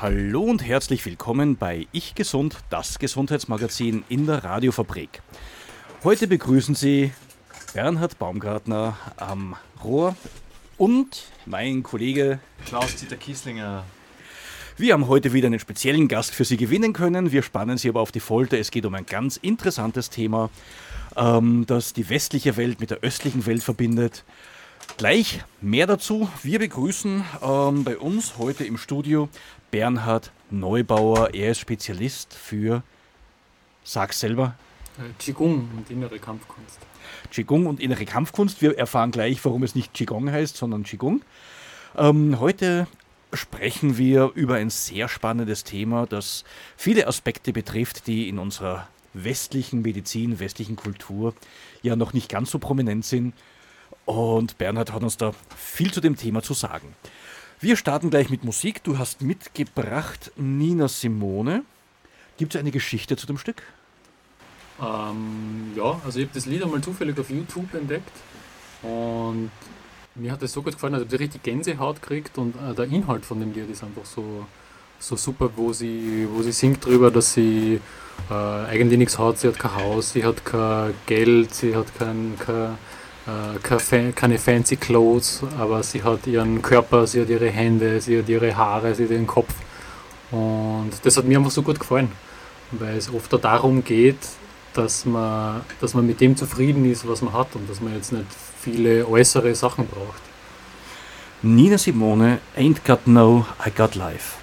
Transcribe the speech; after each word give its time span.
Hallo 0.00 0.42
und 0.42 0.64
herzlich 0.64 1.04
willkommen 1.06 1.56
bei 1.56 1.88
Ich 1.90 2.14
Gesund, 2.14 2.58
das 2.70 3.00
Gesundheitsmagazin 3.00 4.04
in 4.08 4.26
der 4.26 4.44
Radiofabrik. 4.44 5.22
Heute 6.04 6.28
begrüßen 6.28 6.76
Sie 6.76 7.10
Bernhard 7.74 8.16
Baumgartner 8.16 8.96
am 9.16 9.56
Rohr 9.82 10.14
und 10.76 11.24
mein 11.46 11.82
Kollege 11.82 12.38
Klaus-Dieter 12.66 13.16
Kieslinger. 13.16 13.84
Wir 14.76 14.92
haben 14.92 15.08
heute 15.08 15.32
wieder 15.32 15.48
einen 15.48 15.58
speziellen 15.58 16.06
Gast 16.06 16.32
für 16.32 16.44
Sie 16.44 16.56
gewinnen 16.56 16.92
können. 16.92 17.32
Wir 17.32 17.42
spannen 17.42 17.76
Sie 17.76 17.88
aber 17.88 18.00
auf 18.00 18.12
die 18.12 18.20
Folter. 18.20 18.56
Es 18.56 18.70
geht 18.70 18.86
um 18.86 18.94
ein 18.94 19.04
ganz 19.04 19.36
interessantes 19.36 20.10
Thema, 20.10 20.48
ähm, 21.16 21.64
das 21.66 21.92
die 21.92 22.08
westliche 22.08 22.56
Welt 22.56 22.78
mit 22.78 22.90
der 22.92 22.98
östlichen 22.98 23.46
Welt 23.46 23.64
verbindet. 23.64 24.22
Gleich 24.96 25.44
mehr 25.60 25.86
dazu. 25.86 26.28
Wir 26.42 26.58
begrüßen 26.58 27.24
ähm, 27.42 27.84
bei 27.84 27.98
uns 27.98 28.38
heute 28.38 28.64
im 28.64 28.78
Studio 28.78 29.28
Bernhard 29.70 30.32
Neubauer. 30.50 31.34
Er 31.34 31.52
ist 31.52 31.60
Spezialist 31.60 32.34
für, 32.34 32.82
sag's 33.84 34.20
selber, 34.20 34.56
äh, 34.98 35.12
Qigong 35.18 35.68
und 35.76 35.90
innere 35.90 36.18
Kampfkunst. 36.18 36.78
Qigong 37.30 37.66
und 37.66 37.80
innere 37.80 38.04
Kampfkunst. 38.04 38.60
Wir 38.62 38.76
erfahren 38.76 39.10
gleich, 39.10 39.44
warum 39.44 39.62
es 39.62 39.74
nicht 39.74 39.94
Qigong 39.94 40.30
heißt, 40.30 40.56
sondern 40.56 40.82
Qigong. 40.82 41.22
Ähm, 41.96 42.40
heute 42.40 42.86
sprechen 43.32 43.98
wir 43.98 44.32
über 44.34 44.54
ein 44.54 44.70
sehr 44.70 45.08
spannendes 45.08 45.64
Thema, 45.64 46.06
das 46.06 46.44
viele 46.76 47.06
Aspekte 47.06 47.52
betrifft, 47.52 48.06
die 48.06 48.28
in 48.28 48.38
unserer 48.38 48.88
westlichen 49.12 49.82
Medizin, 49.82 50.40
westlichen 50.40 50.76
Kultur 50.76 51.34
ja 51.82 51.96
noch 51.96 52.12
nicht 52.12 52.28
ganz 52.28 52.50
so 52.50 52.58
prominent 52.58 53.04
sind. 53.04 53.34
Und 54.08 54.56
Bernhard 54.56 54.90
hat 54.90 55.02
uns 55.02 55.18
da 55.18 55.32
viel 55.54 55.92
zu 55.92 56.00
dem 56.00 56.16
Thema 56.16 56.42
zu 56.42 56.54
sagen. 56.54 56.94
Wir 57.60 57.76
starten 57.76 58.08
gleich 58.08 58.30
mit 58.30 58.42
Musik. 58.42 58.82
Du 58.82 58.96
hast 58.96 59.20
mitgebracht 59.20 60.32
Nina 60.34 60.88
Simone. 60.88 61.62
Gibt 62.38 62.54
es 62.54 62.58
eine 62.58 62.70
Geschichte 62.70 63.18
zu 63.18 63.26
dem 63.26 63.36
Stück? 63.36 63.62
Ähm, 64.80 65.72
ja, 65.76 66.00
also 66.06 66.20
ich 66.20 66.24
habe 66.24 66.34
das 66.34 66.46
Lied 66.46 66.62
einmal 66.62 66.80
zufällig 66.80 67.18
auf 67.20 67.28
YouTube 67.28 67.74
entdeckt 67.74 68.10
und 68.82 69.50
mir 70.14 70.32
hat 70.32 70.40
das 70.40 70.52
so 70.52 70.62
gut 70.62 70.72
gefallen, 70.72 70.94
also 70.94 71.04
ich 71.04 71.12
habe 71.12 71.24
richtig 71.24 71.42
Gänsehaut 71.42 72.00
gekriegt 72.00 72.38
und 72.38 72.54
äh, 72.56 72.74
der 72.74 72.86
Inhalt 72.86 73.26
von 73.26 73.40
dem 73.40 73.52
Lied 73.52 73.68
ist 73.68 73.82
einfach 73.82 74.06
so, 74.06 74.46
so 75.00 75.16
super, 75.16 75.50
wo 75.54 75.74
sie, 75.74 76.26
wo 76.32 76.40
sie 76.42 76.52
singt 76.52 76.86
darüber, 76.86 77.10
dass 77.10 77.34
sie 77.34 77.80
äh, 78.30 78.32
eigentlich 78.32 78.98
nichts 78.98 79.18
hat, 79.18 79.38
sie 79.38 79.48
hat 79.48 79.58
kein 79.58 79.74
Haus, 79.74 80.12
sie 80.12 80.24
hat 80.24 80.46
kein 80.46 80.94
Geld, 81.06 81.54
sie 81.54 81.76
hat 81.76 81.94
kein, 81.98 82.38
kein 82.38 82.78
keine 84.14 84.38
fancy 84.38 84.76
Clothes, 84.76 85.42
aber 85.58 85.82
sie 85.82 86.02
hat 86.02 86.26
ihren 86.26 86.62
Körper, 86.62 87.06
sie 87.06 87.20
hat 87.20 87.28
ihre 87.28 87.50
Hände, 87.50 88.00
sie 88.00 88.18
hat 88.18 88.28
ihre 88.28 88.56
Haare, 88.56 88.94
sie 88.94 89.04
hat 89.04 89.10
ihren 89.10 89.26
Kopf. 89.26 89.52
Und 90.30 90.90
das 91.02 91.16
hat 91.16 91.24
mir 91.24 91.38
einfach 91.38 91.50
so 91.50 91.62
gut 91.62 91.78
gefallen, 91.78 92.12
weil 92.72 92.96
es 92.96 93.12
oft 93.12 93.32
darum 93.44 93.84
geht, 93.84 94.18
dass 94.74 95.04
man, 95.04 95.62
dass 95.80 95.94
man 95.94 96.06
mit 96.06 96.20
dem 96.20 96.36
zufrieden 96.36 96.84
ist, 96.90 97.06
was 97.08 97.22
man 97.22 97.32
hat 97.32 97.54
und 97.54 97.68
dass 97.68 97.80
man 97.80 97.94
jetzt 97.94 98.12
nicht 98.12 98.26
viele 98.60 99.06
äußere 99.06 99.54
Sachen 99.54 99.86
braucht. 99.86 100.22
Nina 101.42 101.78
Simone, 101.78 102.40
Ain't 102.56 102.84
Got 102.84 103.06
No, 103.06 103.46
I 103.64 103.70
Got 103.70 103.94
Life. 103.94 104.36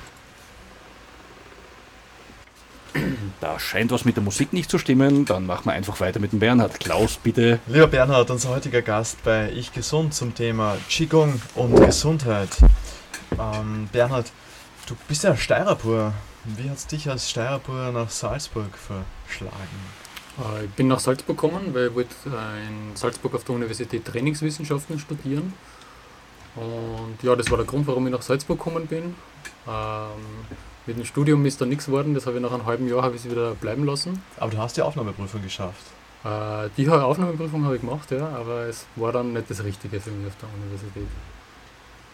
Da 3.41 3.59
scheint 3.59 3.91
was 3.91 4.05
mit 4.05 4.15
der 4.15 4.23
Musik 4.23 4.53
nicht 4.53 4.69
zu 4.69 4.77
stimmen. 4.77 5.25
Dann 5.25 5.45
machen 5.45 5.65
wir 5.65 5.73
einfach 5.73 5.99
weiter 5.99 6.19
mit 6.19 6.31
dem 6.31 6.39
Bernhard. 6.39 6.79
Klaus, 6.79 7.17
bitte. 7.17 7.59
Lieber 7.67 7.87
Bernhard, 7.87 8.31
unser 8.31 8.49
heutiger 8.49 8.81
Gast 8.81 9.23
bei 9.23 9.51
Ich 9.51 9.73
Gesund 9.73 10.13
zum 10.13 10.33
Thema 10.33 10.77
Qigong 10.89 11.41
und 11.55 11.75
Gesundheit. 11.75 12.49
Ähm, 13.37 13.89
Bernhard, 13.91 14.31
du 14.87 14.95
bist 15.07 15.23
ja 15.23 15.35
Steirer 15.35 15.75
pur. 15.75 16.13
Wie 16.45 16.69
hat 16.69 16.77
es 16.77 16.87
dich 16.87 17.09
als 17.09 17.29
Steirer 17.29 17.59
pur 17.59 17.91
nach 17.91 18.09
Salzburg 18.09 18.69
verschlagen? 18.77 19.53
Äh, 20.39 20.65
ich 20.65 20.71
bin 20.71 20.87
nach 20.87 20.99
Salzburg 20.99 21.37
gekommen, 21.37 21.73
weil 21.73 21.87
ich 21.87 21.95
wollte 21.95 22.15
äh, 22.27 22.67
in 22.67 22.95
Salzburg 22.95 23.35
auf 23.35 23.43
der 23.43 23.55
Universität 23.55 24.05
Trainingswissenschaften 24.05 24.99
studieren. 24.99 25.53
Und 26.55 27.17
ja, 27.21 27.35
das 27.35 27.49
war 27.51 27.57
der 27.57 27.65
Grund, 27.65 27.85
warum 27.87 28.05
ich 28.07 28.13
nach 28.13 28.21
Salzburg 28.21 28.57
gekommen 28.57 28.87
bin. 28.87 29.15
Ähm, 29.67 30.21
mit 30.85 30.97
dem 30.97 31.05
Studium 31.05 31.45
ist 31.45 31.59
da 31.61 31.65
nichts 31.65 31.85
geworden, 31.85 32.13
das 32.13 32.25
habe 32.25 32.37
ich 32.37 32.41
nach 32.41 32.51
einem 32.51 32.65
halben 32.65 32.87
Jahr 32.87 33.03
habe 33.03 33.15
ich 33.15 33.29
wieder 33.29 33.55
bleiben 33.55 33.85
lassen. 33.85 34.21
Aber 34.37 34.51
du 34.51 34.57
hast 34.57 34.77
die 34.77 34.81
Aufnahmeprüfung 34.81 35.41
geschafft. 35.41 35.83
Äh, 36.23 36.69
die 36.77 36.87
Aufnahmeprüfung 36.89 37.65
habe 37.65 37.75
ich 37.75 37.81
gemacht, 37.81 38.11
ja, 38.11 38.27
aber 38.29 38.67
es 38.67 38.85
war 38.95 39.11
dann 39.11 39.33
nicht 39.33 39.49
das 39.49 39.63
Richtige 39.63 39.99
für 39.99 40.11
mich 40.11 40.27
auf 40.27 40.33
der 40.41 40.49
Universität. 40.61 41.07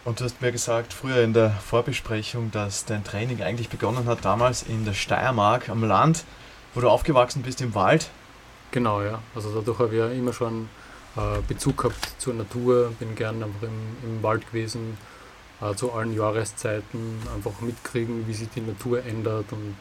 Und 0.04 0.18
du 0.18 0.24
hast 0.24 0.42
mir 0.42 0.50
gesagt, 0.50 0.92
früher 0.92 1.22
in 1.22 1.32
der 1.32 1.50
Vorbesprechung, 1.50 2.50
dass 2.50 2.84
dein 2.84 3.04
Training 3.04 3.40
eigentlich 3.42 3.68
begonnen 3.68 4.06
hat 4.06 4.24
damals 4.24 4.64
in 4.64 4.84
der 4.84 4.94
Steiermark 4.94 5.68
am 5.68 5.84
Land, 5.84 6.24
wo 6.74 6.80
du 6.80 6.88
aufgewachsen 6.88 7.42
bist 7.42 7.60
im 7.60 7.74
Wald. 7.74 8.10
Genau, 8.72 9.02
ja. 9.02 9.20
Also 9.34 9.54
dadurch 9.54 9.78
habe 9.78 9.92
ich 9.92 9.98
ja 9.98 10.08
immer 10.08 10.32
schon 10.32 10.68
äh, 11.16 11.40
Bezug 11.46 11.76
gehabt 11.76 12.14
zur 12.18 12.34
Natur, 12.34 12.92
bin 12.98 13.14
gern 13.14 13.42
einfach 13.42 13.62
im, 13.62 13.96
im 14.02 14.22
Wald 14.22 14.46
gewesen, 14.48 14.96
äh, 15.62 15.74
zu 15.74 15.92
allen 15.92 16.14
Jahreszeiten 16.14 17.18
einfach 17.34 17.60
mitkriegen, 17.60 18.26
wie 18.26 18.34
sich 18.34 18.48
die 18.50 18.60
Natur 18.60 19.04
ändert 19.04 19.52
und 19.52 19.76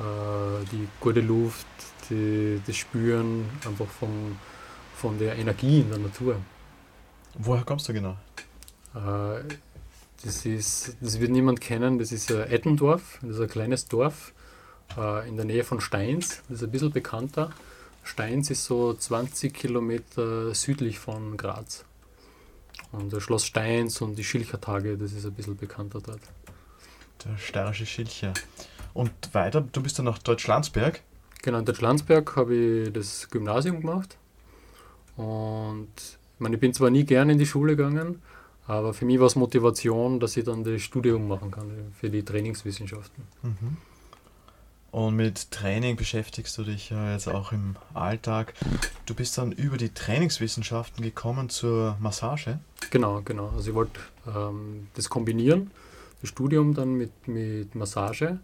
äh, 0.00 0.64
die 0.72 0.88
gute 1.00 1.20
Luft, 1.20 1.66
die, 2.08 2.60
das 2.66 2.76
Spüren 2.76 3.48
einfach 3.66 3.86
vom, 3.86 4.36
von 4.94 5.18
der 5.18 5.36
Energie 5.36 5.80
in 5.80 5.90
der 5.90 5.98
Natur. 5.98 6.36
Woher 7.34 7.64
kommst 7.64 7.88
du 7.88 7.92
genau? 7.92 8.16
Äh, 8.94 9.42
das, 10.24 10.46
ist, 10.46 10.96
das 11.00 11.20
wird 11.20 11.30
niemand 11.30 11.60
kennen, 11.60 11.98
das 11.98 12.12
ist 12.12 12.30
äh, 12.30 12.44
Ettendorf, 12.44 13.18
das 13.22 13.36
ist 13.36 13.40
ein 13.40 13.48
kleines 13.48 13.88
Dorf 13.88 14.32
äh, 14.96 15.28
in 15.28 15.36
der 15.36 15.44
Nähe 15.44 15.64
von 15.64 15.80
Steins, 15.80 16.42
das 16.48 16.58
ist 16.58 16.64
ein 16.64 16.70
bisschen 16.70 16.92
bekannter. 16.92 17.50
Steins 18.04 18.50
ist 18.50 18.64
so 18.64 18.94
20 18.94 19.54
Kilometer 19.54 20.54
südlich 20.54 20.98
von 20.98 21.36
Graz. 21.36 21.84
Und 22.92 23.12
der 23.12 23.20
Schloss 23.20 23.46
Steins 23.46 24.00
und 24.00 24.16
die 24.16 24.24
Schilchertage, 24.24 24.98
das 24.98 25.12
ist 25.12 25.24
ein 25.24 25.32
bisschen 25.32 25.56
bekannter 25.56 26.00
dort. 26.00 26.20
Der 27.24 27.38
steirische 27.38 27.86
Schilcher. 27.86 28.34
Und 28.94 29.10
weiter, 29.32 29.62
du 29.62 29.82
bist 29.82 29.98
dann 29.98 30.04
nach 30.04 30.18
Deutschlandsberg? 30.18 31.02
Genau, 31.42 31.58
in 31.58 31.64
Deutschlandsberg 31.64 32.36
habe 32.36 32.54
ich 32.54 32.92
das 32.92 33.28
Gymnasium 33.30 33.80
gemacht. 33.80 34.16
Und 35.16 35.88
ich, 35.96 36.40
meine, 36.40 36.56
ich 36.56 36.60
bin 36.60 36.74
zwar 36.74 36.90
nie 36.90 37.04
gerne 37.04 37.32
in 37.32 37.38
die 37.38 37.46
Schule 37.46 37.76
gegangen, 37.76 38.20
aber 38.66 38.94
für 38.94 39.04
mich 39.04 39.18
war 39.18 39.26
es 39.26 39.36
Motivation, 39.36 40.20
dass 40.20 40.36
ich 40.36 40.44
dann 40.44 40.62
das 40.62 40.82
Studium 40.82 41.26
machen 41.26 41.50
kann 41.50 41.70
für 41.98 42.10
die 42.10 42.24
Trainingswissenschaften. 42.24 43.24
Mhm. 43.42 43.76
Und 44.92 45.16
mit 45.16 45.50
Training 45.50 45.96
beschäftigst 45.96 46.56
du 46.58 46.64
dich 46.64 46.90
ja 46.90 47.12
jetzt 47.12 47.26
auch 47.26 47.52
im 47.52 47.76
Alltag. 47.94 48.52
Du 49.06 49.14
bist 49.14 49.38
dann 49.38 49.50
über 49.50 49.78
die 49.78 49.88
Trainingswissenschaften 49.88 51.02
gekommen 51.02 51.48
zur 51.48 51.96
Massage? 51.98 52.58
Genau, 52.92 53.22
genau. 53.24 53.48
Also 53.56 53.70
ich 53.70 53.74
wollte 53.74 53.98
ähm, 54.26 54.88
das 54.92 55.08
kombinieren, 55.08 55.70
das 56.20 56.28
Studium 56.28 56.74
dann 56.74 56.92
mit, 56.92 57.26
mit 57.26 57.74
Massage. 57.74 58.38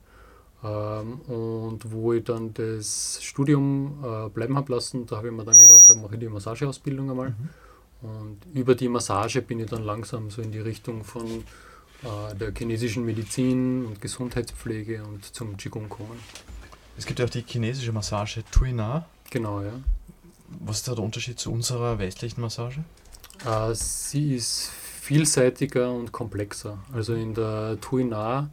Ähm, 0.64 1.20
und 1.20 1.80
wo 1.92 2.14
ich 2.14 2.24
dann 2.24 2.54
das 2.54 3.22
Studium 3.22 4.02
äh, 4.02 4.30
bleiben 4.30 4.56
habe 4.56 4.72
lassen, 4.72 5.04
da 5.04 5.18
habe 5.18 5.28
ich 5.28 5.34
mir 5.34 5.44
dann 5.44 5.58
gedacht, 5.58 5.82
da 5.86 5.94
mache 5.94 6.14
ich 6.14 6.20
die 6.20 6.28
Massageausbildung 6.28 7.10
einmal. 7.10 7.28
Mhm. 7.28 8.08
Und 8.08 8.38
über 8.54 8.74
die 8.74 8.88
Massage 8.88 9.42
bin 9.42 9.60
ich 9.60 9.68
dann 9.68 9.84
langsam 9.84 10.30
so 10.30 10.40
in 10.40 10.50
die 10.50 10.60
Richtung 10.60 11.04
von 11.04 11.26
äh, 11.26 12.34
der 12.34 12.50
chinesischen 12.56 13.04
Medizin 13.04 13.84
und 13.84 14.00
Gesundheitspflege 14.00 15.04
und 15.04 15.26
zum 15.26 15.58
Qigong 15.58 15.90
kommen. 15.90 16.18
Es 16.96 17.04
gibt 17.04 17.18
ja 17.18 17.26
auch 17.26 17.30
die 17.30 17.44
chinesische 17.46 17.92
Massage 17.92 18.44
Tuina. 18.50 19.04
Genau, 19.28 19.60
ja. 19.60 19.72
Was 20.60 20.78
ist 20.78 20.88
da 20.88 20.94
der 20.94 21.04
Unterschied 21.04 21.38
zu 21.38 21.52
unserer 21.52 21.98
westlichen 21.98 22.40
Massage? 22.40 22.82
Äh, 23.46 23.74
sie 23.74 24.36
ist 24.36 24.70
vielseitiger 25.00 25.92
und 25.92 26.12
komplexer. 26.12 26.78
Also 26.92 27.14
in 27.14 27.34
der 27.34 27.78
Tuina, 27.80 28.50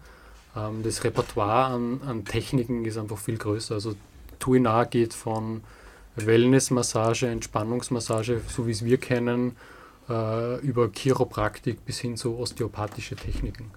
ähm, 0.56 0.84
das 0.84 1.04
Repertoire 1.04 1.66
an, 1.66 2.02
an 2.06 2.26
Techniken 2.26 2.86
ist 2.86 2.98
einfach 2.98 3.18
viel 3.18 3.38
größer. 3.38 3.76
Also 3.76 3.96
Tuina 4.40 4.86
geht 4.86 5.14
von 5.14 5.62
Wellnessmassage, 6.16 7.28
Entspannungsmassage, 7.28 8.42
so 8.48 8.68
wie 8.68 8.72
es 8.72 8.86
wir 8.86 8.98
kennen, 8.98 9.58
äh, 10.10 10.60
über 10.62 10.90
Chiropraktik 10.90 11.84
bis 11.86 12.00
hin 12.00 12.16
zu 12.16 12.38
osteopathische 12.38 13.16
Techniken. 13.16 13.72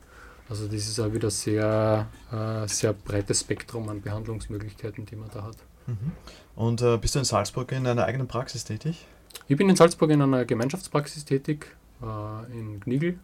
Also 0.49 0.67
das 0.67 0.89
ist 0.89 0.99
auch 1.01 1.13
wieder 1.13 1.31
sehr, 1.31 2.07
äh, 2.33 2.69
sehr 2.69 2.93
breites 2.93 3.41
Spektrum 3.41 3.89
an 3.89 4.01
Behandlungsmöglichkeiten, 4.01 5.05
die 5.05 5.17
man 5.17 5.29
da 5.33 5.43
hat. 5.43 5.57
Mhm. 5.87 6.13
Und 6.55 6.83
äh, 6.83 6.97
bist 6.97 7.15
du 7.15 7.19
in 7.19 7.25
Salzburg 7.25 7.73
in 7.73 7.87
einer 7.87 8.05
eigenen 8.05 8.29
Praxis 8.29 8.65
tätig? 8.65 9.07
Ich 9.49 9.57
bin 9.57 9.69
in 9.69 9.77
Salzburg 9.77 10.11
in 10.11 10.23
einer 10.23 10.45
Gemeinschaftspraxis 10.45 11.25
tätig, 11.25 11.75
äh, 12.03 12.53
in 12.53 12.81
Gnigl. 12.81 13.19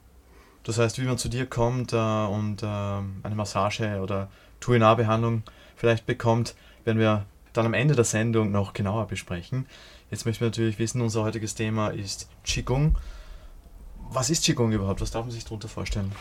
Das 0.65 0.79
heißt, 0.79 0.99
wie 1.01 1.05
man 1.05 1.19
zu 1.19 1.29
dir 1.29 1.47
kommt 1.47 1.93
äh, 1.93 1.97
und 1.97 2.63
äh, 2.63 2.67
eine 2.67 3.35
Massage 3.35 4.01
oder 4.01 4.31
Tuinar-Behandlung 4.61 5.43
vielleicht 5.77 6.07
bekommt, 6.07 6.55
werden 6.85 6.99
wir 6.99 7.27
dann 7.53 7.67
am 7.67 7.75
Ende 7.75 7.95
der 7.95 8.05
Sendung 8.05 8.51
noch 8.51 8.73
genauer 8.73 9.07
besprechen. 9.07 9.67
Jetzt 10.11 10.25
möchten 10.27 10.41
wir 10.41 10.49
natürlich 10.49 10.79
wissen, 10.79 11.01
unser 11.01 11.23
heutiges 11.23 11.55
Thema 11.55 11.89
ist 11.89 12.29
Qigong. 12.45 12.97
Was 14.11 14.31
ist 14.31 14.45
Qigong 14.45 14.73
überhaupt? 14.73 15.01
Was 15.01 15.11
darf 15.11 15.25
man 15.25 15.33
sich 15.33 15.45
darunter 15.45 15.69
vorstellen? 15.69 16.13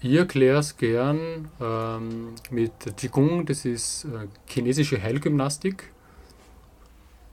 Ich 0.00 0.14
erkläre 0.14 0.58
es 0.58 0.76
gern 0.76 1.48
ähm, 1.60 2.34
mit 2.50 2.72
Qigong, 2.96 3.46
das 3.46 3.64
ist 3.64 4.04
äh, 4.04 4.26
chinesische 4.46 5.00
Heilgymnastik. 5.00 5.92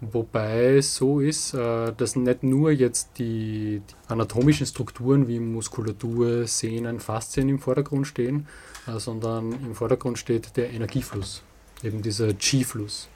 Wobei 0.01 0.78
es 0.78 0.96
so 0.96 1.19
ist, 1.19 1.54
äh, 1.54 1.92
dass 1.92 2.16
nicht 2.16 2.44
nur 2.44 2.72
jetzt 2.72 3.10
die, 3.18 3.81
anatomischen 4.07 4.66
Strukturen 4.66 5.28
wie 5.28 5.40
Muskulatur, 5.40 6.48
Sehnen, 6.48 7.01
Faszien 7.01 7.50
im 7.50 7.60
Vordergrund 7.60 8.07
stehen, 8.07 8.48
äh, 8.88 8.98
sondern 8.98 9.51
im 9.51 9.75
Vordergrund 9.75 10.18
steht 10.18 10.56
der 10.56 10.72
Energiefluss, 10.72 11.44
eben 11.84 12.01
dieser 12.01 12.34
Qi-Fluss. 12.34 13.10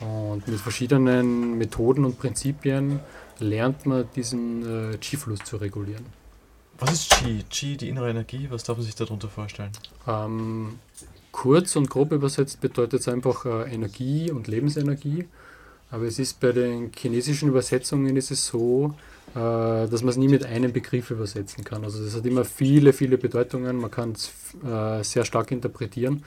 Und 0.00 0.46
mit 0.46 0.60
verschiedenen 0.60 1.56
Methoden 1.56 2.04
und 2.04 2.18
Prinzipien 2.18 3.00
lernt 3.38 3.86
man 3.86 4.04
diesen 4.14 4.92
äh, 4.92 4.98
Qi-Fluss 4.98 5.40
zu 5.44 5.56
regulieren. 5.56 6.04
Was 6.78 6.92
ist 6.92 7.10
Qi? 7.12 7.44
Qi, 7.48 7.78
die 7.78 7.88
innere 7.88 8.10
Energie, 8.10 8.48
was 8.50 8.64
darf 8.64 8.76
man 8.76 8.84
sich 8.84 8.96
darunter 8.96 9.28
vorstellen? 9.28 9.72
Ähm, 10.06 10.80
kurz 11.32 11.76
und 11.76 11.88
grob 11.88 12.12
übersetzt 12.12 12.60
bedeutet 12.60 13.00
es 13.00 13.08
einfach 13.08 13.46
Energie 13.46 14.30
und 14.30 14.48
Lebensenergie. 14.48 15.28
Aber 15.94 16.06
es 16.06 16.18
ist 16.18 16.40
bei 16.40 16.50
den 16.50 16.90
chinesischen 16.92 17.48
Übersetzungen 17.50 18.16
ist 18.16 18.32
es 18.32 18.48
so, 18.48 18.94
äh, 19.30 19.38
dass 19.38 20.02
man 20.02 20.08
es 20.08 20.16
nie 20.16 20.26
mit 20.26 20.44
einem 20.44 20.72
Begriff 20.72 21.12
übersetzen 21.12 21.62
kann. 21.62 21.84
Also 21.84 22.02
das 22.04 22.16
hat 22.16 22.26
immer 22.26 22.44
viele, 22.44 22.92
viele 22.92 23.16
Bedeutungen. 23.16 23.76
Man 23.76 23.92
kann 23.92 24.10
es 24.10 24.32
äh, 24.66 25.04
sehr 25.04 25.24
stark 25.24 25.52
interpretieren. 25.52 26.24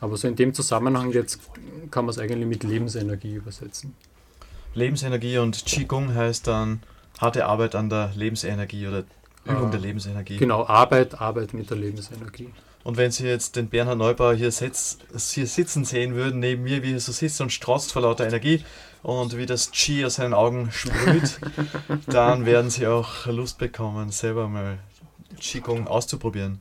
Aber 0.00 0.16
so 0.16 0.28
in 0.28 0.36
dem 0.36 0.54
Zusammenhang 0.54 1.10
jetzt 1.10 1.40
kann 1.90 2.04
man 2.04 2.10
es 2.10 2.20
eigentlich 2.20 2.46
mit 2.46 2.62
Lebensenergie 2.62 3.34
übersetzen. 3.34 3.96
Lebensenergie 4.74 5.38
und 5.38 5.66
Qigong 5.66 6.14
heißt 6.14 6.46
dann 6.46 6.80
harte 7.18 7.46
Arbeit 7.46 7.74
an 7.74 7.90
der 7.90 8.12
Lebensenergie 8.14 8.86
oder 8.86 9.02
Übung 9.44 9.66
äh, 9.66 9.70
der 9.72 9.80
Lebensenergie. 9.80 10.36
Genau, 10.36 10.64
Arbeit, 10.64 11.20
Arbeit 11.20 11.54
mit 11.54 11.70
der 11.70 11.76
Lebensenergie. 11.76 12.50
Und 12.84 12.96
wenn 12.96 13.10
Sie 13.10 13.26
jetzt 13.26 13.56
den 13.56 13.68
Bernhard 13.68 13.98
Neubauer 13.98 14.34
hier, 14.34 14.52
sitz, 14.52 14.98
hier 15.32 15.48
sitzen 15.48 15.84
sehen 15.84 16.14
würden, 16.14 16.38
neben 16.38 16.62
mir, 16.62 16.84
wie 16.84 16.92
er 16.92 17.00
so 17.00 17.10
sitzt 17.10 17.40
und 17.40 17.52
strotzt 17.52 17.92
vor 17.92 18.02
lauter 18.02 18.26
Energie 18.26 18.64
und 19.02 19.36
wie 19.36 19.46
das 19.46 19.70
Qi 19.70 20.04
aus 20.04 20.16
seinen 20.16 20.34
Augen 20.34 20.70
sprüht, 20.72 21.38
dann 22.06 22.46
werden 22.46 22.70
Sie 22.70 22.86
auch 22.86 23.26
Lust 23.26 23.58
bekommen, 23.58 24.10
selber 24.10 24.48
mal 24.48 24.78
Qigong 25.40 25.86
auszuprobieren. 25.86 26.58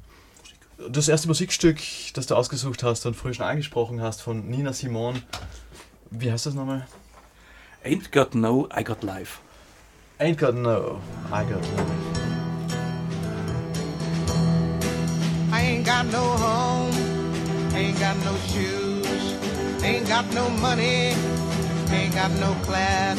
Das 0.89 1.07
erste 1.07 1.27
Musikstück, 1.27 1.79
das 2.13 2.27
du 2.27 2.35
ausgesucht 2.35 2.83
hast 2.83 3.05
und 3.05 3.15
früher 3.15 3.33
schon 3.33 3.45
angesprochen 3.45 4.01
hast, 4.01 4.21
von 4.21 4.47
Nina 4.47 4.73
Simone, 4.73 5.21
wie 6.11 6.31
heißt 6.31 6.45
das 6.45 6.53
nochmal? 6.53 6.87
Ain't 7.83 8.11
got 8.11 8.35
no, 8.35 8.67
I 8.77 8.83
got 8.83 9.03
life. 9.03 9.39
Ain't 10.19 10.37
got 10.37 10.55
no, 10.55 10.99
I 11.31 11.43
got 11.43 11.61
life. 11.61 12.17
I 15.51 15.61
ain't 15.61 15.85
got 15.85 16.05
no 16.07 16.19
home, 16.19 16.91
ain't 17.73 17.99
got 17.99 18.17
no 18.25 18.35
shoes, 18.47 19.35
ain't 19.83 20.07
got 20.07 20.31
no 20.33 20.49
money, 20.49 21.15
ain't 21.97 22.13
got 22.13 22.31
no 22.39 22.51
class, 22.67 23.17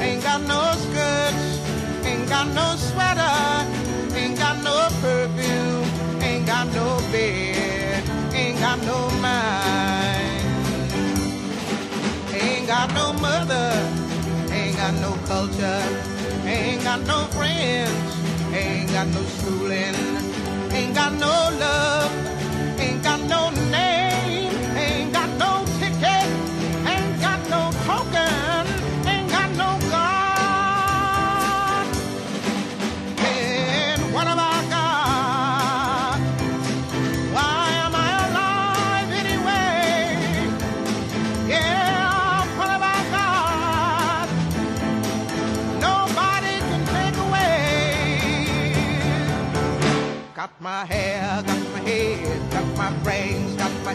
ain't 0.00 0.22
got 0.22 0.40
no 0.52 0.60
skirts, 0.84 1.46
ain't 2.04 2.28
got 2.28 2.48
no 2.60 2.66
sweater, 2.76 3.36
ain't 4.18 4.38
got 4.38 4.56
no 4.68 4.76
perfume, 5.02 5.88
ain't 6.22 6.46
got 6.46 6.66
no 6.78 6.88
bed, 7.12 8.02
ain't 8.32 8.58
got 8.58 8.78
no 8.90 8.98
mind, 9.26 10.44
ain't 12.32 12.66
got 12.66 12.88
no 12.94 13.12
mother, 13.26 13.70
ain't 14.50 14.76
got 14.76 14.94
no 15.04 15.12
culture, 15.30 15.82
ain't 16.44 16.82
got 16.82 17.00
no 17.12 17.18
friends, 17.36 18.10
ain't 18.54 18.90
got 18.92 19.06
no 19.08 19.22
schooling. 19.36 19.96
Ain't 20.72 20.94
got 20.94 21.12
no 21.14 21.34
love, 21.58 22.39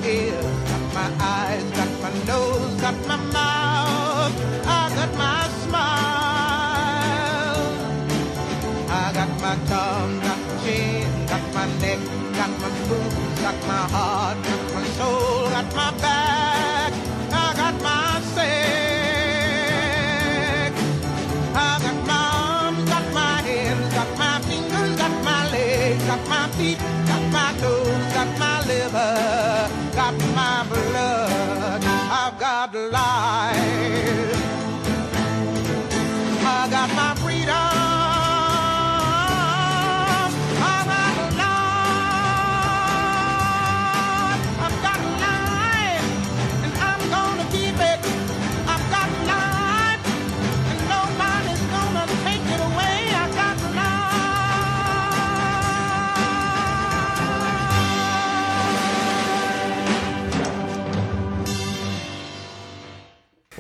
ears, 0.06 0.46
got 0.70 0.84
my 0.94 1.10
eyes, 1.20 1.64
got 1.78 1.92
my 2.04 2.12
nose, 2.30 2.74
got 2.82 2.98
my 3.08 3.18
mouth, 3.38 4.34
I 4.66 4.90
got 4.98 5.12
my 5.18 5.42
smile. 5.64 7.06
I 8.90 9.06
got 9.18 9.32
my 9.44 9.56
tongue, 9.72 10.16
got 10.28 10.40
my 10.48 10.54
chin, 10.64 11.10
got 11.28 11.44
my 11.54 11.66
neck, 11.82 12.00
got 12.40 12.52
my 12.62 12.70
boobs, 12.88 13.42
got 13.42 13.58
my 13.72 13.84
heart, 13.96 14.25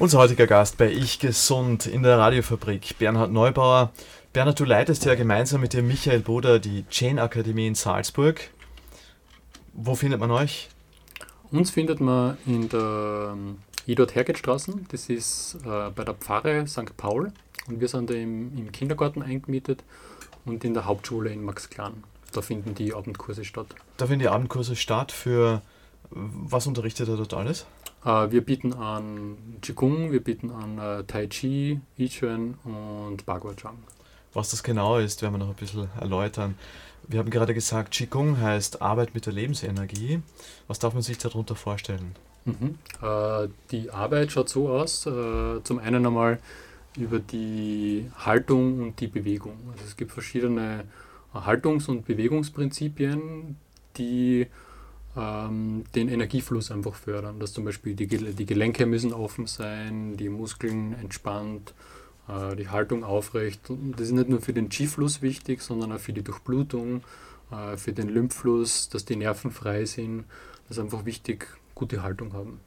Unser 0.05 0.19
heutiger 0.19 0.45
Gast 0.45 0.77
bei 0.77 0.91
Ich 0.91 1.17
Gesund 1.17 1.87
in 1.87 2.03
der 2.03 2.19
Radiofabrik, 2.19 2.99
Bernhard 2.99 3.31
Neubauer. 3.31 3.91
Bernhard, 4.33 4.59
du 4.59 4.63
leitest 4.63 5.03
ja 5.05 5.15
gemeinsam 5.15 5.61
mit 5.61 5.73
dem 5.73 5.87
Michael 5.87 6.19
Boder 6.19 6.59
die 6.59 6.87
Chain 6.89 7.17
Akademie 7.17 7.65
in 7.65 7.73
Salzburg. 7.73 8.51
Wo 9.73 9.95
findet 9.95 10.19
man 10.19 10.29
euch? 10.29 10.69
Uns 11.49 11.71
findet 11.71 12.01
man 12.01 12.37
in 12.45 12.69
der 12.69 13.31
ähm, 13.33 13.57
Edward 13.87 14.13
Hergetstraßen, 14.13 14.85
das 14.91 15.09
ist 15.09 15.57
äh, 15.65 15.89
bei 15.89 16.03
der 16.03 16.13
Pfarre 16.13 16.67
St. 16.67 16.95
Paul 16.97 17.33
und 17.65 17.81
wir 17.81 17.87
sind 17.87 18.11
da 18.11 18.13
im, 18.13 18.55
im 18.55 18.71
Kindergarten 18.71 19.23
eingemietet 19.23 19.83
und 20.45 20.63
in 20.63 20.75
der 20.75 20.85
Hauptschule 20.85 21.31
in 21.31 21.43
Maxklan. 21.43 22.03
Da 22.31 22.43
finden 22.43 22.75
die 22.75 22.93
Abendkurse 22.93 23.43
statt. 23.43 23.73
Da 23.97 24.05
finden 24.05 24.19
die 24.19 24.29
Abendkurse 24.29 24.75
statt 24.75 25.11
für 25.11 25.63
was 26.11 26.67
unterrichtet 26.67 27.09
er 27.09 27.17
dort 27.17 27.33
alles? 27.33 27.65
Äh, 28.05 28.31
wir 28.31 28.41
bieten 28.41 28.73
an 28.73 29.37
Qigong, 29.61 30.11
wir 30.11 30.23
bieten 30.23 30.51
an 30.51 30.77
äh, 30.77 31.03
Tai 31.03 31.27
Chi, 31.27 31.81
I 31.97 32.07
Chuan 32.07 32.55
und 32.63 33.25
Bagua 33.25 33.53
Chang. 33.55 33.77
Was 34.33 34.51
das 34.51 34.63
genau 34.63 34.97
ist, 34.97 35.21
werden 35.21 35.33
wir 35.33 35.39
noch 35.39 35.49
ein 35.49 35.55
bisschen 35.55 35.89
erläutern. 35.99 36.55
Wir 37.07 37.19
haben 37.19 37.29
gerade 37.29 37.53
gesagt, 37.53 37.91
Qigong 37.91 38.39
heißt 38.39 38.81
Arbeit 38.81 39.13
mit 39.13 39.25
der 39.25 39.33
Lebensenergie. 39.33 40.21
Was 40.67 40.79
darf 40.79 40.93
man 40.93 41.03
sich 41.03 41.17
darunter 41.17 41.55
vorstellen? 41.55 42.15
Mhm. 42.45 42.77
Äh, 43.01 43.47
die 43.71 43.91
Arbeit 43.91 44.31
schaut 44.31 44.49
so 44.49 44.69
aus, 44.69 45.05
äh, 45.05 45.63
zum 45.63 45.79
einen 45.79 46.05
einmal 46.05 46.39
über 46.97 47.19
die 47.19 48.09
Haltung 48.17 48.81
und 48.81 48.99
die 48.99 49.07
Bewegung. 49.07 49.57
Also 49.71 49.83
es 49.85 49.97
gibt 49.97 50.11
verschiedene 50.11 50.85
Haltungs- 51.33 51.89
und 51.89 52.05
Bewegungsprinzipien, 52.05 53.57
die 53.97 54.47
ähm, 55.15 55.83
den 55.95 56.09
Energiefluss 56.09 56.71
einfach 56.71 56.95
fördern. 56.95 57.39
Dass 57.39 57.53
zum 57.53 57.65
Beispiel 57.65 57.95
die, 57.95 58.07
die 58.07 58.45
Gelenke 58.45 58.85
müssen 58.85 59.13
offen 59.13 59.47
sein, 59.47 60.17
die 60.17 60.29
Muskeln 60.29 60.93
entspannt, 60.93 61.73
äh, 62.27 62.55
die 62.55 62.69
Haltung 62.69 63.03
aufrecht. 63.03 63.61
Das 63.69 64.07
ist 64.07 64.13
nicht 64.13 64.29
nur 64.29 64.41
für 64.41 64.53
den 64.53 64.69
Qi-Fluss 64.69 65.21
wichtig, 65.21 65.61
sondern 65.61 65.91
auch 65.91 65.99
für 65.99 66.13
die 66.13 66.23
Durchblutung, 66.23 67.03
äh, 67.51 67.77
für 67.77 67.93
den 67.93 68.09
Lymphfluss, 68.09 68.89
dass 68.89 69.05
die 69.05 69.15
Nerven 69.15 69.51
frei 69.51 69.85
sind. 69.85 70.25
Das 70.67 70.77
ist 70.77 70.83
einfach 70.83 71.05
wichtig, 71.05 71.47
gute 71.75 72.03
Haltung 72.03 72.33
haben. 72.33 72.59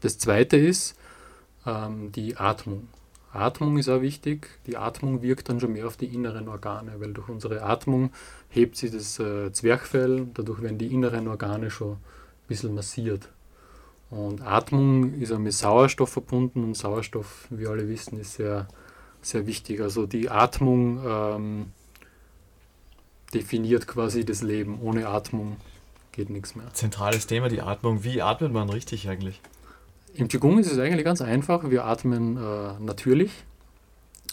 Das 0.00 0.18
zweite 0.18 0.56
ist 0.56 0.96
ähm, 1.66 2.12
die 2.12 2.36
Atmung. 2.36 2.88
Atmung 3.34 3.78
ist 3.78 3.88
auch 3.88 4.00
wichtig. 4.00 4.48
Die 4.66 4.76
Atmung 4.76 5.22
wirkt 5.22 5.48
dann 5.48 5.60
schon 5.60 5.72
mehr 5.72 5.86
auf 5.86 5.96
die 5.96 6.06
inneren 6.06 6.48
Organe, 6.48 6.92
weil 6.98 7.12
durch 7.12 7.28
unsere 7.28 7.62
Atmung 7.62 8.10
hebt 8.48 8.76
sie 8.76 8.90
das 8.90 9.18
äh, 9.18 9.52
Zwerchfell, 9.52 10.28
dadurch 10.34 10.62
werden 10.62 10.78
die 10.78 10.92
inneren 10.92 11.28
Organe 11.28 11.70
schon 11.70 11.92
ein 11.92 11.98
bisschen 12.48 12.74
massiert. 12.74 13.28
Und 14.10 14.42
Atmung 14.42 15.14
ist 15.14 15.32
auch 15.32 15.38
mit 15.38 15.52
Sauerstoff 15.52 16.10
verbunden 16.10 16.62
und 16.62 16.76
Sauerstoff, 16.76 17.48
wie 17.50 17.66
alle 17.66 17.88
wissen, 17.88 18.20
ist 18.20 18.34
sehr, 18.34 18.68
sehr 19.22 19.46
wichtig. 19.46 19.80
Also 19.80 20.06
die 20.06 20.30
Atmung 20.30 21.02
ähm, 21.04 21.72
definiert 23.32 23.86
quasi 23.86 24.24
das 24.24 24.42
Leben. 24.42 24.80
Ohne 24.80 25.08
Atmung 25.08 25.56
geht 26.12 26.30
nichts 26.30 26.54
mehr. 26.54 26.72
Zentrales 26.72 27.26
Thema, 27.26 27.48
die 27.48 27.60
Atmung. 27.60 28.04
Wie 28.04 28.22
atmet 28.22 28.52
man 28.52 28.70
richtig 28.70 29.08
eigentlich? 29.08 29.40
Im 30.14 30.28
Qigong 30.28 30.60
ist 30.60 30.70
es 30.70 30.78
eigentlich 30.78 31.04
ganz 31.04 31.20
einfach. 31.20 31.70
Wir 31.70 31.84
atmen 31.84 32.36
äh, 32.36 32.80
natürlich. 32.80 33.32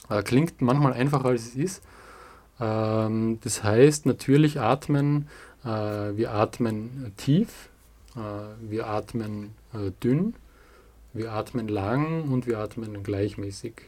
Äh, 0.10 0.22
klingt 0.22 0.62
manchmal 0.62 0.94
einfacher 0.94 1.30
als 1.30 1.48
es 1.48 1.56
ist. 1.56 1.84
Ähm, 2.60 3.40
das 3.44 3.64
heißt, 3.64 4.06
natürlich 4.06 4.60
atmen. 4.60 5.28
Äh, 5.64 5.68
wir 5.68 6.34
atmen 6.34 7.14
tief, 7.18 7.70
äh, 8.16 8.20
wir 8.70 8.88
atmen 8.88 9.56
äh, 9.74 9.92
dünn, 10.04 10.36
wir 11.14 11.32
atmen 11.32 11.68
lang 11.68 12.32
und 12.32 12.46
wir 12.46 12.60
atmen 12.60 13.02
gleichmäßig. 13.02 13.82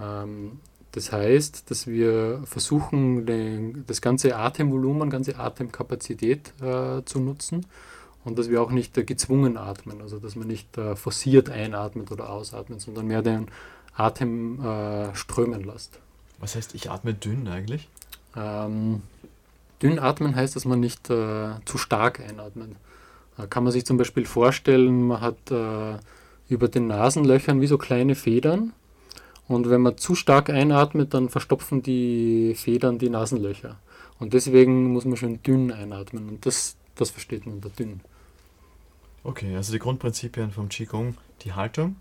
Ähm, 0.00 0.60
das 0.92 1.10
heißt, 1.10 1.68
dass 1.68 1.88
wir 1.88 2.42
versuchen, 2.44 3.26
den, 3.26 3.84
das 3.88 4.00
ganze 4.00 4.36
Atemvolumen, 4.36 5.10
ganze 5.10 5.36
Atemkapazität 5.36 6.52
äh, 6.62 7.02
zu 7.04 7.18
nutzen 7.18 7.66
und 8.28 8.38
dass 8.38 8.50
wir 8.50 8.60
auch 8.60 8.70
nicht 8.70 8.96
äh, 8.98 9.04
gezwungen 9.04 9.56
atmen, 9.56 10.02
also 10.02 10.18
dass 10.18 10.36
man 10.36 10.46
nicht 10.46 10.76
äh, 10.76 10.94
forciert 10.96 11.48
einatmet 11.48 12.12
oder 12.12 12.28
ausatmet, 12.28 12.82
sondern 12.82 13.06
mehr 13.06 13.22
den 13.22 13.46
Atem 13.96 14.62
äh, 14.62 15.14
strömen 15.14 15.64
lässt. 15.64 15.98
Was 16.38 16.54
heißt, 16.54 16.74
ich 16.74 16.90
atme 16.90 17.14
dünn 17.14 17.48
eigentlich? 17.48 17.88
Ähm, 18.36 19.00
dünn 19.82 19.98
atmen 19.98 20.36
heißt, 20.36 20.54
dass 20.54 20.66
man 20.66 20.78
nicht 20.78 21.08
äh, 21.08 21.52
zu 21.64 21.78
stark 21.78 22.20
einatmet. 22.20 22.72
Äh, 23.38 23.46
kann 23.46 23.64
man 23.64 23.72
sich 23.72 23.86
zum 23.86 23.96
Beispiel 23.96 24.26
vorstellen, 24.26 25.08
man 25.08 25.20
hat 25.22 25.38
über 26.48 26.68
den 26.68 26.86
Nasenlöchern 26.86 27.60
wie 27.60 27.66
so 27.66 27.78
kleine 27.78 28.14
Federn 28.14 28.72
und 29.48 29.70
wenn 29.70 29.80
man 29.80 29.96
zu 29.96 30.14
stark 30.14 30.50
einatmet, 30.50 31.14
dann 31.14 31.30
verstopfen 31.30 31.82
die 31.82 32.54
Federn 32.56 32.98
die 32.98 33.08
Nasenlöcher. 33.08 33.76
Und 34.18 34.34
deswegen 34.34 34.92
muss 34.92 35.06
man 35.06 35.16
schön 35.16 35.42
dünn 35.42 35.72
einatmen 35.72 36.28
und 36.28 36.44
das, 36.44 36.76
das 36.94 37.10
versteht 37.10 37.46
man 37.46 37.56
unter 37.56 37.70
dünn. 37.70 38.00
Okay, 39.28 39.54
also 39.54 39.74
die 39.74 39.78
Grundprinzipien 39.78 40.52
vom 40.52 40.70
Qigong, 40.70 41.14
die 41.42 41.52
Haltung, 41.52 41.96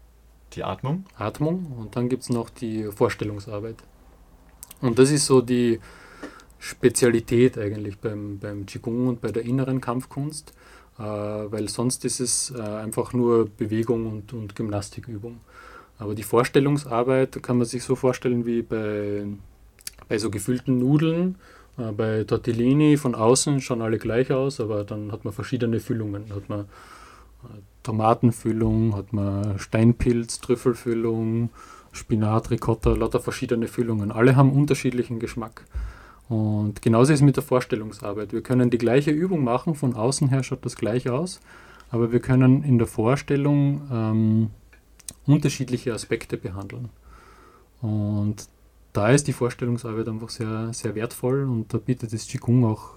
die 0.53 0.63
Atmung. 0.63 1.03
Atmung 1.17 1.73
und 1.77 1.93
dann 1.97 2.07
gibt 2.07 2.23
es 2.23 2.29
noch 2.29 2.49
die 2.49 2.85
Vorstellungsarbeit. 2.85 3.75
Und 4.79 4.97
das 4.97 5.11
ist 5.11 5.25
so 5.25 5.41
die 5.41 5.81
Spezialität 6.57 7.57
eigentlich 7.57 7.97
beim, 7.97 8.39
beim 8.39 8.65
Qigong 8.65 9.09
und 9.09 9.19
bei 9.19 9.33
der 9.33 9.43
inneren 9.43 9.81
Kampfkunst, 9.81 10.53
äh, 10.99 11.01
weil 11.03 11.67
sonst 11.67 12.05
ist 12.05 12.21
es 12.21 12.51
äh, 12.51 12.61
einfach 12.61 13.11
nur 13.11 13.49
Bewegung 13.49 14.05
und, 14.05 14.31
und 14.31 14.55
Gymnastikübung. 14.55 15.41
Aber 15.97 16.15
die 16.15 16.23
Vorstellungsarbeit 16.23 17.43
kann 17.43 17.57
man 17.57 17.67
sich 17.67 17.83
so 17.83 17.97
vorstellen 17.97 18.45
wie 18.45 18.61
bei, 18.61 19.25
bei 20.07 20.17
so 20.17 20.31
gefüllten 20.31 20.77
Nudeln. 20.77 21.35
Äh, 21.77 21.91
bei 21.91 22.23
Tortellini 22.23 22.95
von 22.95 23.15
außen 23.15 23.59
schauen 23.59 23.81
alle 23.81 23.97
gleich 23.97 24.31
aus, 24.31 24.61
aber 24.61 24.85
dann 24.85 25.11
hat 25.11 25.25
man 25.25 25.33
verschiedene 25.33 25.81
Füllungen. 25.81 26.33
Hat 26.33 26.47
man 26.47 26.69
Tomatenfüllung, 27.83 28.95
hat 28.95 29.13
man 29.13 29.59
Steinpilz, 29.59 30.41
Trüffelfüllung, 30.41 31.49
Spinat, 31.91 32.51
Ricotta, 32.51 32.91
lauter 32.91 33.19
verschiedene 33.19 33.67
Füllungen. 33.67 34.11
Alle 34.11 34.35
haben 34.35 34.51
unterschiedlichen 34.51 35.19
Geschmack. 35.19 35.65
Und 36.29 36.81
genauso 36.81 37.13
ist 37.13 37.19
es 37.19 37.25
mit 37.25 37.37
der 37.37 37.43
Vorstellungsarbeit. 37.43 38.33
Wir 38.33 38.41
können 38.41 38.69
die 38.69 38.77
gleiche 38.77 39.11
Übung 39.11 39.43
machen, 39.43 39.75
von 39.75 39.95
außen 39.95 40.29
her 40.29 40.43
schaut 40.43 40.65
das 40.65 40.75
gleich 40.75 41.09
aus, 41.09 41.39
aber 41.89 42.11
wir 42.11 42.19
können 42.19 42.63
in 42.63 42.77
der 42.77 42.87
Vorstellung 42.87 43.81
ähm, 43.91 44.49
unterschiedliche 45.25 45.93
Aspekte 45.93 46.37
behandeln. 46.37 46.89
Und 47.81 48.49
da 48.91 49.09
ist 49.09 49.27
die 49.27 49.33
Vorstellungsarbeit 49.33 50.07
einfach 50.09 50.29
sehr, 50.29 50.73
sehr 50.73 50.95
wertvoll 50.95 51.43
und 51.43 51.73
da 51.73 51.77
bietet 51.77 52.11
das 52.11 52.27
Qigong 52.27 52.65
auch 52.65 52.95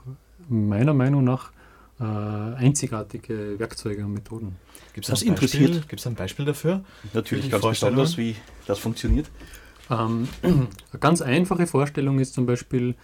meiner 0.49 0.95
Meinung 0.95 1.23
nach 1.23 1.53
äh, 2.01 2.05
einzigartige 2.05 3.59
Werkzeuge 3.59 4.05
und 4.05 4.15
Methoden. 4.15 4.57
Gibt 4.95 5.09
es 5.09 5.23
ein, 5.23 5.35
Beispiel, 5.35 5.83
ein 6.05 6.15
Beispiel 6.15 6.45
dafür? 6.45 6.85
Natürlich 7.13 7.51
ganz 7.51 7.65
besonders, 7.65 8.17
wie 8.17 8.37
das 8.67 8.79
funktioniert. 8.79 9.31
Ähm, 9.91 10.29
eine 10.43 10.69
ganz 10.99 11.21
einfache 11.21 11.67
Vorstellung 11.67 12.19
ist 12.19 12.35
zum 12.35 12.47
Beispiel 12.47 12.95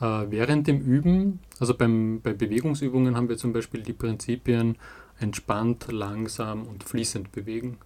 äh, 0.00 0.04
während 0.04 0.66
dem 0.66 0.80
Üben, 0.80 1.40
also 1.58 1.74
beim, 1.74 2.20
bei 2.22 2.32
Bewegungsübungen 2.32 3.16
haben 3.16 3.28
wir 3.28 3.36
zum 3.36 3.52
Beispiel 3.52 3.82
die 3.82 3.92
Prinzipien 3.92 4.76
entspannt, 5.18 5.86
langsam 5.90 6.66
und 6.66 6.84
fließend 6.84 7.32
bewegen. 7.32 7.78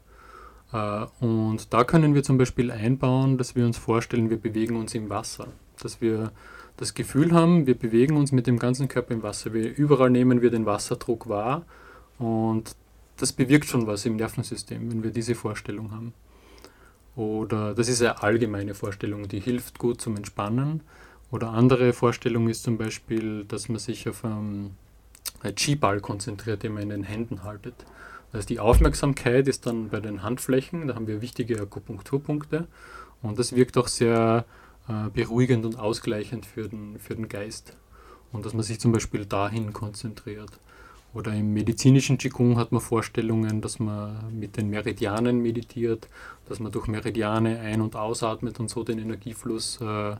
Äh, 0.72 1.06
und 1.20 1.72
da 1.72 1.84
können 1.84 2.14
wir 2.14 2.22
zum 2.22 2.38
Beispiel 2.38 2.70
einbauen, 2.70 3.38
dass 3.38 3.54
wir 3.54 3.64
uns 3.64 3.78
vorstellen, 3.78 4.30
wir 4.30 4.38
bewegen 4.38 4.76
uns 4.76 4.94
im 4.94 5.08
Wasser. 5.08 5.48
Dass 5.80 6.00
wir 6.00 6.32
das 6.78 6.94
Gefühl 6.94 7.32
haben, 7.32 7.66
wir 7.66 7.76
bewegen 7.76 8.16
uns 8.16 8.32
mit 8.32 8.46
dem 8.46 8.58
ganzen 8.58 8.88
Körper 8.88 9.12
im 9.12 9.22
Wasser. 9.22 9.52
Wir, 9.52 9.76
überall 9.76 10.10
nehmen 10.10 10.40
wir 10.40 10.50
den 10.50 10.64
Wasserdruck 10.64 11.28
wahr 11.28 11.66
und 12.18 12.74
das 13.18 13.32
bewirkt 13.32 13.66
schon 13.66 13.86
was 13.86 14.06
im 14.06 14.16
Nervensystem, 14.16 14.90
wenn 14.90 15.02
wir 15.02 15.10
diese 15.10 15.34
Vorstellung 15.34 15.90
haben. 15.90 16.14
Oder 17.16 17.74
das 17.74 17.88
ist 17.88 18.00
eine 18.00 18.22
allgemeine 18.22 18.74
Vorstellung, 18.74 19.26
die 19.26 19.40
hilft 19.40 19.78
gut 19.78 20.00
zum 20.00 20.16
Entspannen. 20.16 20.82
Oder 21.32 21.50
andere 21.50 21.92
Vorstellung 21.92 22.48
ist 22.48 22.62
zum 22.62 22.78
Beispiel, 22.78 23.44
dass 23.44 23.68
man 23.68 23.80
sich 23.80 24.08
auf 24.08 24.24
einen 24.24 24.76
G-Ball 25.42 26.00
konzentriert, 26.00 26.62
den 26.62 26.74
man 26.74 26.84
in 26.84 26.90
den 26.90 27.02
Händen 27.02 27.42
haltet. 27.42 27.74
Also 28.32 28.46
die 28.46 28.60
Aufmerksamkeit 28.60 29.48
ist 29.48 29.66
dann 29.66 29.88
bei 29.88 29.98
den 29.98 30.22
Handflächen, 30.22 30.86
da 30.86 30.94
haben 30.94 31.08
wir 31.08 31.20
wichtige 31.20 31.60
Akupunkturpunkte 31.60 32.68
und 33.22 33.38
das 33.38 33.54
wirkt 33.54 33.76
auch 33.78 33.88
sehr 33.88 34.44
äh, 34.88 35.10
beruhigend 35.10 35.64
und 35.64 35.78
ausgleichend 35.78 36.46
für 36.46 36.68
den, 36.68 36.98
für 36.98 37.14
den 37.14 37.28
Geist. 37.28 37.76
Und 38.32 38.44
dass 38.44 38.54
man 38.54 38.62
sich 38.62 38.80
zum 38.80 38.92
Beispiel 38.92 39.24
dahin 39.26 39.72
konzentriert. 39.72 40.50
Oder 41.14 41.32
im 41.34 41.54
medizinischen 41.54 42.18
Qigong 42.18 42.58
hat 42.58 42.70
man 42.70 42.82
Vorstellungen, 42.82 43.62
dass 43.62 43.78
man 43.78 44.38
mit 44.38 44.56
den 44.56 44.68
Meridianen 44.68 45.40
meditiert, 45.40 46.08
dass 46.46 46.60
man 46.60 46.70
durch 46.70 46.86
Meridiane 46.86 47.60
ein- 47.60 47.80
und 47.80 47.96
ausatmet 47.96 48.60
und 48.60 48.68
so 48.68 48.84
den 48.84 48.98
Energiefluss 48.98 49.80
äh, 49.80 50.16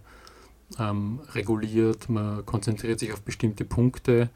ähm, 0.79 1.21
reguliert. 1.35 2.09
Man 2.09 2.45
konzentriert 2.47 3.01
sich 3.01 3.13
auf 3.13 3.21
bestimmte 3.23 3.65
Punkte, 3.65 4.31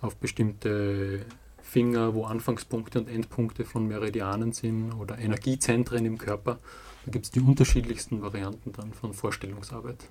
auf 0.00 0.16
bestimmte 0.16 1.26
Finger, 1.60 2.14
wo 2.14 2.24
Anfangspunkte 2.24 3.00
und 3.00 3.08
Endpunkte 3.08 3.64
von 3.64 3.88
Meridianen 3.88 4.52
sind 4.52 4.92
oder 4.92 5.18
Energiezentren 5.18 6.06
im 6.06 6.18
Körper. 6.18 6.58
Da 7.06 7.12
gibt 7.12 7.24
es 7.24 7.30
die 7.30 7.40
unterschiedlichsten 7.40 8.20
Varianten 8.20 8.72
dann 8.72 8.92
von 8.92 9.14
Vorstellungsarbeit. 9.14 10.08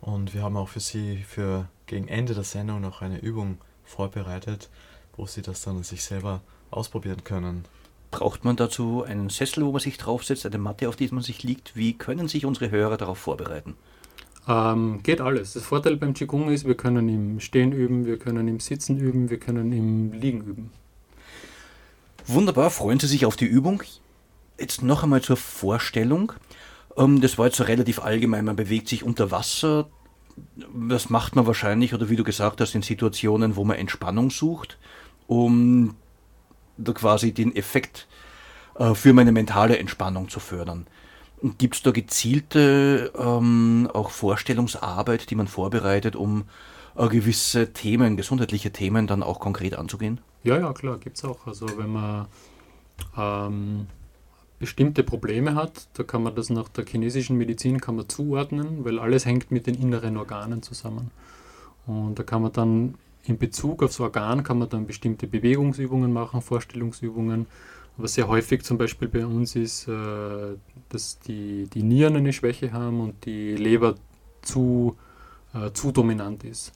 Und 0.00 0.32
wir 0.32 0.42
haben 0.42 0.56
auch 0.56 0.70
für 0.70 0.80
Sie 0.80 1.18
für 1.18 1.68
gegen 1.84 2.08
Ende 2.08 2.32
der 2.32 2.44
Sendung 2.44 2.80
noch 2.80 3.02
eine 3.02 3.18
Übung 3.20 3.58
vorbereitet, 3.84 4.70
wo 5.16 5.26
Sie 5.26 5.42
das 5.42 5.60
dann 5.60 5.82
sich 5.82 6.02
selber 6.02 6.40
ausprobieren 6.70 7.22
können. 7.22 7.66
Braucht 8.10 8.44
man 8.44 8.56
dazu 8.56 9.04
einen 9.04 9.28
Sessel, 9.28 9.64
wo 9.66 9.72
man 9.72 9.80
sich 9.80 9.98
draufsetzt, 9.98 10.46
eine 10.46 10.56
Matte, 10.56 10.88
auf 10.88 10.96
die 10.96 11.08
man 11.08 11.22
sich 11.22 11.42
liegt? 11.42 11.76
Wie 11.76 11.92
können 11.92 12.28
sich 12.28 12.46
unsere 12.46 12.70
Hörer 12.70 12.96
darauf 12.96 13.18
vorbereiten? 13.18 13.74
Ähm, 14.48 15.02
geht 15.02 15.20
alles. 15.20 15.52
Das 15.52 15.64
Vorteil 15.64 15.98
beim 15.98 16.14
Qigong 16.14 16.48
ist, 16.50 16.64
wir 16.64 16.76
können 16.76 17.10
im 17.10 17.40
Stehen 17.40 17.72
üben, 17.72 18.06
wir 18.06 18.18
können 18.18 18.48
im 18.48 18.58
Sitzen 18.58 18.98
üben, 18.98 19.28
wir 19.28 19.38
können 19.38 19.70
im 19.70 20.12
Liegen 20.12 20.40
üben. 20.40 20.72
Wunderbar, 22.26 22.70
freuen 22.70 22.98
Sie 22.98 23.06
sich 23.06 23.26
auf 23.26 23.36
die 23.36 23.44
Übung. 23.44 23.82
Jetzt 24.60 24.82
noch 24.82 25.02
einmal 25.02 25.22
zur 25.22 25.38
Vorstellung. 25.38 26.32
Ähm, 26.96 27.20
das 27.20 27.38
war 27.38 27.46
jetzt 27.46 27.56
so 27.56 27.64
relativ 27.64 28.00
allgemein, 28.00 28.44
man 28.44 28.56
bewegt 28.56 28.88
sich 28.88 29.02
unter 29.02 29.30
Wasser. 29.30 29.88
Das 30.88 31.10
macht 31.10 31.34
man 31.34 31.46
wahrscheinlich, 31.46 31.94
oder 31.94 32.08
wie 32.08 32.16
du 32.16 32.24
gesagt 32.24 32.60
hast, 32.60 32.74
in 32.74 32.82
Situationen, 32.82 33.56
wo 33.56 33.64
man 33.64 33.76
Entspannung 33.76 34.30
sucht, 34.30 34.78
um 35.26 35.96
da 36.76 36.92
quasi 36.92 37.32
den 37.32 37.56
Effekt 37.56 38.06
äh, 38.78 38.94
für 38.94 39.12
meine 39.12 39.32
mentale 39.32 39.78
Entspannung 39.78 40.28
zu 40.28 40.40
fördern. 40.40 40.86
Gibt 41.56 41.76
es 41.76 41.82
da 41.82 41.90
gezielte 41.90 43.12
ähm, 43.18 43.88
auch 43.92 44.10
Vorstellungsarbeit, 44.10 45.30
die 45.30 45.34
man 45.34 45.48
vorbereitet, 45.48 46.16
um 46.16 46.44
äh, 46.96 47.08
gewisse 47.08 47.72
Themen, 47.72 48.18
gesundheitliche 48.18 48.72
Themen 48.72 49.06
dann 49.06 49.22
auch 49.22 49.40
konkret 49.40 49.74
anzugehen? 49.74 50.20
Ja, 50.42 50.58
ja, 50.58 50.72
klar, 50.74 50.98
gibt 50.98 51.16
es 51.16 51.24
auch. 51.24 51.46
Also 51.46 51.66
wenn 51.78 51.92
man 51.92 52.26
ähm, 53.16 53.86
bestimmte 54.60 55.02
Probleme 55.02 55.54
hat, 55.56 55.88
da 55.94 56.04
kann 56.04 56.22
man 56.22 56.36
das 56.36 56.50
nach 56.50 56.68
der 56.68 56.84
chinesischen 56.84 57.36
Medizin 57.36 57.80
kann 57.80 57.96
man 57.96 58.08
zuordnen, 58.08 58.84
weil 58.84 59.00
alles 59.00 59.26
hängt 59.26 59.50
mit 59.50 59.66
den 59.66 59.74
inneren 59.74 60.16
Organen 60.16 60.62
zusammen. 60.62 61.10
Und 61.86 62.18
da 62.18 62.22
kann 62.22 62.42
man 62.42 62.52
dann 62.52 62.94
in 63.24 63.38
Bezug 63.38 63.82
aufs 63.82 64.00
Organ 64.00 64.42
kann 64.44 64.58
man 64.58 64.68
dann 64.68 64.86
bestimmte 64.86 65.26
Bewegungsübungen 65.26 66.12
machen, 66.12 66.42
Vorstellungsübungen, 66.42 67.46
was 67.96 68.14
sehr 68.14 68.28
häufig 68.28 68.62
zum 68.62 68.78
Beispiel 68.78 69.08
bei 69.08 69.26
uns 69.26 69.56
ist, 69.56 69.88
äh, 69.88 70.56
dass 70.90 71.18
die, 71.20 71.66
die 71.72 71.82
Nieren 71.82 72.16
eine 72.16 72.32
Schwäche 72.32 72.72
haben 72.72 73.00
und 73.00 73.24
die 73.24 73.56
Leber 73.56 73.94
zu, 74.42 74.96
äh, 75.54 75.70
zu 75.72 75.90
dominant 75.90 76.44
ist. 76.44 76.72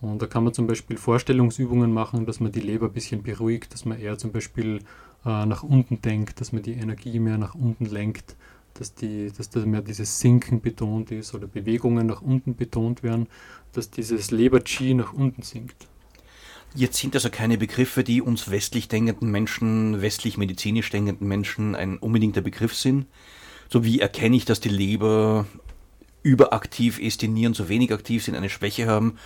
Und 0.00 0.20
da 0.20 0.26
kann 0.26 0.44
man 0.44 0.52
zum 0.52 0.66
Beispiel 0.66 0.96
Vorstellungsübungen 0.96 1.92
machen, 1.92 2.26
dass 2.26 2.40
man 2.40 2.52
die 2.52 2.60
Leber 2.60 2.86
ein 2.86 2.92
bisschen 2.92 3.22
beruhigt, 3.22 3.72
dass 3.72 3.84
man 3.84 4.00
eher 4.00 4.18
zum 4.18 4.32
Beispiel 4.32 4.80
äh, 5.24 5.46
nach 5.46 5.62
unten 5.62 6.02
denkt, 6.02 6.40
dass 6.40 6.52
man 6.52 6.62
die 6.62 6.72
Energie 6.72 7.18
mehr 7.18 7.38
nach 7.38 7.54
unten 7.54 7.86
lenkt, 7.86 8.36
dass, 8.74 8.94
die, 8.94 9.30
dass 9.36 9.50
da 9.50 9.60
mehr 9.60 9.82
dieses 9.82 10.20
Sinken 10.20 10.60
betont 10.60 11.10
ist 11.10 11.34
oder 11.34 11.46
Bewegungen 11.46 12.06
nach 12.06 12.22
unten 12.22 12.56
betont 12.56 13.02
werden, 13.02 13.28
dass 13.72 13.90
dieses 13.90 14.30
Leber-Chi 14.30 14.94
nach 14.94 15.12
unten 15.12 15.42
sinkt. 15.42 15.86
Jetzt 16.74 16.96
sind 16.96 17.14
also 17.14 17.28
keine 17.28 17.58
Begriffe, 17.58 18.02
die 18.02 18.22
uns 18.22 18.50
westlich 18.50 18.88
denkenden 18.88 19.30
Menschen, 19.30 20.00
westlich 20.00 20.38
medizinisch 20.38 20.88
denkenden 20.88 21.28
Menschen 21.28 21.74
ein 21.74 21.98
unbedingter 21.98 22.40
Begriff 22.40 22.74
sind. 22.74 23.06
So 23.68 23.84
wie 23.84 24.00
erkenne 24.00 24.36
ich, 24.36 24.46
dass 24.46 24.60
die 24.60 24.70
Leber 24.70 25.46
überaktiv 26.22 26.98
ist, 26.98 27.22
die 27.22 27.28
Nieren 27.28 27.54
zu 27.54 27.68
wenig 27.68 27.92
aktiv 27.92 28.24
sind, 28.24 28.36
eine 28.36 28.48
Schwäche 28.48 28.86
haben. 28.86 29.16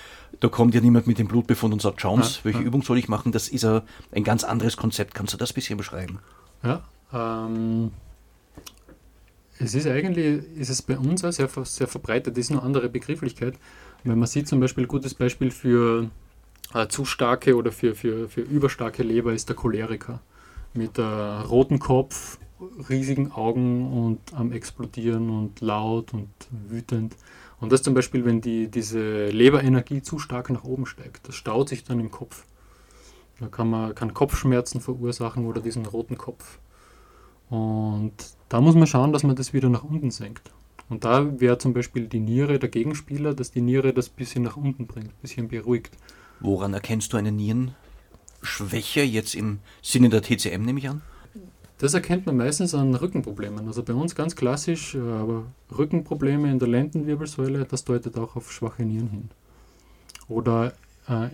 Da 0.40 0.48
kommt 0.48 0.74
ja 0.74 0.80
niemand 0.80 1.06
mit 1.06 1.18
dem 1.18 1.28
Blutbefund 1.28 1.72
und 1.72 1.82
sagt, 1.82 2.00
schauen 2.00 2.22
Sie, 2.22 2.40
welche 2.42 2.60
ja. 2.60 2.64
Übung 2.64 2.82
soll 2.82 2.98
ich 2.98 3.08
machen? 3.08 3.32
Das 3.32 3.48
ist 3.48 3.64
ein 3.64 4.24
ganz 4.24 4.44
anderes 4.44 4.76
Konzept. 4.76 5.14
Kannst 5.14 5.32
du 5.34 5.38
das 5.38 5.52
ein 5.52 5.54
bisschen 5.54 5.76
beschreiben? 5.76 6.18
Ja, 6.62 6.82
ähm, 7.12 7.90
es 9.58 9.74
ist 9.74 9.86
eigentlich, 9.86 10.42
ist 10.56 10.68
es 10.68 10.82
bei 10.82 10.98
uns 10.98 11.24
auch 11.24 11.32
sehr, 11.32 11.48
sehr 11.48 11.88
verbreitet, 11.88 12.36
das 12.36 12.46
ist 12.46 12.50
eine 12.50 12.62
andere 12.62 12.88
Begrifflichkeit. 12.88 13.54
Wenn 14.04 14.18
man 14.18 14.28
sieht 14.28 14.48
zum 14.48 14.60
Beispiel, 14.60 14.84
ein 14.84 14.88
gutes 14.88 15.14
Beispiel 15.14 15.50
für 15.50 16.10
äh, 16.74 16.88
zu 16.88 17.04
starke 17.04 17.56
oder 17.56 17.72
für, 17.72 17.94
für, 17.94 18.28
für 18.28 18.42
überstarke 18.42 19.02
Leber 19.02 19.32
ist 19.32 19.48
der 19.48 19.56
Choleriker. 19.56 20.20
Mit 20.74 20.98
äh, 20.98 21.02
rotem 21.02 21.78
Kopf, 21.78 22.38
riesigen 22.88 23.32
Augen 23.32 23.92
und 23.92 24.34
am 24.34 24.52
explodieren 24.52 25.30
und 25.30 25.60
laut 25.60 26.14
und 26.14 26.28
wütend. 26.68 27.16
Und 27.60 27.72
das 27.72 27.82
zum 27.82 27.94
Beispiel, 27.94 28.24
wenn 28.24 28.40
die, 28.40 28.68
diese 28.68 29.28
Leberenergie 29.28 30.02
zu 30.02 30.18
stark 30.18 30.50
nach 30.50 30.64
oben 30.64 30.86
steigt, 30.86 31.28
das 31.28 31.34
staut 31.34 31.68
sich 31.68 31.84
dann 31.84 32.00
im 32.00 32.10
Kopf. 32.10 32.44
Da 33.40 33.48
kann 33.48 33.68
man 33.68 33.94
kann 33.94 34.14
Kopfschmerzen 34.14 34.80
verursachen 34.80 35.46
oder 35.46 35.60
diesen 35.60 35.84
roten 35.86 36.16
Kopf. 36.16 36.58
Und 37.50 38.12
da 38.48 38.60
muss 38.60 38.74
man 38.74 38.86
schauen, 38.86 39.12
dass 39.12 39.22
man 39.22 39.36
das 39.36 39.52
wieder 39.52 39.68
nach 39.68 39.84
unten 39.84 40.10
senkt. 40.10 40.50
Und 40.88 41.04
da 41.04 41.40
wäre 41.40 41.58
zum 41.58 41.74
Beispiel 41.74 42.06
die 42.06 42.20
Niere 42.20 42.58
der 42.58 42.68
Gegenspieler, 42.68 43.34
dass 43.34 43.50
die 43.50 43.60
Niere 43.60 43.92
das 43.92 44.08
bisschen 44.08 44.44
nach 44.44 44.56
unten 44.56 44.86
bringt, 44.86 45.08
ein 45.08 45.20
bisschen 45.20 45.48
beruhigt. 45.48 45.96
Woran 46.40 46.74
erkennst 46.74 47.12
du 47.12 47.16
eine 47.16 47.32
Nierenschwäche 47.32 49.02
jetzt 49.02 49.34
im 49.34 49.58
Sinne 49.82 50.08
der 50.08 50.22
TCM, 50.22 50.62
nehme 50.62 50.78
ich 50.78 50.88
an? 50.88 51.02
Das 51.78 51.92
erkennt 51.92 52.24
man 52.24 52.38
meistens 52.38 52.74
an 52.74 52.94
Rückenproblemen. 52.94 53.66
Also 53.66 53.82
bei 53.82 53.92
uns 53.92 54.14
ganz 54.14 54.34
klassisch, 54.34 54.94
äh, 54.94 54.98
aber 54.98 55.44
Rückenprobleme 55.76 56.50
in 56.50 56.58
der 56.58 56.68
Lendenwirbelsäule, 56.68 57.64
das 57.64 57.84
deutet 57.84 58.16
auch 58.16 58.36
auf 58.36 58.50
schwache 58.50 58.82
Nieren 58.82 59.10
hin. 59.10 59.28
Oder 60.28 60.72
äh, 61.08 61.28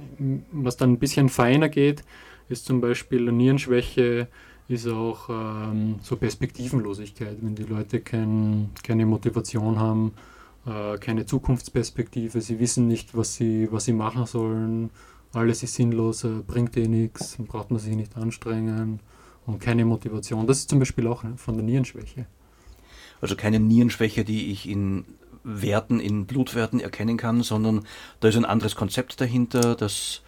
was 0.51 0.77
dann 0.77 0.93
ein 0.93 0.99
bisschen 0.99 1.29
feiner 1.29 1.69
geht, 1.69 2.03
ist 2.49 2.67
zum 2.67 2.81
Beispiel 2.81 3.31
Nierenschwäche, 3.31 4.29
ist 4.69 4.89
auch 4.89 5.29
ähm, 5.29 5.97
so 6.03 6.17
Perspektivenlosigkeit, 6.17 7.37
wenn 7.41 7.55
die 7.55 7.65
Leute 7.65 8.01
kein, 8.01 8.71
keine 8.83 9.07
Motivation 9.07 9.79
haben, 9.79 10.13
äh, 10.67 10.99
keine 10.99 11.25
Zukunftsperspektive, 11.25 12.41
sie 12.41 12.59
wissen 12.59 12.89
nicht, 12.89 13.17
was 13.17 13.35
sie, 13.35 13.69
was 13.71 13.85
sie 13.85 13.93
machen 13.93 14.27
sollen, 14.27 14.91
alles 15.33 15.63
ist 15.63 15.75
sinnlos, 15.75 16.25
äh, 16.25 16.29
bringt 16.47 16.77
eh 16.77 16.89
nichts, 16.89 17.37
braucht 17.39 17.71
man 17.71 17.81
sich 17.81 17.95
nicht 17.97 18.17
anstrengen 18.17 19.01
und 19.47 19.61
keine 19.61 19.85
Motivation. 19.85 20.47
Das 20.47 20.59
ist 20.59 20.71
zum 20.71 20.79
Beispiel 20.79 21.07
auch 21.07 21.25
von 21.37 21.55
der 21.55 21.65
Nierenschwäche. 21.65 22.27
Also 23.21 23.37
keine 23.37 23.61
Nierenschwäche, 23.61 24.25
die 24.25 24.51
ich 24.51 24.69
in 24.69 25.05
Werten, 25.45 26.01
in 26.01 26.27
Blutwerten 26.27 26.81
erkennen 26.81 27.17
kann, 27.17 27.43
sondern 27.43 27.87
da 28.21 28.29
ist 28.29 28.37
ein 28.37 28.45
anderes 28.45 28.77
Konzept 28.77 29.21
dahinter, 29.21 29.75
das 29.75 30.23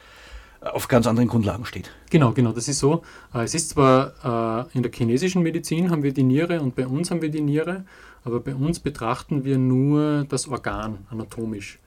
auf 0.61 0.89
ganz 0.89 1.07
anderen 1.07 1.29
Grundlagen 1.29 1.67
steht. 1.67 1.91
Genau, 2.11 2.33
genau, 2.33 2.53
das 2.53 2.69
ist 2.69 2.79
so. 2.79 3.03
Äh, 3.35 3.43
es 3.43 3.55
ist 3.55 3.71
zwar 3.71 4.65
äh, 4.73 4.77
in 4.77 4.83
der 4.83 4.93
chinesischen 4.93 5.43
Medizin 5.43 5.91
haben 5.91 6.03
wir 6.03 6.13
die 6.13 6.23
Niere 6.23 6.61
und 6.61 6.75
bei 6.75 6.87
uns 6.87 7.11
haben 7.11 7.21
wir 7.21 7.31
die 7.31 7.43
Niere, 7.43 7.85
aber 8.25 8.41
bei 8.41 8.55
uns 8.55 8.81
betrachten 8.81 9.45
wir 9.45 9.59
nur 9.59 10.25
das 10.25 10.49
Organ 10.49 11.07
anatomisch 11.11 11.81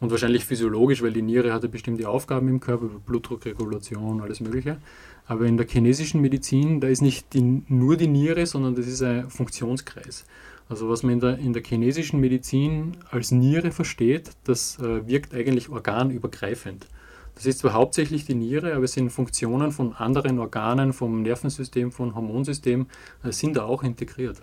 und 0.00 0.10
wahrscheinlich 0.10 0.44
physiologisch, 0.44 1.02
weil 1.02 1.12
die 1.12 1.22
Niere 1.22 1.52
hat 1.52 1.62
ja 1.62 1.68
bestimmte 1.68 2.08
Aufgaben 2.08 2.48
im 2.48 2.60
Körper, 2.60 2.86
Blutdruckregulation, 3.06 4.20
alles 4.20 4.40
Mögliche. 4.40 4.78
Aber 5.26 5.46
in 5.46 5.56
der 5.56 5.66
chinesischen 5.66 6.20
Medizin, 6.20 6.80
da 6.80 6.88
ist 6.88 7.00
nicht 7.00 7.32
die, 7.32 7.62
nur 7.68 7.96
die 7.96 8.08
Niere, 8.08 8.46
sondern 8.46 8.74
das 8.74 8.86
ist 8.86 9.02
ein 9.02 9.30
Funktionskreis. 9.30 10.24
Also 10.68 10.88
was 10.88 11.02
man 11.02 11.14
in 11.14 11.20
der, 11.20 11.38
in 11.38 11.52
der 11.52 11.62
chinesischen 11.62 12.20
Medizin 12.20 12.96
als 13.10 13.30
Niere 13.30 13.70
versteht, 13.70 14.30
das 14.44 14.78
äh, 14.78 15.06
wirkt 15.06 15.34
eigentlich 15.34 15.68
organübergreifend. 15.68 16.86
Das 17.34 17.46
ist 17.46 17.58
zwar 17.58 17.72
hauptsächlich 17.72 18.26
die 18.26 18.34
Niere, 18.34 18.74
aber 18.74 18.84
es 18.84 18.92
sind 18.92 19.10
Funktionen 19.10 19.72
von 19.72 19.94
anderen 19.94 20.38
Organen, 20.38 20.92
vom 20.92 21.22
Nervensystem, 21.22 21.90
vom 21.90 22.14
Hormonsystem, 22.14 22.86
äh, 23.22 23.32
sind 23.32 23.56
da 23.56 23.64
auch 23.64 23.82
integriert. 23.82 24.40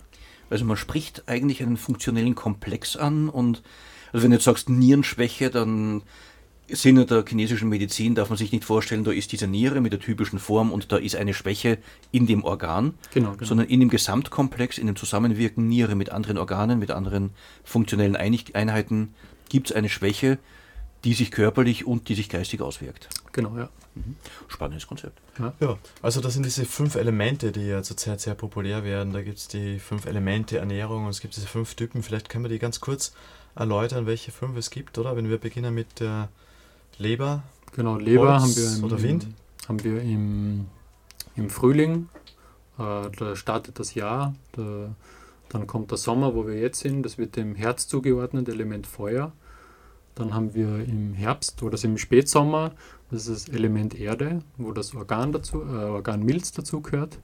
Also 0.50 0.65
man 0.65 0.78
spricht 0.78 1.24
eigentlich 1.28 1.62
einen 1.63 1.78
funktionellen 1.78 2.36
Komplex 2.36 2.98
an 2.98 3.30
und 3.30 3.63
also 4.12 4.24
wenn 4.24 4.32
du 4.32 4.36
jetzt 4.36 4.44
sagst 4.44 4.70
Nierenschwäche, 4.70 5.50
dann 5.50 6.04
Sinne 6.74 7.06
der 7.06 7.24
chinesischen 7.28 7.70
Medizin 7.70 8.16
darf 8.16 8.30
man 8.30 8.38
sich 8.38 8.52
nicht 8.52 8.66
vorstellen, 8.66 9.04
da 9.04 9.12
ist 9.12 9.32
diese 9.32 9.48
Niere 9.48 9.82
mit 9.82 9.94
der 9.94 10.00
typischen 10.00 10.40
Form 10.40 10.72
und 10.72 10.92
da 10.92 10.98
ist 10.98 11.16
eine 11.16 11.34
Schwäche 11.34 11.78
in 12.12 12.28
dem 12.28 12.44
Organ, 12.44 12.94
genau, 13.14 13.32
genau. 13.32 13.46
sondern 13.46 13.68
in 13.68 13.80
dem 13.80 13.90
Gesamtkomplex, 13.90 14.78
in 14.78 14.88
dem 14.88 14.96
Zusammenwirken 14.96 15.68
Niere 15.68 15.96
mit 15.96 16.12
anderen 16.12 16.38
Organen, 16.38 16.80
mit 16.80 16.92
anderen 16.92 17.32
funktionellen 17.64 18.16
Einheiten 18.16 19.14
gibt 19.50 19.70
es 19.70 19.76
eine 19.76 19.90
Schwäche, 19.90 20.40
die 21.04 21.14
sich 21.14 21.32
körperlich 21.32 21.86
und 21.86 22.10
die 22.10 22.16
sich 22.16 22.30
geistig 22.30 22.62
auswirkt. 22.62 23.10
Genau, 23.32 23.58
ja. 23.58 23.70
Mhm. 23.96 24.16
Spannendes 24.48 24.88
Konzept. 24.88 25.20
Ja. 25.40 25.54
ja. 25.60 25.78
also 26.02 26.22
das 26.22 26.34
sind 26.34 26.46
diese 26.46 26.66
fünf 26.66 26.96
Elemente, 26.96 27.52
die 27.52 27.68
ja 27.68 27.84
zurzeit 27.84 28.22
sehr 28.22 28.36
populär 28.36 28.84
werden. 28.84 29.14
Da 29.14 29.22
gibt 29.22 29.38
es 29.38 29.48
die 29.48 29.80
fünf 29.80 30.06
Elemente 30.06 30.60
Ernährung 30.60 31.06
und 31.06 31.10
es 31.10 31.22
gibt 31.22 31.36
diese 31.36 31.48
fünf 31.48 31.76
Typen. 31.76 32.04
Vielleicht 32.04 32.30
können 32.30 32.46
wir 32.46 32.50
die 32.50 32.60
ganz 32.60 32.80
kurz 32.80 33.14
erläutern, 33.56 34.06
welche 34.06 34.32
fünf 34.32 34.56
es 34.58 34.70
gibt, 34.70 34.98
oder? 34.98 35.16
Wenn 35.16 35.30
wir 35.30 35.38
beginnen 35.38 35.74
mit 35.74 36.00
der 36.00 36.30
Leber. 36.97 37.43
Genau, 37.75 37.97
Leber 37.97 38.41
Holz 38.41 38.43
haben 38.43 38.56
wir 38.56 38.77
im, 38.77 38.84
oder 38.84 39.01
Wind. 39.01 39.27
Haben 39.67 39.84
wir 39.84 40.01
im, 40.01 40.65
im 41.36 41.49
Frühling. 41.49 42.10
Äh, 42.77 43.10
da 43.17 43.36
startet 43.36 43.80
das 43.80 43.95
Jahr. 43.95 44.36
Da, 44.54 44.93
dann 45.49 45.67
kommt 45.67 45.91
der 45.91 45.97
Sommer, 45.97 46.36
wo 46.36 46.47
wir 46.47 46.60
jetzt 46.60 46.80
sind. 46.80 47.04
Das 47.04 47.17
wird 47.17 47.36
dem 47.36 47.56
Herz 47.56 47.88
zugeordnet, 47.88 48.49
Element 48.49 48.88
Feuer. 48.88 49.32
Dann 50.15 50.34
haben 50.34 50.54
wir 50.54 50.84
im 50.86 51.13
Herbst 51.13 51.63
oder 51.63 51.82
im 51.84 51.97
Spätsommer, 51.97 52.71
das 53.10 53.27
ist 53.27 53.47
das 53.47 53.56
Element 53.56 53.99
Erde, 53.99 54.41
wo 54.58 54.71
das 54.71 54.93
Organ 54.93 55.32
dazu, 55.32 55.62
äh, 55.62 55.86
Organ 55.86 56.23
Milz 56.23 56.51
dazu 56.51 56.82
gehört. 56.82 57.19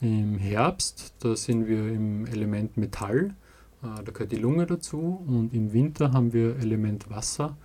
Im 0.00 0.36
Herbst, 0.38 1.14
da 1.20 1.36
sind 1.36 1.68
wir 1.68 1.88
im 1.88 2.26
Element 2.26 2.76
Metall, 2.76 3.34
äh, 3.82 4.02
da 4.04 4.12
gehört 4.12 4.32
die 4.32 4.36
Lunge 4.36 4.66
dazu. 4.66 5.24
Und 5.26 5.54
im 5.54 5.72
Winter 5.72 6.12
haben 6.12 6.32
wir 6.32 6.56
Element 6.56 7.08
Wasser, 7.08 7.56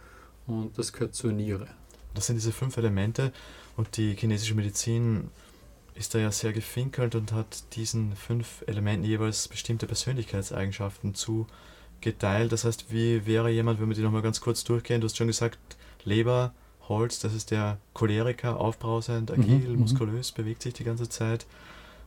und 0.49 0.77
das 0.77 0.93
gehört 0.93 1.15
zur 1.15 1.31
Niere. 1.31 1.67
Das 2.13 2.27
sind 2.27 2.35
diese 2.35 2.51
fünf 2.51 2.77
Elemente 2.77 3.31
und 3.77 3.97
die 3.97 4.15
chinesische 4.15 4.55
Medizin 4.55 5.29
ist 5.95 6.15
da 6.15 6.19
ja 6.19 6.31
sehr 6.31 6.53
gefinkelt 6.53 7.15
und 7.15 7.33
hat 7.33 7.75
diesen 7.75 8.15
fünf 8.15 8.63
Elementen 8.67 9.03
jeweils 9.03 9.47
bestimmte 9.47 9.85
Persönlichkeitseigenschaften 9.85 11.13
zugeteilt. 11.13 12.51
Das 12.51 12.63
heißt, 12.63 12.91
wie 12.91 13.25
wäre 13.25 13.49
jemand, 13.49 13.81
wenn 13.81 13.89
wir 13.89 13.95
die 13.95 14.01
nochmal 14.01 14.21
ganz 14.21 14.39
kurz 14.41 14.63
durchgehen? 14.63 15.01
Du 15.01 15.05
hast 15.05 15.17
schon 15.17 15.27
gesagt, 15.27 15.59
Leber, 16.05 16.53
Holz, 16.87 17.19
das 17.19 17.33
ist 17.33 17.51
der 17.51 17.77
Choleriker, 17.93 18.59
aufbrausend, 18.59 19.29
agil, 19.29 19.59
mhm, 19.59 19.73
mhm. 19.73 19.79
muskulös, 19.79 20.31
bewegt 20.31 20.63
sich 20.63 20.73
die 20.73 20.83
ganze 20.83 21.09
Zeit. 21.09 21.45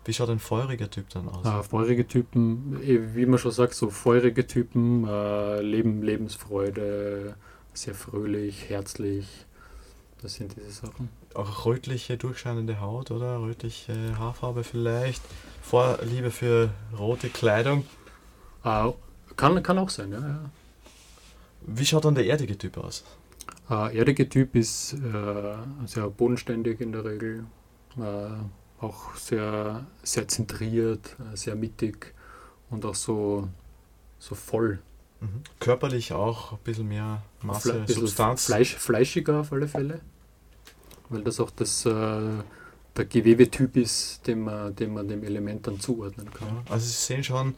Wie 0.04 0.12
schaut 0.12 0.30
ein 0.30 0.40
feuriger 0.40 0.90
Typ 0.90 1.10
dann 1.10 1.28
aus? 1.28 1.46
Ah, 1.46 1.62
feurige 1.62 2.08
Typen, 2.08 2.80
eh, 2.82 3.14
wie 3.14 3.26
man 3.26 3.38
schon 3.38 3.52
sagt, 3.52 3.74
so 3.74 3.88
feurige 3.90 4.46
Typen, 4.46 5.06
äh, 5.06 5.60
Leben, 5.60 6.02
Lebensfreude, 6.02 7.36
sehr 7.74 7.94
fröhlich, 7.94 8.68
herzlich. 8.68 9.26
Das 10.20 10.34
sind 10.34 10.54
diese 10.56 10.70
Sachen. 10.70 11.08
Auch 11.34 11.66
rötliche, 11.66 12.16
durchscheinende 12.16 12.80
Haut, 12.80 13.10
oder? 13.10 13.40
Rötliche 13.40 14.16
Haarfarbe 14.18 14.62
vielleicht. 14.62 15.22
Vorliebe 15.62 16.30
für 16.30 16.70
rote 16.96 17.28
Kleidung. 17.28 17.84
Uh, 18.64 18.92
kann, 19.36 19.60
kann 19.62 19.78
auch 19.78 19.90
sein, 19.90 20.12
ja, 20.12 20.20
ja. 20.20 20.50
Wie 21.62 21.84
schaut 21.84 22.04
dann 22.04 22.14
der 22.14 22.26
erdige 22.26 22.56
Typ 22.56 22.76
aus? 22.78 23.04
Uh, 23.68 23.88
erdige 23.88 24.28
Typ 24.28 24.54
ist 24.54 24.94
äh, 24.94 25.56
sehr 25.86 26.08
bodenständig 26.10 26.80
in 26.80 26.92
der 26.92 27.04
Regel, 27.04 27.46
äh, 27.96 28.82
auch 28.84 29.14
sehr, 29.16 29.86
sehr 30.02 30.28
zentriert, 30.28 31.16
äh, 31.32 31.36
sehr 31.36 31.56
mittig 31.56 32.14
und 32.70 32.84
auch 32.84 32.94
so, 32.94 33.48
so 34.18 34.34
voll 34.34 34.80
Mhm. 35.22 35.42
Körperlich 35.60 36.12
auch 36.12 36.52
ein 36.52 36.58
bisschen 36.64 36.88
mehr 36.88 37.22
Masse, 37.42 37.74
bisschen 37.74 38.00
Substanz. 38.00 38.46
Fleisch, 38.46 38.74
fleischiger 38.74 39.40
auf 39.40 39.52
alle 39.52 39.68
Fälle. 39.68 40.00
Weil 41.08 41.22
das 41.22 41.38
auch 41.38 41.50
das, 41.50 41.86
äh, 41.86 41.90
der 42.96 43.04
Gewebetyp 43.04 43.76
ist, 43.76 44.26
den 44.26 44.42
man, 44.42 44.74
den 44.74 44.92
man 44.92 45.06
dem 45.06 45.22
Element 45.22 45.66
dann 45.66 45.78
zuordnen 45.78 46.32
kann. 46.32 46.48
Ja, 46.48 46.72
also 46.72 46.84
Sie 46.84 46.92
sehen 46.92 47.22
schon, 47.22 47.54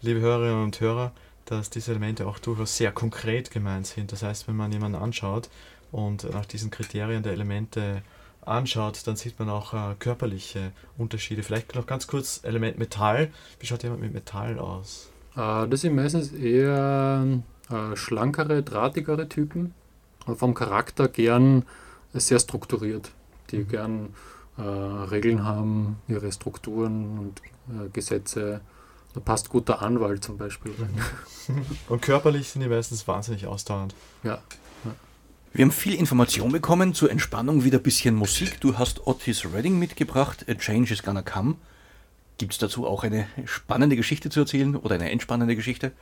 liebe 0.00 0.20
Hörerinnen 0.20 0.62
und 0.62 0.80
Hörer, 0.80 1.12
dass 1.44 1.70
diese 1.70 1.90
Elemente 1.90 2.26
auch 2.26 2.38
durchaus 2.38 2.76
sehr 2.76 2.92
konkret 2.92 3.50
gemeint 3.50 3.88
sind. 3.88 4.12
Das 4.12 4.22
heißt, 4.22 4.46
wenn 4.46 4.56
man 4.56 4.70
jemanden 4.70 4.98
anschaut 4.98 5.50
und 5.90 6.30
nach 6.32 6.46
diesen 6.46 6.70
Kriterien 6.70 7.24
der 7.24 7.32
Elemente 7.32 8.02
anschaut, 8.42 9.04
dann 9.06 9.16
sieht 9.16 9.40
man 9.40 9.48
auch 9.48 9.74
äh, 9.74 9.96
körperliche 9.98 10.70
Unterschiede. 10.96 11.42
Vielleicht 11.42 11.74
noch 11.74 11.86
ganz 11.86 12.06
kurz 12.06 12.44
Element 12.44 12.78
Metall. 12.78 13.32
Wie 13.58 13.66
schaut 13.66 13.82
jemand 13.82 14.02
mit 14.02 14.14
Metall 14.14 14.60
aus? 14.60 15.10
Äh, 15.38 15.68
das 15.68 15.80
sind 15.82 15.94
meistens 15.94 16.32
eher 16.32 17.24
äh, 17.70 17.96
schlankere, 17.96 18.62
drahtigere 18.62 19.28
Typen. 19.28 19.74
Vom 20.26 20.52
Charakter 20.52 21.08
gern 21.08 21.64
sehr 22.12 22.38
strukturiert, 22.38 23.12
die 23.50 23.58
mhm. 23.58 23.68
gern 23.68 24.08
äh, 24.58 24.62
Regeln 24.62 25.44
haben, 25.44 25.96
ihre 26.06 26.30
Strukturen 26.32 27.18
und 27.18 27.40
äh, 27.68 27.88
Gesetze. 27.90 28.60
Da 29.14 29.20
passt 29.20 29.48
guter 29.48 29.80
Anwalt 29.80 30.22
zum 30.22 30.36
Beispiel 30.36 30.72
rein. 30.78 31.64
Und 31.88 32.02
körperlich 32.02 32.50
sind 32.50 32.60
die 32.60 32.68
meistens 32.68 33.08
wahnsinnig 33.08 33.46
ausdauernd. 33.46 33.94
Ja. 34.22 34.38
Wir 35.54 35.64
haben 35.64 35.72
viel 35.72 35.94
Information 35.94 36.52
bekommen, 36.52 36.92
zur 36.92 37.10
Entspannung 37.10 37.64
wieder 37.64 37.78
ein 37.78 37.82
bisschen 37.82 38.14
Musik. 38.14 38.60
Du 38.60 38.76
hast 38.76 39.06
Otis 39.06 39.50
Redding 39.50 39.78
mitgebracht, 39.78 40.44
A 40.46 40.54
Change 40.54 40.92
is 40.92 41.02
Gonna 41.02 41.22
Come. 41.22 41.56
Gibt 42.38 42.52
es 42.52 42.58
dazu 42.58 42.86
auch 42.86 43.04
eine 43.04 43.26
spannende 43.44 43.96
Geschichte 43.96 44.30
zu 44.30 44.40
erzählen 44.40 44.76
oder 44.76 44.94
eine 44.94 45.10
entspannende 45.10 45.56
Geschichte? 45.56 45.92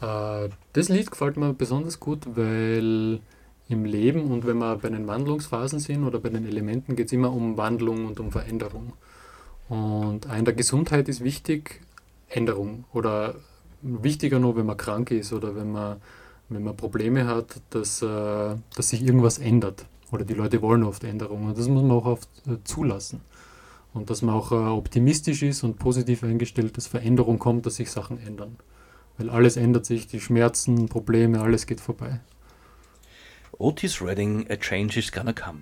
Äh, 0.00 0.48
das 0.72 0.88
Lied 0.88 1.10
gefällt 1.10 1.36
mir 1.36 1.52
besonders 1.52 2.00
gut, 2.00 2.20
weil 2.34 3.20
im 3.68 3.84
Leben 3.84 4.30
und 4.30 4.46
wenn 4.46 4.58
wir 4.58 4.76
bei 4.76 4.90
den 4.90 5.06
Wandlungsphasen 5.06 5.78
sind 5.78 6.04
oder 6.04 6.18
bei 6.18 6.28
den 6.28 6.46
Elementen, 6.46 6.96
geht 6.96 7.06
es 7.06 7.12
immer 7.12 7.32
um 7.32 7.56
Wandlung 7.56 8.06
und 8.06 8.20
um 8.20 8.32
Veränderung. 8.32 8.94
Und 9.68 10.26
in 10.26 10.44
der 10.44 10.54
Gesundheit 10.54 11.08
ist 11.08 11.24
wichtig 11.24 11.80
Änderung 12.28 12.84
oder 12.92 13.36
wichtiger 13.80 14.38
nur, 14.38 14.56
wenn 14.56 14.66
man 14.66 14.76
krank 14.76 15.10
ist 15.10 15.32
oder 15.32 15.56
wenn 15.56 15.72
man 15.72 16.00
wenn 16.48 16.62
man 16.62 16.76
Probleme 16.76 17.26
hat, 17.26 17.60
dass, 17.70 18.02
äh, 18.02 18.56
dass 18.76 18.88
sich 18.88 19.02
irgendwas 19.02 19.38
ändert. 19.38 19.86
Oder 20.10 20.24
die 20.24 20.34
Leute 20.34 20.60
wollen 20.62 20.82
oft 20.82 21.02
Änderungen. 21.04 21.48
Und 21.48 21.58
das 21.58 21.68
muss 21.68 21.82
man 21.82 21.92
auch 21.92 22.06
oft 22.06 22.28
äh, 22.46 22.56
zulassen. 22.64 23.20
Und 23.94 24.10
dass 24.10 24.22
man 24.22 24.34
auch 24.34 24.52
äh, 24.52 24.56
optimistisch 24.56 25.42
ist 25.42 25.62
und 25.62 25.78
positiv 25.78 26.22
eingestellt, 26.24 26.76
dass 26.76 26.86
Veränderung 26.86 27.38
kommt, 27.38 27.64
dass 27.64 27.76
sich 27.76 27.90
Sachen 27.90 28.18
ändern. 28.18 28.56
Weil 29.16 29.30
alles 29.30 29.56
ändert 29.56 29.86
sich, 29.86 30.06
die 30.06 30.20
Schmerzen, 30.20 30.88
Probleme, 30.88 31.40
alles 31.40 31.66
geht 31.66 31.80
vorbei. 31.80 32.20
Otis 33.56 34.02
Redding, 34.02 34.50
A 34.50 34.56
Change 34.56 34.98
is 34.98 35.12
Gonna 35.12 35.32
Come. 35.32 35.60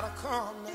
gotta 0.00 0.12
come. 0.22 0.69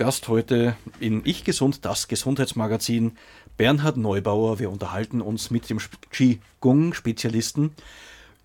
Gast 0.00 0.28
heute 0.28 0.76
in 0.98 1.20
Ich 1.26 1.44
Gesund, 1.44 1.84
das 1.84 2.08
Gesundheitsmagazin, 2.08 3.18
Bernhard 3.58 3.98
Neubauer. 3.98 4.58
Wir 4.58 4.70
unterhalten 4.70 5.20
uns 5.20 5.50
mit 5.50 5.68
dem 5.68 5.78
Qigong-Spezialisten 6.10 7.72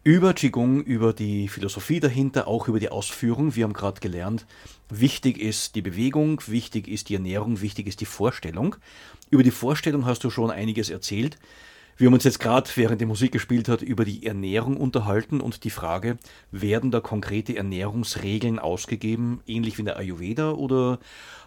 über 0.03 0.33
Qigong, 0.33 0.81
über 0.81 1.13
die 1.13 1.47
Philosophie 1.47 2.01
dahinter, 2.01 2.49
auch 2.49 2.67
über 2.67 2.81
die 2.81 2.89
Ausführung. 2.89 3.55
Wir 3.55 3.63
haben 3.63 3.71
gerade 3.71 4.01
gelernt, 4.01 4.45
wichtig 4.89 5.37
ist 5.37 5.75
die 5.75 5.81
Bewegung, 5.81 6.41
wichtig 6.47 6.89
ist 6.89 7.07
die 7.07 7.13
Ernährung, 7.13 7.61
wichtig 7.61 7.87
ist 7.87 8.01
die 8.01 8.05
Vorstellung. 8.05 8.75
Über 9.29 9.43
die 9.43 9.51
Vorstellung 9.51 10.05
hast 10.05 10.25
du 10.25 10.29
schon 10.29 10.51
einiges 10.51 10.89
erzählt. 10.89 11.37
Wir 11.97 12.07
haben 12.07 12.13
uns 12.13 12.25
jetzt 12.25 12.39
gerade, 12.39 12.69
während 12.75 12.99
die 12.99 13.05
Musik 13.05 13.31
gespielt 13.31 13.69
hat, 13.69 13.81
über 13.81 14.03
die 14.03 14.25
Ernährung 14.25 14.75
unterhalten 14.75 15.39
und 15.39 15.63
die 15.63 15.69
Frage, 15.69 16.17
werden 16.51 16.91
da 16.91 16.99
konkrete 16.99 17.55
Ernährungsregeln 17.55 18.59
ausgegeben, 18.59 19.41
ähnlich 19.47 19.77
wie 19.77 19.83
in 19.83 19.85
der 19.85 19.97
Ayurveda, 19.97 20.51
oder 20.51 20.99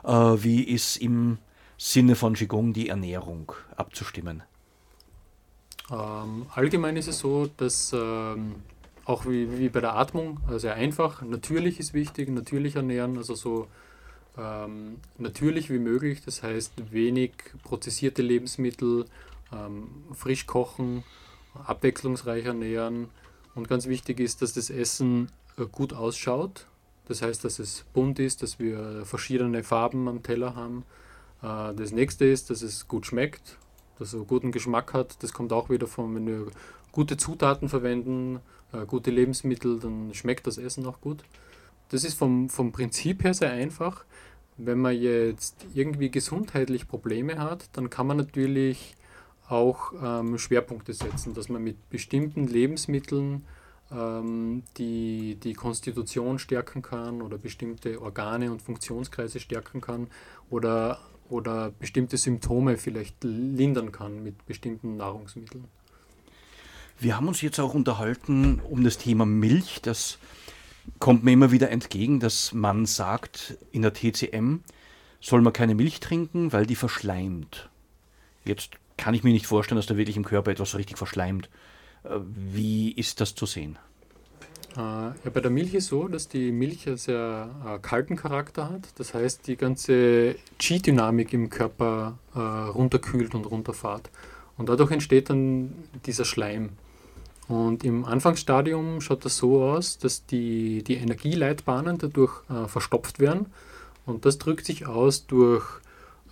äh, 0.04 0.10
wie 0.10 0.62
ist 0.62 0.96
im 0.96 1.36
Sinne 1.76 2.14
von 2.16 2.32
Qigong 2.32 2.72
die 2.72 2.88
Ernährung 2.88 3.52
abzustimmen? 3.76 4.42
Ähm, 5.90 6.46
allgemein 6.54 6.96
ist 6.96 7.08
es 7.08 7.18
so, 7.18 7.50
dass 7.58 7.92
ähm, 7.92 8.56
auch 9.04 9.26
wie, 9.26 9.58
wie 9.58 9.68
bei 9.68 9.80
der 9.80 9.96
Atmung, 9.96 10.40
äh, 10.50 10.58
sehr 10.58 10.74
einfach, 10.74 11.20
natürlich 11.20 11.78
ist 11.78 11.92
wichtig, 11.92 12.30
natürlich 12.30 12.76
ernähren, 12.76 13.18
also 13.18 13.34
so 13.34 13.66
ähm, 14.38 14.96
natürlich 15.18 15.68
wie 15.68 15.78
möglich, 15.78 16.22
das 16.24 16.42
heißt 16.42 16.90
wenig 16.92 17.32
prozessierte 17.62 18.22
Lebensmittel, 18.22 19.04
ähm, 19.52 19.88
frisch 20.12 20.46
kochen, 20.46 21.04
abwechslungsreich 21.64 22.44
ernähren. 22.44 23.08
Und 23.54 23.68
ganz 23.68 23.86
wichtig 23.86 24.20
ist, 24.20 24.42
dass 24.42 24.52
das 24.52 24.70
Essen 24.70 25.30
äh, 25.56 25.64
gut 25.66 25.92
ausschaut. 25.92 26.66
Das 27.06 27.22
heißt, 27.22 27.44
dass 27.44 27.58
es 27.58 27.84
bunt 27.92 28.18
ist, 28.18 28.42
dass 28.42 28.58
wir 28.58 29.04
verschiedene 29.04 29.64
Farben 29.64 30.08
am 30.08 30.22
Teller 30.22 30.54
haben. 30.54 30.84
Äh, 31.42 31.74
das 31.74 31.92
nächste 31.92 32.26
ist, 32.26 32.50
dass 32.50 32.62
es 32.62 32.86
gut 32.88 33.06
schmeckt, 33.06 33.58
dass 33.98 34.12
es 34.12 34.26
guten 34.26 34.52
Geschmack 34.52 34.92
hat. 34.92 35.22
Das 35.22 35.32
kommt 35.32 35.52
auch 35.52 35.70
wieder 35.70 35.86
von, 35.86 36.14
wenn 36.14 36.26
wir 36.26 36.46
gute 36.92 37.16
Zutaten 37.16 37.68
verwenden, 37.68 38.40
äh, 38.72 38.84
gute 38.86 39.10
Lebensmittel, 39.10 39.78
dann 39.78 40.12
schmeckt 40.14 40.46
das 40.46 40.58
Essen 40.58 40.86
auch 40.86 41.00
gut. 41.00 41.24
Das 41.88 42.04
ist 42.04 42.14
vom, 42.14 42.50
vom 42.50 42.72
Prinzip 42.72 43.24
her 43.24 43.34
sehr 43.34 43.50
einfach. 43.50 44.04
Wenn 44.58 44.78
man 44.78 44.94
jetzt 44.94 45.64
irgendwie 45.74 46.10
gesundheitlich 46.10 46.88
Probleme 46.88 47.38
hat, 47.38 47.70
dann 47.72 47.90
kann 47.90 48.06
man 48.06 48.16
natürlich 48.16 48.96
auch 49.48 49.92
ähm, 50.02 50.38
Schwerpunkte 50.38 50.92
setzen, 50.92 51.34
dass 51.34 51.48
man 51.48 51.62
mit 51.62 51.88
bestimmten 51.90 52.46
Lebensmitteln 52.46 53.44
ähm, 53.90 54.62
die, 54.76 55.36
die 55.42 55.54
Konstitution 55.54 56.38
stärken 56.38 56.82
kann 56.82 57.22
oder 57.22 57.38
bestimmte 57.38 58.00
Organe 58.00 58.52
und 58.52 58.62
Funktionskreise 58.62 59.40
stärken 59.40 59.80
kann 59.80 60.08
oder, 60.50 61.00
oder 61.28 61.70
bestimmte 61.70 62.16
Symptome 62.16 62.76
vielleicht 62.76 63.24
lindern 63.24 63.92
kann 63.92 64.22
mit 64.22 64.44
bestimmten 64.46 64.96
Nahrungsmitteln. 64.96 65.64
Wir 67.00 67.16
haben 67.16 67.28
uns 67.28 67.40
jetzt 67.42 67.60
auch 67.60 67.74
unterhalten 67.74 68.60
um 68.68 68.82
das 68.82 68.98
Thema 68.98 69.24
Milch. 69.24 69.80
Das 69.82 70.18
kommt 70.98 71.22
mir 71.22 71.32
immer 71.32 71.52
wieder 71.52 71.70
entgegen, 71.70 72.18
dass 72.20 72.52
man 72.52 72.86
sagt, 72.86 73.56
in 73.70 73.82
der 73.82 73.94
TCM 73.94 74.60
soll 75.20 75.40
man 75.40 75.52
keine 75.52 75.74
Milch 75.74 76.00
trinken, 76.00 76.52
weil 76.52 76.66
die 76.66 76.74
verschleimt. 76.74 77.68
Jetzt 78.44 78.72
kann 78.98 79.14
ich 79.14 79.24
mir 79.24 79.32
nicht 79.32 79.46
vorstellen, 79.46 79.76
dass 79.76 79.86
da 79.86 79.96
wirklich 79.96 80.16
im 80.18 80.24
Körper 80.24 80.50
etwas 80.50 80.76
richtig 80.76 80.98
verschleimt. 80.98 81.48
Äh, 82.04 82.18
wie 82.24 82.92
ist 82.92 83.22
das 83.22 83.34
zu 83.34 83.46
sehen? 83.46 83.78
Äh, 84.76 84.80
ja, 84.80 85.30
bei 85.32 85.40
der 85.40 85.50
Milch 85.50 85.72
ist 85.74 85.86
so, 85.86 86.08
dass 86.08 86.28
die 86.28 86.52
Milch 86.52 86.86
einen 86.86 86.98
sehr 86.98 87.50
äh, 87.66 87.78
kalten 87.78 88.16
Charakter 88.16 88.68
hat. 88.70 88.82
Das 88.96 89.14
heißt, 89.14 89.46
die 89.46 89.56
ganze 89.56 90.36
Qi-Dynamik 90.58 91.32
im 91.32 91.48
Körper 91.48 92.18
äh, 92.34 92.38
runterkühlt 92.38 93.34
und 93.34 93.46
runterfahrt. 93.46 94.10
Und 94.56 94.68
dadurch 94.68 94.90
entsteht 94.90 95.30
dann 95.30 95.72
dieser 96.04 96.24
Schleim. 96.24 96.70
Und 97.48 97.82
im 97.82 98.04
Anfangsstadium 98.04 99.00
schaut 99.00 99.24
das 99.24 99.38
so 99.38 99.62
aus, 99.62 99.96
dass 99.98 100.26
die, 100.26 100.84
die 100.84 100.96
Energieleitbahnen 100.96 101.96
dadurch 101.96 102.42
äh, 102.50 102.68
verstopft 102.68 103.20
werden. 103.20 103.46
Und 104.04 104.26
das 104.26 104.38
drückt 104.38 104.66
sich 104.66 104.86
aus 104.86 105.26
durch 105.26 105.64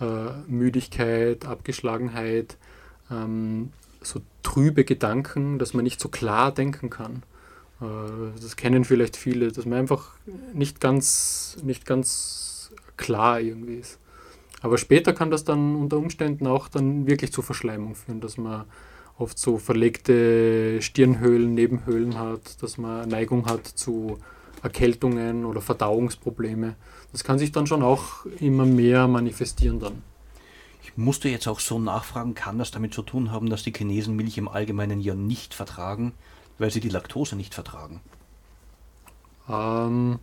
äh, 0.01 0.33
Müdigkeit, 0.47 1.45
Abgeschlagenheit, 1.45 2.57
ähm, 3.11 3.71
so 4.01 4.21
trübe 4.43 4.85
Gedanken, 4.85 5.59
dass 5.59 5.75
man 5.75 5.85
nicht 5.85 6.01
so 6.01 6.09
klar 6.09 6.53
denken 6.53 6.91
kann. 6.91 7.23
Äh, 7.81 8.41
das 8.41 8.57
kennen 8.57 8.85
vielleicht 8.85 9.17
viele, 9.17 9.53
dass 9.53 9.67
man 9.67 9.79
einfach 9.79 10.13
nicht 10.53 10.81
ganz, 10.81 11.57
nicht 11.63 11.87
ganz 11.87 12.73
klar 12.97 13.41
irgendwie 13.41 13.77
ist. 13.77 13.99
Aber 14.63 14.79
später 14.79 15.13
kann 15.13 15.31
das 15.31 15.45
dann 15.45 15.77
unter 15.77 15.99
Umständen 15.99 16.47
auch 16.47 16.69
dann 16.69 17.07
wirklich 17.07 17.33
zur 17.33 17.45
Verschleimung 17.45 17.95
führen, 17.95 18.21
dass 18.21 18.37
man 18.39 18.65
oft 19.19 19.39
so 19.39 19.59
verlegte 19.59 20.81
Stirnhöhlen, 20.83 21.55
Nebenhöhlen 21.55 22.19
hat, 22.19 22.63
dass 22.63 22.79
man 22.79 23.09
Neigung 23.09 23.47
hat 23.47 23.67
zu 23.67 24.19
Erkältungen 24.63 25.45
oder 25.45 25.61
Verdauungsprobleme. 25.61 26.75
Das 27.13 27.25
kann 27.25 27.39
sich 27.39 27.53
dann 27.53 27.67
schon 27.67 27.83
auch 27.83 28.27
immer 28.41 28.67
mehr 28.67 29.09
manifestieren 29.09 29.81
dann. 29.81 30.03
Ich 30.83 30.97
musste 30.97 31.29
jetzt 31.29 31.49
auch 31.49 31.61
so 31.61 31.79
nachfragen, 31.79 32.35
kann 32.35 32.59
das 32.59 32.71
damit 32.71 32.95
zu 32.95 33.03
tun 33.03 33.33
haben, 33.33 33.51
dass 33.51 33.63
die 33.63 33.73
Chinesen 33.73 34.15
Milch 34.17 34.39
im 34.39 34.49
Allgemeinen 34.49 35.01
ja 35.01 35.15
nicht 35.15 35.53
vertragen, 35.53 36.13
weil 36.59 36.71
sie 36.71 36.81
die 36.81 36.89
Laktose 36.89 37.37
nicht 37.37 37.55
vertragen? 37.55 38.01
Ähm, 39.49 40.19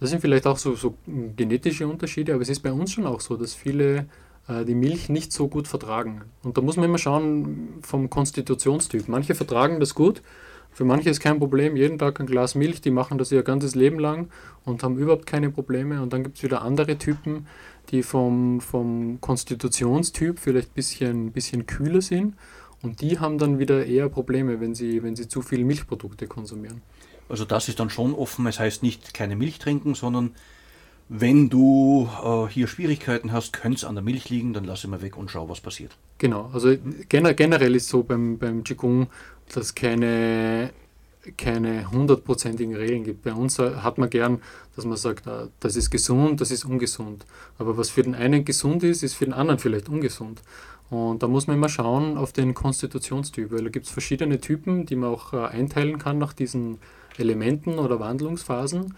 das 0.00 0.10
sind 0.10 0.20
vielleicht 0.20 0.46
auch 0.46 0.58
so, 0.58 0.74
so, 0.74 0.94
genetische 1.36 1.86
Unterschiede, 1.86 2.34
aber 2.34 2.42
es 2.42 2.48
ist 2.48 2.60
bei 2.60 2.72
uns 2.72 2.92
schon 2.92 3.06
auch 3.06 3.20
so, 3.20 3.36
dass 3.36 3.54
viele 3.54 4.08
äh, 4.48 4.64
die 4.64 4.74
Milch 4.74 5.08
nicht 5.08 5.32
so 5.32 5.48
gut 5.48 5.68
vertragen. 5.68 6.22
Und 6.42 6.56
da 6.56 6.62
muss 6.62 6.76
man 6.76 6.86
immer 6.86 6.98
schauen 6.98 7.78
vom 7.82 8.10
Konstitutionstyp. 8.10 9.08
Manche 9.08 9.34
vertragen 9.34 9.80
das 9.80 9.94
gut, 9.94 10.22
für 10.72 10.84
manche 10.84 11.10
ist 11.10 11.20
kein 11.20 11.38
Problem, 11.38 11.76
jeden 11.76 11.98
Tag 11.98 12.20
ein 12.20 12.26
Glas 12.26 12.54
Milch, 12.54 12.80
die 12.80 12.90
machen 12.90 13.18
das 13.18 13.32
ihr 13.32 13.42
ganzes 13.42 13.74
Leben 13.74 13.98
lang 13.98 14.28
und 14.64 14.82
haben 14.82 14.96
überhaupt 14.96 15.26
keine 15.26 15.50
Probleme. 15.50 16.00
Und 16.02 16.12
dann 16.12 16.22
gibt 16.22 16.36
es 16.36 16.42
wieder 16.44 16.62
andere 16.62 16.98
Typen, 16.98 17.46
die 17.90 18.02
vom, 18.02 18.60
vom 18.60 19.20
Konstitutionstyp 19.20 20.38
vielleicht 20.38 20.70
ein 20.70 20.74
bisschen, 20.74 21.32
bisschen 21.32 21.66
kühler 21.66 22.00
sind 22.00 22.34
und 22.82 23.00
die 23.00 23.18
haben 23.18 23.38
dann 23.38 23.58
wieder 23.58 23.86
eher 23.86 24.08
Probleme, 24.08 24.60
wenn 24.60 24.74
sie, 24.74 25.02
wenn 25.02 25.16
sie 25.16 25.26
zu 25.26 25.42
viel 25.42 25.64
Milchprodukte 25.64 26.26
konsumieren. 26.26 26.82
Also 27.28 27.44
das 27.44 27.68
ist 27.68 27.80
dann 27.80 27.90
schon 27.90 28.14
offen, 28.14 28.46
es 28.46 28.58
heißt 28.58 28.82
nicht 28.82 29.14
keine 29.14 29.36
Milch 29.36 29.58
trinken, 29.58 29.94
sondern 29.94 30.32
wenn 31.08 31.48
du 31.48 32.08
äh, 32.22 32.52
hier 32.52 32.66
Schwierigkeiten 32.66 33.32
hast, 33.32 33.52
könnte 33.52 33.76
es 33.76 33.84
an 33.84 33.94
der 33.94 34.04
Milch 34.04 34.28
liegen, 34.28 34.52
dann 34.52 34.64
lass 34.64 34.84
immer 34.84 35.00
weg 35.00 35.16
und 35.16 35.30
schau, 35.30 35.48
was 35.48 35.60
passiert. 35.60 35.96
Genau, 36.18 36.50
also 36.52 36.74
generell 37.08 37.74
ist 37.74 37.88
so 37.88 38.02
beim, 38.02 38.38
beim 38.38 38.62
Qigong, 38.62 39.08
dass 39.54 39.74
keine, 39.74 40.70
keine 41.38 41.90
hundertprozentigen 41.90 42.76
Regeln 42.76 43.04
gibt. 43.04 43.22
Bei 43.22 43.32
uns 43.32 43.58
hat 43.58 43.96
man 43.96 44.10
gern, 44.10 44.42
dass 44.76 44.84
man 44.84 44.98
sagt, 44.98 45.26
ah, 45.26 45.48
das 45.60 45.76
ist 45.76 45.90
gesund, 45.90 46.40
das 46.42 46.50
ist 46.50 46.64
ungesund. 46.64 47.24
Aber 47.56 47.78
was 47.78 47.88
für 47.88 48.02
den 48.02 48.14
einen 48.14 48.44
gesund 48.44 48.82
ist, 48.82 49.02
ist 49.02 49.14
für 49.14 49.24
den 49.24 49.34
anderen 49.34 49.58
vielleicht 49.58 49.88
ungesund. 49.88 50.42
Und 50.90 51.22
da 51.22 51.28
muss 51.28 51.46
man 51.46 51.56
immer 51.56 51.68
schauen 51.68 52.16
auf 52.16 52.32
den 52.32 52.54
Konstitutionstyp, 52.54 53.50
weil 53.50 53.64
da 53.64 53.70
gibt 53.70 53.86
es 53.86 53.92
verschiedene 53.92 54.40
Typen, 54.40 54.86
die 54.86 54.96
man 54.96 55.10
auch 55.10 55.32
äh, 55.32 55.38
einteilen 55.38 55.98
kann 55.98 56.18
nach 56.18 56.32
diesen 56.32 56.78
Elementen 57.18 57.78
oder 57.78 58.00
Wandlungsphasen. 58.00 58.94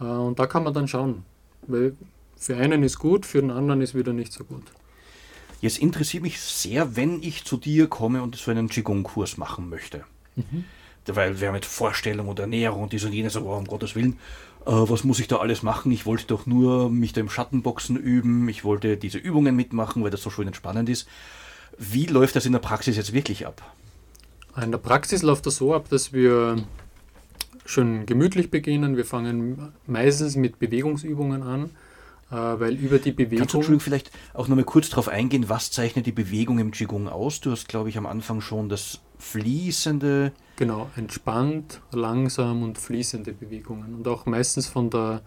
Äh, 0.00 0.04
und 0.04 0.38
da 0.38 0.46
kann 0.46 0.64
man 0.64 0.74
dann 0.74 0.86
schauen, 0.86 1.24
weil 1.66 1.96
für 2.36 2.56
einen 2.56 2.82
ist 2.82 2.98
gut, 2.98 3.26
für 3.26 3.40
den 3.40 3.50
anderen 3.50 3.80
ist 3.80 3.94
wieder 3.94 4.12
nicht 4.12 4.32
so 4.32 4.44
gut. 4.44 4.64
Jetzt 5.60 5.78
interessiert 5.78 6.24
mich 6.24 6.40
sehr, 6.40 6.96
wenn 6.96 7.22
ich 7.22 7.44
zu 7.44 7.56
dir 7.56 7.86
komme 7.86 8.22
und 8.22 8.34
so 8.34 8.50
einen 8.50 8.68
Qigong-Kurs 8.68 9.36
machen 9.36 9.68
möchte. 9.68 10.04
Mhm. 10.34 10.64
Weil 11.06 11.40
wir 11.40 11.52
mit 11.52 11.64
Vorstellung 11.64 12.28
und 12.28 12.40
Ernährung 12.40 12.82
und 12.82 12.92
dies 12.92 13.04
und 13.04 13.12
jenes, 13.12 13.36
oh, 13.36 13.54
um 13.54 13.66
Gottes 13.66 13.94
Willen, 13.94 14.18
äh, 14.66 14.70
was 14.72 15.04
muss 15.04 15.20
ich 15.20 15.28
da 15.28 15.36
alles 15.36 15.62
machen? 15.62 15.92
Ich 15.92 16.04
wollte 16.06 16.26
doch 16.26 16.46
nur 16.46 16.90
mich 16.90 17.12
da 17.12 17.20
im 17.20 17.30
Schattenboxen 17.30 17.96
üben, 17.96 18.48
ich 18.48 18.64
wollte 18.64 18.96
diese 18.96 19.18
Übungen 19.18 19.54
mitmachen, 19.54 20.02
weil 20.02 20.10
das 20.10 20.22
so 20.22 20.30
schön 20.30 20.48
entspannend 20.48 20.88
ist. 20.88 21.08
Wie 21.78 22.06
läuft 22.06 22.36
das 22.36 22.46
in 22.46 22.52
der 22.52 22.58
Praxis 22.58 22.96
jetzt 22.96 23.12
wirklich 23.12 23.46
ab? 23.46 23.62
In 24.60 24.70
der 24.70 24.78
Praxis 24.78 25.22
läuft 25.22 25.46
das 25.46 25.56
so 25.56 25.74
ab, 25.74 25.88
dass 25.88 26.12
wir 26.12 26.56
schön 27.64 28.06
gemütlich 28.06 28.50
beginnen. 28.50 28.96
Wir 28.96 29.04
fangen 29.04 29.72
meistens 29.86 30.36
mit 30.36 30.58
Bewegungsübungen 30.58 31.42
an, 31.42 31.70
äh, 32.30 32.34
weil 32.34 32.74
über 32.74 32.98
die 32.98 33.12
Bewegung. 33.12 33.46
Kannst 33.46 33.68
du 33.68 33.78
vielleicht 33.78 34.10
auch 34.34 34.48
noch 34.48 34.56
mal 34.56 34.64
kurz 34.64 34.90
darauf 34.90 35.08
eingehen, 35.08 35.48
was 35.48 35.70
zeichnet 35.70 36.06
die 36.06 36.12
Bewegung 36.12 36.58
im 36.58 36.70
Qigong 36.70 37.08
aus? 37.08 37.40
Du 37.40 37.50
hast, 37.50 37.68
glaube 37.68 37.88
ich, 37.88 37.98
am 37.98 38.06
Anfang 38.06 38.40
schon 38.40 38.68
das 38.68 39.00
fließende. 39.18 40.32
Genau, 40.56 40.90
entspannt, 40.96 41.80
langsam 41.92 42.62
und 42.62 42.78
fließende 42.78 43.32
Bewegungen. 43.32 43.94
Und 43.94 44.08
auch 44.08 44.26
meistens 44.26 44.66
von 44.66 44.90
der, 44.90 45.22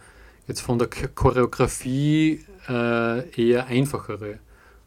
jetzt 0.48 0.62
von 0.62 0.78
der 0.78 0.88
Choreografie 0.88 2.46
äh, 2.68 3.30
eher 3.30 3.68
einfachere 3.68 4.40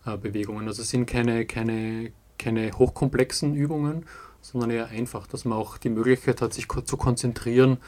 äh, 0.06 0.16
Bewegungen. 0.16 0.66
Also 0.68 0.82
es 0.82 0.90
sind 0.90 1.06
keine, 1.06 1.46
keine, 1.46 2.12
keine 2.38 2.72
hochkomplexen 2.72 3.54
Übungen, 3.54 4.04
sondern 4.40 4.70
eher 4.70 4.88
einfach, 4.88 5.26
dass 5.26 5.44
man 5.44 5.58
auch 5.58 5.78
die 5.78 5.90
Möglichkeit 5.90 6.40
hat, 6.40 6.54
sich 6.54 6.66
zu 6.68 6.96
konzentrieren 6.96 7.78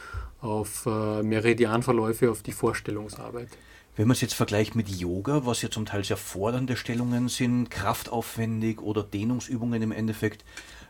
auf 0.40 0.86
äh, 0.86 1.22
Meridianverläufe, 1.22 2.30
auf 2.30 2.42
die 2.42 2.52
Vorstellungsarbeit. 2.52 3.48
Wenn 3.96 4.06
man 4.06 4.14
es 4.14 4.20
jetzt 4.20 4.34
vergleicht 4.34 4.74
mit 4.74 4.88
Yoga, 4.88 5.44
was 5.44 5.62
ja 5.62 5.70
zum 5.70 5.84
Teil 5.84 6.04
sehr 6.04 6.16
fordernde 6.16 6.76
Stellungen 6.76 7.28
sind, 7.28 7.70
kraftaufwendig 7.70 8.80
oder 8.80 9.02
Dehnungsübungen 9.02 9.82
im 9.82 9.92
Endeffekt, 9.92 10.44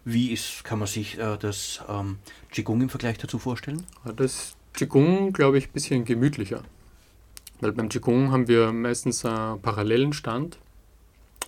wie 0.04 0.30
ist, 0.32 0.64
kann 0.64 0.78
man 0.78 0.88
sich 0.88 1.18
äh, 1.18 1.36
das 1.38 1.80
ähm, 1.88 2.18
Qigong 2.50 2.82
im 2.82 2.88
Vergleich 2.88 3.18
dazu 3.18 3.38
vorstellen? 3.38 3.84
Das 4.16 4.54
Qigong, 4.74 5.32
glaube 5.32 5.58
ich, 5.58 5.68
ein 5.68 5.72
bisschen 5.72 6.04
gemütlicher. 6.04 6.62
Weil 7.60 7.72
beim 7.72 7.88
Qigong 7.88 8.30
haben 8.30 8.48
wir 8.48 8.72
meistens 8.72 9.24
einen 9.24 9.60
parallelen 9.60 10.12
Stand 10.12 10.58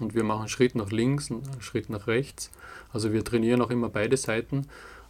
und 0.00 0.14
wir 0.14 0.24
machen 0.24 0.40
einen 0.40 0.48
Schritt 0.48 0.74
nach 0.74 0.90
links 0.90 1.30
und 1.30 1.48
einen 1.48 1.62
Schritt 1.62 1.90
nach 1.90 2.06
rechts. 2.06 2.50
Also 2.92 3.12
wir 3.12 3.24
trainieren 3.24 3.62
auch 3.62 3.70
immer 3.70 3.88
beide 3.88 4.16
Seiten. 4.16 4.66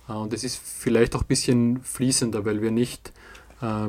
Äh, 0.08 0.12
und 0.12 0.32
es 0.32 0.44
ist 0.44 0.56
vielleicht 0.56 1.14
auch 1.14 1.22
ein 1.22 1.28
bisschen 1.28 1.82
fließender, 1.82 2.44
weil 2.44 2.62
wir 2.62 2.70
nicht 2.70 3.12
äh, 3.60 3.88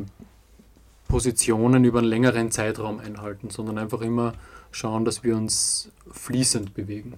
Positionen 1.07 1.83
über 1.83 1.99
einen 1.99 2.07
längeren 2.07 2.51
Zeitraum 2.51 2.99
einhalten, 2.99 3.49
sondern 3.49 3.77
einfach 3.77 4.01
immer 4.01 4.33
schauen, 4.71 5.05
dass 5.05 5.23
wir 5.23 5.35
uns 5.35 5.89
fließend 6.11 6.73
bewegen. 6.73 7.15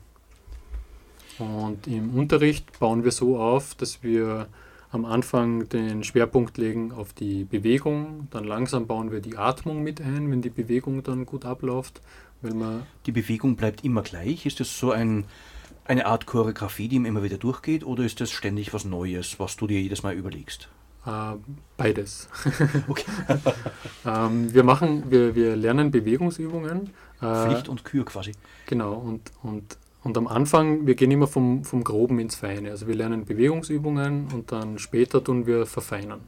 Und 1.39 1.87
im 1.87 2.17
Unterricht 2.17 2.79
bauen 2.79 3.03
wir 3.03 3.11
so 3.11 3.37
auf, 3.39 3.75
dass 3.75 4.03
wir 4.03 4.47
am 4.91 5.05
Anfang 5.05 5.67
den 5.67 6.03
Schwerpunkt 6.03 6.57
legen 6.57 6.93
auf 6.93 7.11
die 7.11 7.43
Bewegung, 7.43 8.27
dann 8.31 8.45
langsam 8.45 8.87
bauen 8.87 9.11
wir 9.11 9.19
die 9.19 9.37
Atmung 9.37 9.83
mit 9.83 9.99
ein, 9.99 10.31
wenn 10.31 10.41
die 10.41 10.49
Bewegung 10.49 11.03
dann 11.03 11.25
gut 11.25 11.43
abläuft. 11.43 12.01
Die 12.41 13.11
Bewegung 13.11 13.55
bleibt 13.55 13.83
immer 13.83 14.01
gleich? 14.01 14.45
Ist 14.45 14.59
das 14.59 14.77
so 14.77 14.91
ein, 14.91 15.25
eine 15.85 16.05
Art 16.05 16.25
Choreografie, 16.25 16.87
die 16.87 16.97
immer 16.97 17.23
wieder 17.23 17.37
durchgeht, 17.37 17.83
oder 17.85 18.03
ist 18.03 18.21
das 18.21 18.31
ständig 18.31 18.73
was 18.73 18.85
Neues, 18.85 19.39
was 19.39 19.55
du 19.55 19.67
dir 19.67 19.81
jedes 19.81 20.03
Mal 20.03 20.13
überlegst? 20.13 20.69
Äh, 21.05 21.35
beides. 21.77 22.29
ähm, 24.05 24.53
wir 24.53 24.63
machen, 24.63 25.03
wir, 25.09 25.35
wir 25.35 25.55
lernen 25.55 25.91
Bewegungsübungen. 25.91 26.91
Äh, 27.21 27.45
Pflicht 27.45 27.69
und 27.69 27.85
Kür 27.85 28.05
quasi. 28.05 28.33
Genau, 28.65 28.93
und, 28.93 29.31
und 29.43 29.77
und 30.05 30.19
am 30.19 30.27
Anfang, 30.27 30.85
wir 30.85 30.93
gehen 30.93 31.09
immer 31.09 31.25
vom, 31.25 31.63
vom 31.63 31.83
Groben 31.83 32.19
ins 32.19 32.35
Feine. 32.35 32.69
Also 32.69 32.85
wir 32.85 32.93
lernen 32.93 33.25
Bewegungsübungen 33.25 34.27
und 34.31 34.51
dann 34.51 34.77
später 34.77 35.23
tun 35.23 35.47
wir 35.47 35.65
verfeinern. 35.65 36.21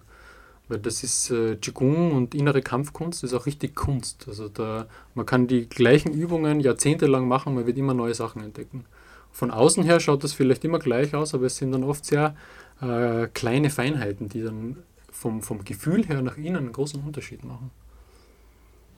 Weil 0.69 0.79
das 0.79 1.03
ist 1.03 1.31
äh, 1.31 1.55
Qigong 1.55 2.11
und 2.11 2.35
innere 2.35 2.61
Kampfkunst, 2.61 3.23
das 3.23 3.31
ist 3.31 3.37
auch 3.39 3.45
richtig 3.45 3.75
Kunst. 3.75 4.25
Also 4.27 4.49
da, 4.49 4.87
man 5.15 5.25
kann 5.25 5.47
die 5.47 5.67
gleichen 5.67 6.13
Übungen 6.13 6.59
jahrzehntelang 6.59 7.27
machen, 7.27 7.55
man 7.55 7.65
wird 7.65 7.77
immer 7.77 7.93
neue 7.93 8.13
Sachen 8.13 8.43
entdecken. 8.43 8.85
Von 9.31 9.51
außen 9.51 9.83
her 9.83 9.99
schaut 9.99 10.23
das 10.23 10.33
vielleicht 10.33 10.65
immer 10.65 10.79
gleich 10.79 11.15
aus, 11.15 11.33
aber 11.33 11.45
es 11.45 11.57
sind 11.57 11.71
dann 11.71 11.83
oft 11.83 12.05
sehr 12.05 12.35
äh, 12.81 13.27
kleine 13.27 13.69
Feinheiten, 13.69 14.29
die 14.29 14.43
dann 14.43 14.77
vom, 15.11 15.41
vom 15.41 15.63
Gefühl 15.63 16.05
her 16.05 16.21
nach 16.21 16.37
innen 16.37 16.57
einen 16.57 16.71
großen 16.71 17.01
Unterschied 17.01 17.43
machen. 17.43 17.71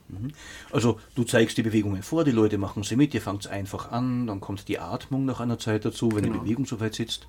Mhm. 0.08 0.32
Also 0.70 0.98
du 1.14 1.24
zeigst 1.24 1.56
die 1.56 1.62
Bewegungen 1.62 2.02
vor, 2.02 2.24
die 2.24 2.30
Leute 2.30 2.58
machen 2.58 2.82
sie 2.82 2.96
mit, 2.96 3.14
ihr 3.14 3.22
fangt 3.22 3.44
es 3.44 3.50
einfach 3.50 3.90
an, 3.92 4.26
dann 4.26 4.40
kommt 4.40 4.68
die 4.68 4.78
Atmung 4.78 5.24
nach 5.24 5.40
einer 5.40 5.58
Zeit 5.58 5.84
dazu, 5.84 6.10
wenn 6.12 6.24
genau. 6.24 6.34
die 6.34 6.40
Bewegung 6.40 6.66
soweit 6.66 6.94
sitzt. 6.94 7.28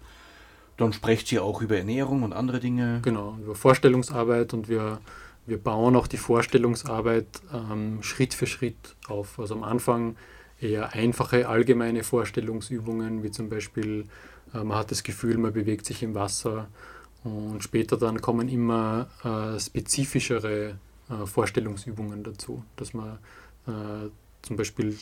Dann 0.81 0.93
sprecht 0.93 1.27
sie 1.27 1.37
auch 1.37 1.61
über 1.61 1.77
Ernährung 1.77 2.23
und 2.23 2.33
andere 2.33 2.59
Dinge. 2.59 3.01
Genau, 3.03 3.37
über 3.39 3.53
Vorstellungsarbeit 3.53 4.53
und 4.55 4.67
wir, 4.67 4.99
wir 5.45 5.59
bauen 5.59 5.95
auch 5.95 6.07
die 6.07 6.17
Vorstellungsarbeit 6.17 7.27
ähm, 7.53 8.01
Schritt 8.01 8.33
für 8.33 8.47
Schritt 8.47 8.95
auf. 9.07 9.39
Also 9.39 9.53
am 9.53 9.63
Anfang 9.63 10.15
eher 10.59 10.93
einfache 10.93 11.47
allgemeine 11.47 12.03
Vorstellungsübungen, 12.03 13.21
wie 13.21 13.29
zum 13.29 13.47
Beispiel, 13.47 14.07
äh, 14.55 14.63
man 14.63 14.79
hat 14.79 14.89
das 14.89 15.03
Gefühl, 15.03 15.37
man 15.37 15.53
bewegt 15.53 15.85
sich 15.85 16.01
im 16.01 16.15
Wasser. 16.15 16.67
Und 17.23 17.61
später 17.61 17.95
dann 17.97 18.19
kommen 18.19 18.49
immer 18.49 19.07
äh, 19.23 19.59
spezifischere 19.59 20.79
äh, 21.09 21.25
Vorstellungsübungen 21.27 22.23
dazu, 22.23 22.63
dass 22.75 22.95
man 22.95 23.19
äh, 23.67 24.09
zum 24.41 24.55
Beispiel 24.55 24.97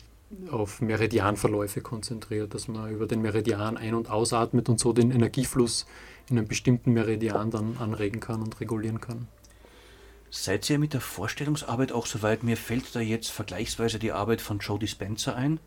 auf 0.50 0.80
Meridianverläufe 0.80 1.80
konzentriert, 1.80 2.54
dass 2.54 2.68
man 2.68 2.90
über 2.90 3.06
den 3.06 3.20
Meridian 3.20 3.76
ein- 3.76 3.94
und 3.94 4.10
ausatmet 4.10 4.68
und 4.68 4.78
so 4.78 4.92
den 4.92 5.10
Energiefluss 5.10 5.86
in 6.28 6.38
einem 6.38 6.46
bestimmten 6.46 6.92
Meridian 6.92 7.50
dann 7.50 7.76
anregen 7.78 8.20
kann 8.20 8.42
und 8.42 8.60
regulieren 8.60 9.00
kann. 9.00 9.26
Seid 10.30 10.70
ihr 10.70 10.78
mit 10.78 10.94
der 10.94 11.00
Vorstellungsarbeit 11.00 11.90
auch 11.90 12.06
soweit? 12.06 12.44
Mir 12.44 12.56
fällt 12.56 12.94
da 12.94 13.00
jetzt 13.00 13.30
vergleichsweise 13.30 13.98
die 13.98 14.12
Arbeit 14.12 14.40
von 14.40 14.60
Joe 14.60 14.78
Dispenza 14.78 15.34
ein. 15.34 15.58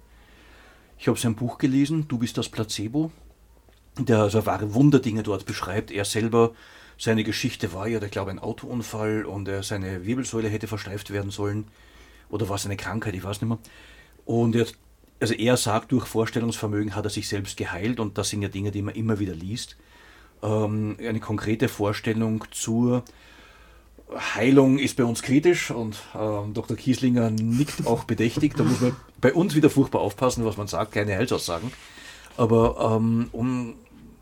Ich 0.97 1.09
habe 1.09 1.19
sein 1.19 1.35
Buch 1.35 1.57
gelesen, 1.57 2.07
Du 2.07 2.17
bist 2.17 2.37
das 2.37 2.47
Placebo, 2.47 3.11
der 3.99 4.19
also 4.19 4.45
wahre 4.45 4.73
Wunderdinge 4.73 5.23
dort 5.23 5.45
beschreibt. 5.45 5.91
Er 5.91 6.05
selber 6.05 6.53
seine 6.97 7.25
Geschichte 7.25 7.73
war 7.73 7.87
ja, 7.87 8.01
ich 8.01 8.11
glaube, 8.11 8.31
ein 8.31 8.39
Autounfall 8.39 9.25
und 9.25 9.49
er, 9.49 9.63
seine 9.63 10.05
Wirbelsäule 10.05 10.47
hätte 10.47 10.67
versteift 10.67 11.11
werden 11.11 11.31
sollen. 11.31 11.65
Oder 12.29 12.47
war 12.47 12.55
es 12.55 12.65
eine 12.65 12.77
Krankheit, 12.77 13.15
ich 13.15 13.23
weiß 13.23 13.41
nicht 13.41 13.49
mehr. 13.49 13.59
Und 14.25 14.55
er, 14.55 14.67
also 15.19 15.33
er 15.33 15.57
sagt, 15.57 15.91
durch 15.91 16.05
Vorstellungsvermögen 16.05 16.95
hat 16.95 17.05
er 17.05 17.09
sich 17.09 17.27
selbst 17.27 17.57
geheilt 17.57 17.99
und 17.99 18.17
das 18.17 18.29
sind 18.29 18.41
ja 18.41 18.49
Dinge, 18.49 18.71
die 18.71 18.81
man 18.81 18.95
immer 18.95 19.19
wieder 19.19 19.33
liest. 19.33 19.77
Ähm, 20.41 20.97
eine 20.99 21.19
konkrete 21.19 21.69
Vorstellung 21.69 22.45
zur 22.51 23.03
Heilung 24.35 24.77
ist 24.79 24.97
bei 24.97 25.05
uns 25.05 25.21
kritisch 25.21 25.71
und 25.71 25.97
ähm, 26.15 26.53
Dr. 26.53 26.77
Kieslinger 26.77 27.31
nickt 27.31 27.87
auch 27.87 28.03
bedächtig. 28.05 28.55
Da 28.55 28.63
muss 28.63 28.81
man 28.81 28.95
bei 29.21 29.33
uns 29.33 29.55
wieder 29.55 29.69
furchtbar 29.69 30.01
aufpassen, 30.01 30.45
was 30.45 30.57
man 30.57 30.67
sagt, 30.67 30.91
keine 30.91 31.15
Heilsaussagen. 31.15 31.71
Aber 32.37 32.97
ähm, 32.97 33.29
um 33.31 33.75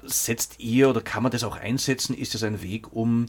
setzt 0.03 0.59
ihr 0.59 0.89
oder 0.89 1.01
kann 1.01 1.23
man 1.23 1.31
das 1.31 1.43
auch 1.43 1.57
einsetzen? 1.57 2.15
Ist 2.15 2.33
das 2.33 2.43
ein 2.43 2.61
Weg, 2.61 2.93
um 2.93 3.27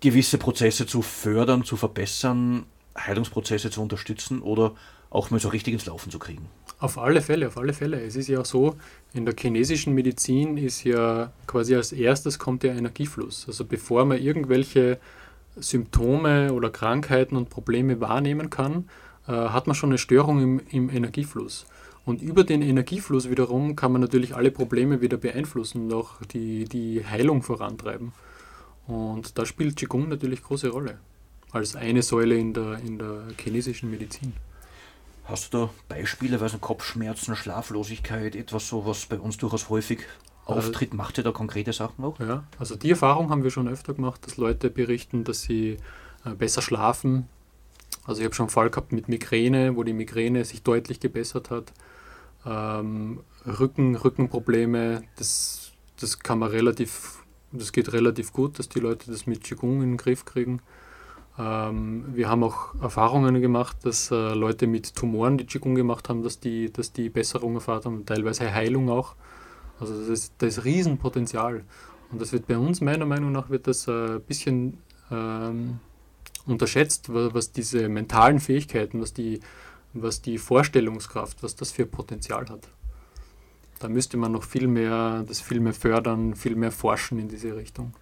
gewisse 0.00 0.38
Prozesse 0.38 0.86
zu 0.86 1.02
fördern, 1.02 1.64
zu 1.64 1.76
verbessern, 1.76 2.66
Heilungsprozesse 2.96 3.70
zu 3.70 3.82
unterstützen 3.82 4.42
oder 4.42 4.74
auch 5.10 5.30
mal 5.30 5.40
so 5.40 5.48
richtig 5.48 5.74
ins 5.74 5.86
Laufen 5.86 6.10
zu 6.10 6.18
kriegen? 6.18 6.46
Auf 6.78 6.98
alle 6.98 7.22
Fälle, 7.22 7.48
auf 7.48 7.56
alle 7.56 7.72
Fälle. 7.72 8.00
Es 8.02 8.16
ist 8.16 8.28
ja 8.28 8.40
auch 8.40 8.44
so, 8.44 8.76
in 9.14 9.24
der 9.24 9.34
chinesischen 9.38 9.94
Medizin 9.94 10.58
ist 10.58 10.84
ja 10.84 11.32
quasi 11.46 11.74
als 11.74 11.92
erstes 11.92 12.38
kommt 12.38 12.62
der 12.62 12.74
Energiefluss. 12.74 13.46
Also 13.46 13.64
bevor 13.64 14.04
man 14.04 14.18
irgendwelche 14.18 14.98
Symptome 15.56 16.52
oder 16.52 16.70
Krankheiten 16.70 17.36
und 17.36 17.48
Probleme 17.48 18.00
wahrnehmen 18.00 18.50
kann, 18.50 18.88
äh, 19.26 19.32
hat 19.32 19.66
man 19.66 19.74
schon 19.74 19.90
eine 19.90 19.98
Störung 19.98 20.42
im, 20.42 20.60
im 20.70 20.90
Energiefluss. 20.90 21.66
Und 22.04 22.22
über 22.22 22.44
den 22.44 22.62
Energiefluss 22.62 23.30
wiederum 23.30 23.74
kann 23.74 23.90
man 23.90 24.00
natürlich 24.00 24.36
alle 24.36 24.50
Probleme 24.50 25.00
wieder 25.00 25.16
beeinflussen 25.16 25.86
und 25.86 25.92
auch 25.92 26.22
die, 26.32 26.64
die 26.64 27.04
Heilung 27.04 27.42
vorantreiben. 27.42 28.12
Und 28.86 29.38
da 29.38 29.44
spielt 29.44 29.76
Qigong 29.76 30.08
natürlich 30.08 30.42
große 30.42 30.68
Rolle. 30.68 30.98
Als 31.50 31.74
eine 31.74 32.02
Säule 32.02 32.36
in 32.36 32.52
der, 32.52 32.78
in 32.78 32.98
der 32.98 33.24
chinesischen 33.42 33.90
Medizin. 33.90 34.34
Hast 35.26 35.52
du 35.52 35.58
da 35.58 35.70
Beispiele, 35.88 36.40
also 36.40 36.58
Kopfschmerzen, 36.58 37.34
Schlaflosigkeit, 37.34 38.36
etwas 38.36 38.68
so, 38.68 38.86
was 38.86 39.06
bei 39.06 39.18
uns 39.18 39.36
durchaus 39.36 39.68
häufig 39.68 40.00
äh, 40.00 40.04
auftritt? 40.44 40.94
Macht 40.94 41.18
ihr 41.18 41.24
da 41.24 41.32
konkrete 41.32 41.72
Sachen 41.72 42.04
auch? 42.04 42.18
Ja, 42.20 42.44
also 42.58 42.76
die 42.76 42.90
Erfahrung 42.90 43.30
haben 43.30 43.42
wir 43.42 43.50
schon 43.50 43.66
öfter 43.66 43.94
gemacht, 43.94 44.24
dass 44.24 44.36
Leute 44.36 44.70
berichten, 44.70 45.24
dass 45.24 45.42
sie 45.42 45.78
äh, 46.24 46.30
besser 46.30 46.62
schlafen. 46.62 47.28
Also 48.04 48.20
ich 48.20 48.24
habe 48.24 48.36
schon 48.36 48.44
einen 48.44 48.50
Fall 48.50 48.70
gehabt 48.70 48.92
mit 48.92 49.08
Migräne, 49.08 49.74
wo 49.74 49.82
die 49.82 49.92
Migräne 49.92 50.44
sich 50.44 50.62
deutlich 50.62 51.00
gebessert 51.00 51.50
hat. 51.50 51.72
Ähm, 52.44 53.20
Rücken, 53.44 53.96
Rückenprobleme, 53.96 55.02
das, 55.16 55.72
das 55.98 56.20
kann 56.20 56.38
man 56.38 56.50
relativ, 56.50 57.24
das 57.50 57.72
geht 57.72 57.92
relativ 57.92 58.32
gut, 58.32 58.60
dass 58.60 58.68
die 58.68 58.78
Leute 58.78 59.10
das 59.10 59.26
mit 59.26 59.42
Qigong 59.42 59.82
in 59.82 59.90
den 59.92 59.96
Griff 59.96 60.24
kriegen. 60.24 60.60
Ähm, 61.38 62.04
wir 62.14 62.28
haben 62.28 62.42
auch 62.42 62.80
Erfahrungen 62.80 63.40
gemacht, 63.40 63.78
dass 63.82 64.10
äh, 64.10 64.34
Leute 64.34 64.66
mit 64.66 64.94
Tumoren, 64.94 65.38
die 65.38 65.46
Qigong 65.46 65.74
gemacht 65.74 66.08
haben, 66.08 66.22
dass 66.22 66.40
die, 66.40 66.72
dass 66.72 66.92
die 66.92 67.08
Besserung 67.08 67.54
erfahren 67.54 67.84
haben, 67.84 68.06
teilweise 68.06 68.52
Heilung 68.52 68.88
auch. 68.90 69.14
Also 69.78 69.98
das 69.98 70.08
ist, 70.08 70.34
das 70.38 70.64
Riesenpotenzial. 70.64 71.64
Und 72.10 72.20
das 72.20 72.32
wird 72.32 72.46
bei 72.46 72.56
uns, 72.56 72.80
meiner 72.80 73.06
Meinung 73.06 73.32
nach, 73.32 73.50
wird 73.50 73.66
das 73.66 73.88
ein 73.88 74.16
äh, 74.16 74.18
bisschen 74.20 74.78
ähm, 75.10 75.80
unterschätzt, 76.46 77.12
was 77.12 77.52
diese 77.52 77.88
mentalen 77.88 78.38
Fähigkeiten, 78.38 79.00
was 79.00 79.12
die 79.12 79.40
was 80.02 80.22
die 80.22 80.38
Vorstellungskraft, 80.38 81.42
was 81.42 81.56
das 81.56 81.72
für 81.72 81.86
Potenzial 81.86 82.48
hat. 82.48 82.68
Da 83.78 83.88
müsste 83.88 84.16
man 84.16 84.32
noch 84.32 84.44
viel 84.44 84.68
mehr, 84.68 85.24
das 85.26 85.40
viel 85.40 85.60
mehr 85.60 85.74
fördern, 85.74 86.34
viel 86.34 86.56
mehr 86.56 86.72
forschen 86.72 87.18
in 87.18 87.28
diese 87.28 87.56
Richtung. 87.56 87.94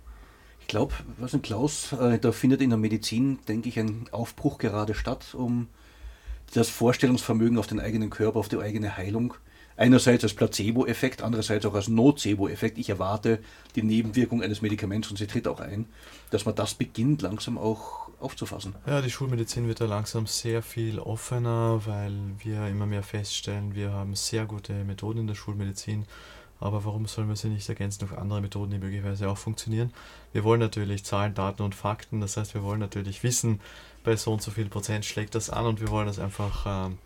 Ich 0.65 0.69
glaube, 0.69 0.95
was 1.19 1.35
ein 1.35 1.43
Klaus, 1.43 1.93
äh, 1.93 2.19
da 2.19 2.33
findet 2.33 2.63
in 2.63 2.71
der 2.71 2.79
Medizin, 2.79 3.39
denke 3.47 3.69
ich, 3.69 3.79
ein 3.79 4.07
Aufbruch 4.13 4.57
gerade 4.57 4.95
statt, 4.95 5.35
um 5.35 5.69
das 6.55 6.71
Vorstellungsvermögen 6.71 7.59
auf 7.59 7.67
den 7.67 7.81
eigenen 7.81 8.09
Körper, 8.09 8.39
auf 8.39 8.49
die 8.49 8.57
eigene 8.57 8.97
Heilung 8.97 9.35
einerseits 9.77 10.25
als 10.25 10.33
Placebo-Effekt, 10.33 11.21
andererseits 11.21 11.67
auch 11.67 11.75
als 11.75 11.89
Nocebo-Effekt. 11.89 12.79
Ich 12.79 12.89
erwarte 12.89 13.41
die 13.77 13.83
Nebenwirkung 13.83 14.43
eines 14.43 14.63
Medikaments 14.63 15.11
und 15.11 15.19
sie 15.19 15.27
tritt 15.27 15.47
auch 15.49 15.61
ein, 15.61 15.85
dass 16.31 16.47
man 16.47 16.55
das 16.55 16.73
beginnt 16.73 17.21
langsam 17.21 17.59
auch 17.59 18.09
aufzufassen. 18.19 18.75
Ja, 18.87 19.03
die 19.03 19.11
Schulmedizin 19.11 19.69
wird 19.69 19.83
da 19.83 19.85
langsam 19.85 20.27
sehr 20.27 20.63
viel 20.63 20.99
offener, 20.99 21.83
weil 21.85 22.15
wir 22.39 22.69
immer 22.69 22.87
mehr 22.87 23.03
feststellen, 23.03 23.75
wir 23.75 23.93
haben 23.93 24.15
sehr 24.15 24.47
gute 24.47 24.73
Methoden 24.85 25.21
in 25.21 25.27
der 25.27 25.35
Schulmedizin. 25.35 26.07
Aber 26.61 26.85
warum 26.85 27.07
sollen 27.07 27.29
wir 27.29 27.37
sie 27.37 27.49
nicht 27.49 27.69
ergänzen 27.69 28.01
durch 28.07 28.19
andere 28.19 28.41
Methoden, 28.41 28.71
die 28.71 28.79
möglicherweise 28.79 29.29
auch 29.29 29.39
funktionieren? 29.39 29.93
Wir 30.33 30.45
wollen 30.45 30.61
natürlich 30.61 31.05
Zahlen, 31.05 31.35
Daten 31.35 31.63
und 31.63 31.75
Fakten, 31.75 32.21
das 32.21 32.37
heißt, 32.37 32.55
wir 32.55 32.63
wollen 32.63 32.81
natürlich 32.81 33.23
wissen, 33.23 33.61
bei 34.03 34.17
so 34.17 34.33
und 34.33 34.43
so 34.43 34.51
viel 34.51 34.69
Prozent 34.69 35.05
schlägt 35.05 35.35
das 35.35 35.51
an 35.51 35.67
und 35.67 35.81
wir 35.81 35.89
wollen 35.89 36.07
das 36.07 36.19
einfach 36.19 36.65
ähm, 36.67 36.99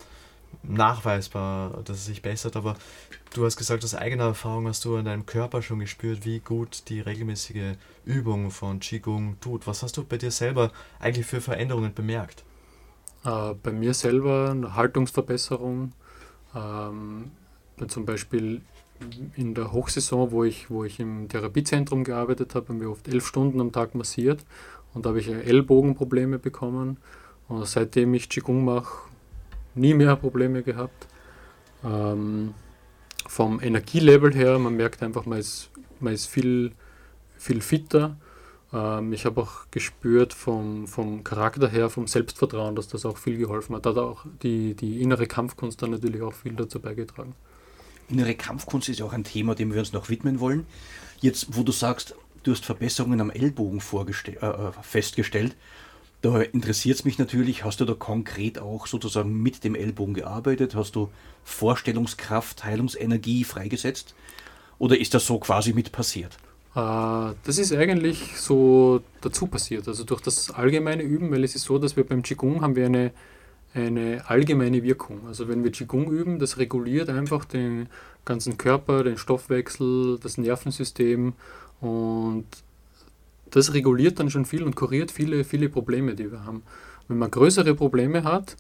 nachweisbar, 0.62 1.82
dass 1.84 1.98
es 1.98 2.06
sich 2.06 2.22
bessert, 2.22 2.56
aber 2.56 2.76
du 3.34 3.44
hast 3.44 3.56
gesagt, 3.56 3.84
aus 3.84 3.94
eigener 3.94 4.24
Erfahrung 4.24 4.66
hast 4.66 4.84
du 4.84 4.96
an 4.96 5.04
deinem 5.04 5.26
Körper 5.26 5.62
schon 5.62 5.78
gespürt, 5.78 6.24
wie 6.24 6.40
gut 6.40 6.88
die 6.88 7.00
regelmäßige 7.00 7.76
Übung 8.04 8.50
von 8.50 8.80
Qigong 8.80 9.38
tut. 9.40 9.66
Was 9.66 9.82
hast 9.82 9.96
du 9.96 10.04
bei 10.04 10.18
dir 10.18 10.30
selber 10.30 10.72
eigentlich 11.00 11.26
für 11.26 11.40
Veränderungen 11.40 11.94
bemerkt? 11.94 12.44
Äh, 13.24 13.54
bei 13.62 13.72
mir 13.72 13.94
selber 13.94 14.50
eine 14.50 14.74
Haltungsverbesserung. 14.74 15.92
Ähm, 16.54 17.30
zum 17.86 18.04
Beispiel 18.04 18.62
in 19.36 19.54
der 19.54 19.72
Hochsaison, 19.72 20.30
wo 20.30 20.44
ich, 20.44 20.70
wo 20.70 20.84
ich 20.84 21.00
im 21.00 21.28
Therapiezentrum 21.28 22.04
gearbeitet 22.04 22.54
habe, 22.54 22.68
haben 22.68 22.80
wir 22.80 22.90
oft 22.90 23.08
elf 23.08 23.26
Stunden 23.26 23.60
am 23.60 23.72
Tag 23.72 23.94
massiert 23.94 24.44
und 24.94 25.06
da 25.06 25.10
habe 25.10 25.20
ich 25.20 25.28
Ellbogenprobleme 25.28 26.38
bekommen. 26.38 26.98
Und 27.48 27.66
seitdem 27.66 28.12
ich 28.14 28.28
Qigong 28.28 28.64
mache, 28.64 29.08
nie 29.74 29.94
mehr 29.94 30.16
Probleme 30.16 30.62
gehabt. 30.62 31.06
Ähm, 31.84 32.54
vom 33.26 33.60
Energielevel 33.60 34.34
her, 34.34 34.58
man 34.58 34.76
merkt 34.76 35.02
einfach, 35.02 35.24
man 35.24 35.38
ist, 35.38 35.70
man 36.00 36.12
ist 36.12 36.26
viel, 36.26 36.72
viel 37.36 37.60
fitter. 37.60 38.16
Ähm, 38.72 39.12
ich 39.12 39.24
habe 39.24 39.40
auch 39.40 39.66
gespürt 39.70 40.34
vom, 40.34 40.86
vom 40.86 41.24
Charakter 41.24 41.68
her, 41.68 41.90
vom 41.90 42.06
Selbstvertrauen, 42.06 42.74
dass 42.74 42.88
das 42.88 43.06
auch 43.06 43.16
viel 43.16 43.38
geholfen 43.38 43.76
hat. 43.76 43.86
Da 43.86 43.90
hat 43.90 43.98
auch 43.98 44.26
die, 44.42 44.74
die 44.74 45.00
innere 45.00 45.26
Kampfkunst 45.26 45.80
dann 45.80 45.90
natürlich 45.90 46.22
auch 46.22 46.34
viel 46.34 46.54
dazu 46.54 46.80
beigetragen. 46.80 47.34
Innere 48.08 48.34
Kampfkunst 48.34 48.88
ist 48.88 49.00
ja 49.00 49.06
auch 49.06 49.12
ein 49.12 49.24
Thema, 49.24 49.54
dem 49.54 49.72
wir 49.72 49.80
uns 49.80 49.92
noch 49.92 50.08
widmen 50.08 50.40
wollen. 50.40 50.66
Jetzt, 51.20 51.56
wo 51.56 51.62
du 51.62 51.72
sagst, 51.72 52.14
du 52.42 52.52
hast 52.52 52.64
Verbesserungen 52.64 53.20
am 53.20 53.30
Ellbogen 53.30 53.80
äh, 53.80 54.46
äh, 54.46 54.72
festgestellt, 54.82 55.56
da 56.20 56.40
interessiert 56.40 56.98
es 56.98 57.04
mich 57.04 57.18
natürlich, 57.18 57.64
hast 57.64 57.80
du 57.80 57.84
da 57.84 57.94
konkret 57.94 58.58
auch 58.58 58.88
sozusagen 58.88 59.40
mit 59.40 59.62
dem 59.62 59.76
Ellbogen 59.76 60.14
gearbeitet? 60.14 60.74
Hast 60.74 60.96
du 60.96 61.10
Vorstellungskraft, 61.44 62.64
Heilungsenergie 62.64 63.44
freigesetzt? 63.44 64.14
Oder 64.78 64.98
ist 64.98 65.14
das 65.14 65.26
so 65.26 65.38
quasi 65.38 65.72
mit 65.72 65.92
passiert? 65.92 66.36
Äh, 66.74 67.34
das 67.44 67.58
ist 67.58 67.72
eigentlich 67.72 68.36
so 68.36 69.00
dazu 69.20 69.46
passiert. 69.46 69.86
Also 69.86 70.04
durch 70.04 70.20
das 70.20 70.50
allgemeine 70.50 71.02
Üben, 71.02 71.30
weil 71.30 71.44
es 71.44 71.54
ist 71.54 71.64
so, 71.64 71.78
dass 71.78 71.96
wir 71.96 72.04
beim 72.04 72.22
Qigong 72.22 72.62
haben 72.62 72.74
wir 72.74 72.86
eine, 72.86 73.12
eine 73.74 74.22
allgemeine 74.28 74.82
Wirkung. 74.82 75.26
Also 75.26 75.48
wenn 75.48 75.62
wir 75.62 75.72
Qigong 75.72 76.10
üben, 76.10 76.38
das 76.38 76.58
reguliert 76.58 77.10
einfach 77.10 77.44
den 77.44 77.88
ganzen 78.24 78.58
Körper, 78.58 79.04
den 79.04 79.18
Stoffwechsel, 79.18 80.18
das 80.20 80.38
Nervensystem 80.38 81.34
und 81.80 82.46
das 83.50 83.72
reguliert 83.72 84.18
dann 84.18 84.30
schon 84.30 84.44
viel 84.44 84.62
und 84.62 84.76
kuriert 84.76 85.10
viele, 85.10 85.44
viele 85.44 85.68
Probleme, 85.68 86.14
die 86.14 86.30
wir 86.30 86.44
haben. 86.44 86.62
Wenn 87.08 87.18
man 87.18 87.30
größere 87.30 87.74
Probleme 87.74 88.24
hat, 88.24 88.56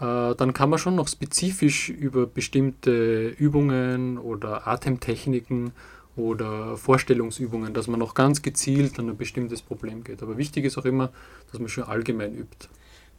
äh, 0.00 0.34
dann 0.34 0.54
kann 0.54 0.70
man 0.70 0.78
schon 0.78 0.94
noch 0.94 1.08
spezifisch 1.08 1.90
über 1.90 2.26
bestimmte 2.26 3.28
Übungen 3.28 4.18
oder 4.18 4.66
Atemtechniken 4.66 5.72
oder 6.16 6.76
Vorstellungsübungen, 6.76 7.74
dass 7.74 7.86
man 7.86 8.00
noch 8.00 8.14
ganz 8.14 8.42
gezielt 8.42 8.98
an 8.98 9.10
ein 9.10 9.16
bestimmtes 9.16 9.62
Problem 9.62 10.04
geht. 10.04 10.22
Aber 10.22 10.38
wichtig 10.38 10.64
ist 10.64 10.78
auch 10.78 10.84
immer, 10.84 11.10
dass 11.50 11.60
man 11.60 11.68
schon 11.68 11.84
allgemein 11.84 12.34
übt. 12.34 12.68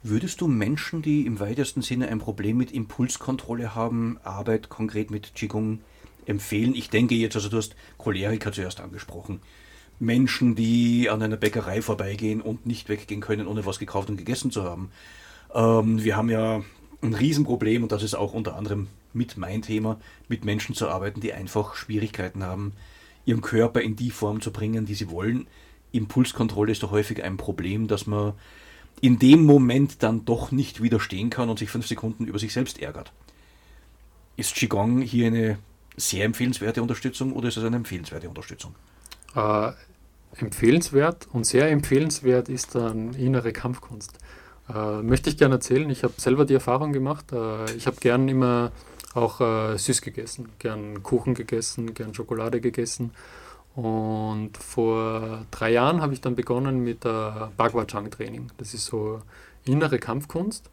Würdest 0.03 0.41
du 0.41 0.47
Menschen, 0.47 1.03
die 1.03 1.27
im 1.27 1.39
weitesten 1.39 1.83
Sinne 1.83 2.07
ein 2.07 2.17
Problem 2.17 2.57
mit 2.57 2.71
Impulskontrolle 2.71 3.75
haben, 3.75 4.17
Arbeit 4.23 4.67
konkret 4.67 5.11
mit 5.11 5.35
Qigong 5.35 5.81
empfehlen? 6.25 6.73
Ich 6.73 6.89
denke 6.89 7.13
jetzt, 7.13 7.35
also 7.35 7.49
du 7.49 7.57
hast 7.57 7.75
Choleriker 7.99 8.51
zuerst 8.51 8.81
angesprochen. 8.81 9.41
Menschen, 9.99 10.55
die 10.55 11.07
an 11.07 11.21
einer 11.21 11.37
Bäckerei 11.37 11.83
vorbeigehen 11.83 12.41
und 12.41 12.65
nicht 12.65 12.89
weggehen 12.89 13.21
können, 13.21 13.45
ohne 13.45 13.63
was 13.67 13.77
gekauft 13.77 14.09
und 14.09 14.17
gegessen 14.17 14.49
zu 14.49 14.63
haben. 14.63 14.89
Ähm, 15.53 16.03
wir 16.03 16.17
haben 16.17 16.31
ja 16.31 16.63
ein 17.03 17.13
Riesenproblem 17.13 17.83
und 17.83 17.91
das 17.91 18.01
ist 18.01 18.15
auch 18.15 18.33
unter 18.33 18.55
anderem 18.55 18.87
mit 19.13 19.37
mein 19.37 19.61
Thema, 19.61 19.99
mit 20.27 20.43
Menschen 20.43 20.73
zu 20.73 20.89
arbeiten, 20.89 21.21
die 21.21 21.33
einfach 21.33 21.75
Schwierigkeiten 21.75 22.41
haben, 22.41 22.73
ihren 23.25 23.41
Körper 23.41 23.81
in 23.81 23.95
die 23.95 24.09
Form 24.09 24.41
zu 24.41 24.51
bringen, 24.51 24.87
die 24.87 24.95
sie 24.95 25.11
wollen. 25.11 25.45
Impulskontrolle 25.91 26.71
ist 26.71 26.81
doch 26.81 26.89
häufig 26.89 27.23
ein 27.23 27.37
Problem, 27.37 27.87
dass 27.87 28.07
man 28.07 28.33
in 28.99 29.19
dem 29.19 29.45
Moment 29.45 30.03
dann 30.03 30.25
doch 30.25 30.51
nicht 30.51 30.81
widerstehen 30.81 31.29
kann 31.29 31.49
und 31.49 31.59
sich 31.59 31.69
fünf 31.69 31.87
Sekunden 31.87 32.25
über 32.25 32.39
sich 32.39 32.53
selbst 32.53 32.79
ärgert. 32.79 33.11
Ist 34.37 34.55
Qigong 34.55 35.01
hier 35.01 35.27
eine 35.27 35.57
sehr 35.97 36.25
empfehlenswerte 36.25 36.81
Unterstützung 36.81 37.33
oder 37.33 37.47
ist 37.47 37.57
es 37.57 37.63
eine 37.63 37.75
empfehlenswerte 37.75 38.29
Unterstützung? 38.29 38.75
Äh, 39.35 39.71
empfehlenswert 40.35 41.27
und 41.31 41.45
sehr 41.45 41.69
empfehlenswert 41.69 42.49
ist 42.49 42.75
dann 42.75 43.13
innere 43.13 43.53
Kampfkunst. 43.53 44.19
Äh, 44.73 45.01
möchte 45.01 45.29
ich 45.29 45.37
gerne 45.37 45.55
erzählen. 45.55 45.89
Ich 45.89 46.03
habe 46.03 46.13
selber 46.17 46.45
die 46.45 46.53
Erfahrung 46.53 46.93
gemacht. 46.93 47.31
Äh, 47.31 47.71
ich 47.75 47.87
habe 47.87 47.97
gern 47.99 48.27
immer 48.27 48.71
auch 49.13 49.41
äh, 49.41 49.77
süß 49.77 50.01
gegessen, 50.01 50.49
gern 50.59 51.03
Kuchen 51.03 51.33
gegessen, 51.33 51.93
gern 51.93 52.13
Schokolade 52.13 52.61
gegessen. 52.61 53.11
Und 53.75 54.57
vor 54.57 55.45
drei 55.49 55.71
Jahren 55.71 56.01
habe 56.01 56.13
ich 56.13 56.21
dann 56.21 56.35
begonnen 56.35 56.83
mit 56.83 57.03
der 57.05 57.51
Bagwachang-Training. 57.57 58.51
Das 58.57 58.73
ist 58.73 58.85
so 58.85 59.21
innere 59.65 59.97
Kampfkunst. 59.97 60.69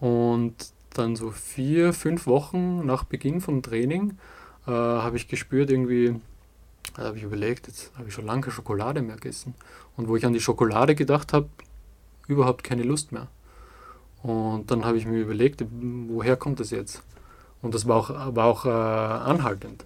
Und 0.00 0.54
dann 0.92 1.16
so 1.16 1.30
vier, 1.30 1.92
fünf 1.92 2.26
Wochen 2.26 2.84
nach 2.84 3.04
Beginn 3.04 3.40
vom 3.40 3.62
Training 3.62 4.18
äh, 4.66 4.70
habe 4.70 5.16
ich 5.16 5.28
gespürt, 5.28 5.70
irgendwie, 5.70 6.20
da 6.96 7.04
habe 7.04 7.16
ich 7.16 7.22
überlegt, 7.22 7.66
jetzt 7.66 7.90
habe 7.96 8.08
ich 8.08 8.14
schon 8.14 8.26
lange 8.26 8.42
keine 8.42 8.52
Schokolade 8.52 9.02
mehr 9.02 9.16
gegessen. 9.16 9.54
Und 9.96 10.08
wo 10.08 10.16
ich 10.16 10.26
an 10.26 10.32
die 10.32 10.40
Schokolade 10.40 10.94
gedacht 10.94 11.32
habe, 11.32 11.48
überhaupt 12.28 12.64
keine 12.64 12.82
Lust 12.82 13.12
mehr. 13.12 13.28
Und 14.22 14.70
dann 14.70 14.84
habe 14.84 14.96
ich 14.96 15.06
mir 15.06 15.20
überlegt, 15.20 15.64
woher 15.70 16.36
kommt 16.36 16.60
das 16.60 16.70
jetzt? 16.70 17.02
Und 17.62 17.74
das 17.74 17.86
war 17.88 17.96
auch, 17.96 18.34
war 18.34 18.46
auch 18.46 18.64
äh, 18.64 18.68
anhaltend. 18.68 19.84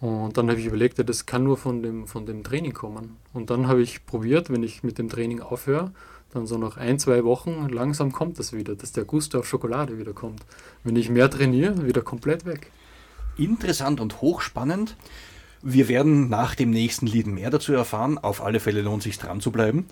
Und 0.00 0.36
dann 0.36 0.48
habe 0.48 0.60
ich 0.60 0.66
überlegt, 0.66 0.98
ja, 0.98 1.04
das 1.04 1.26
kann 1.26 1.42
nur 1.42 1.56
von 1.56 1.82
dem, 1.82 2.06
von 2.06 2.24
dem 2.24 2.44
Training 2.44 2.72
kommen. 2.72 3.16
Und 3.32 3.50
dann 3.50 3.66
habe 3.66 3.82
ich 3.82 4.06
probiert, 4.06 4.50
wenn 4.50 4.62
ich 4.62 4.82
mit 4.82 4.98
dem 4.98 5.08
Training 5.08 5.40
aufhöre, 5.40 5.92
dann 6.32 6.46
so 6.46 6.58
nach 6.58 6.76
ein, 6.76 6.98
zwei 6.98 7.24
Wochen 7.24 7.68
langsam 7.68 8.12
kommt 8.12 8.38
das 8.38 8.52
wieder, 8.52 8.76
dass 8.76 8.92
der 8.92 9.04
Gusto 9.04 9.38
auf 9.38 9.48
Schokolade 9.48 9.98
wieder 9.98 10.12
kommt. 10.12 10.44
Wenn 10.84 10.94
ich 10.94 11.08
mehr 11.08 11.30
trainiere, 11.30 11.86
wieder 11.86 12.02
komplett 12.02 12.44
weg. 12.44 12.70
Interessant 13.36 14.00
und 14.00 14.20
hochspannend. 14.20 14.96
Wir 15.62 15.88
werden 15.88 16.28
nach 16.28 16.54
dem 16.54 16.70
nächsten 16.70 17.06
Lied 17.06 17.26
mehr 17.26 17.50
dazu 17.50 17.72
erfahren. 17.72 18.18
Auf 18.18 18.42
alle 18.42 18.60
Fälle 18.60 18.82
lohnt 18.82 19.02
sich 19.02 19.18
dran 19.18 19.40
zu 19.40 19.50
bleiben. 19.50 19.86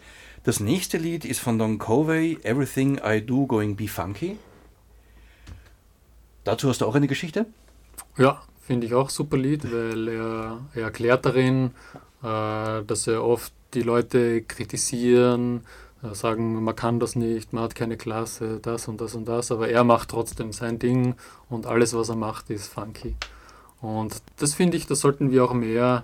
Das 0.44 0.61
nächste 0.61 0.98
Lied 0.98 1.24
ist 1.24 1.40
von 1.40 1.59
Don 1.59 1.78
Covey, 1.78 2.38
Everything 2.44 3.00
I 3.04 3.20
Do 3.20 3.46
Going 3.46 3.74
Be 3.74 3.88
Funky. 3.88 4.38
Dazu 6.44 6.68
hast 6.68 6.82
du 6.82 6.86
auch 6.86 6.94
eine 6.94 7.09
Geschichte? 7.09 7.46
Ja, 8.16 8.42
finde 8.66 8.86
ich 8.86 8.94
auch 8.94 9.10
super 9.10 9.36
Lied, 9.36 9.72
weil 9.72 10.08
er, 10.08 10.58
er 10.74 10.82
erklärt 10.82 11.24
darin, 11.24 11.70
äh, 12.22 12.82
dass 12.84 13.06
er 13.06 13.24
oft 13.24 13.52
die 13.74 13.82
Leute 13.82 14.42
kritisieren, 14.42 15.62
äh, 16.02 16.14
sagen, 16.14 16.62
man 16.64 16.74
kann 16.74 16.98
das 16.98 17.14
nicht, 17.14 17.52
man 17.52 17.62
hat 17.64 17.74
keine 17.76 17.96
Klasse, 17.96 18.58
das 18.60 18.88
und 18.88 19.00
das 19.00 19.14
und 19.14 19.26
das, 19.26 19.52
aber 19.52 19.68
er 19.68 19.84
macht 19.84 20.10
trotzdem 20.10 20.52
sein 20.52 20.78
Ding 20.78 21.14
und 21.48 21.66
alles, 21.66 21.94
was 21.94 22.08
er 22.08 22.16
macht, 22.16 22.50
ist 22.50 22.66
funky. 22.66 23.14
Und 23.80 24.20
das 24.38 24.54
finde 24.54 24.76
ich, 24.76 24.86
das 24.86 25.00
sollten 25.00 25.30
wir 25.30 25.44
auch 25.44 25.52
mehr, 25.52 26.02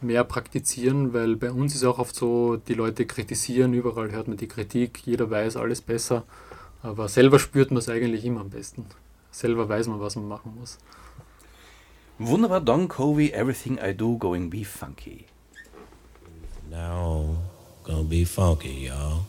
mehr 0.00 0.24
praktizieren, 0.24 1.12
weil 1.12 1.36
bei 1.36 1.50
uns 1.50 1.74
ist 1.74 1.84
auch 1.84 1.98
oft 1.98 2.14
so, 2.14 2.56
die 2.56 2.74
Leute 2.74 3.04
kritisieren, 3.04 3.74
überall 3.74 4.12
hört 4.12 4.28
man 4.28 4.38
die 4.38 4.48
Kritik, 4.48 5.02
jeder 5.04 5.30
weiß 5.30 5.56
alles 5.56 5.82
besser, 5.82 6.24
aber 6.82 7.08
selber 7.08 7.38
spürt 7.38 7.70
man 7.70 7.78
es 7.78 7.88
eigentlich 7.90 8.24
immer 8.24 8.40
am 8.40 8.50
besten. 8.50 8.86
Selber 9.30 9.68
weiß 9.68 9.88
man, 9.88 10.00
was 10.00 10.16
man 10.16 10.26
machen 10.26 10.56
muss. 10.58 10.78
Wunderbar, 12.20 12.60
Don 12.60 12.88
Covey, 12.88 13.32
Everything 13.32 13.78
I 13.78 13.92
Do 13.92 14.16
Going 14.16 14.50
Be 14.50 14.64
Funky. 14.64 15.26
Now, 16.68 17.36
gonna 17.84 18.02
be 18.02 18.24
funky, 18.24 18.90
y'all. 18.90 19.22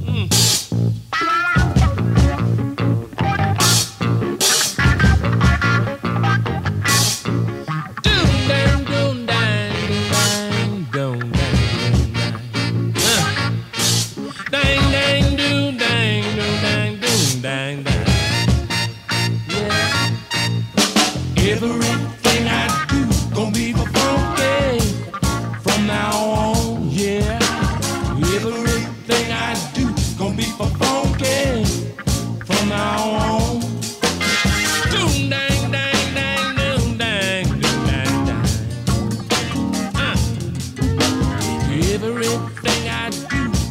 Everything 0.00 1.43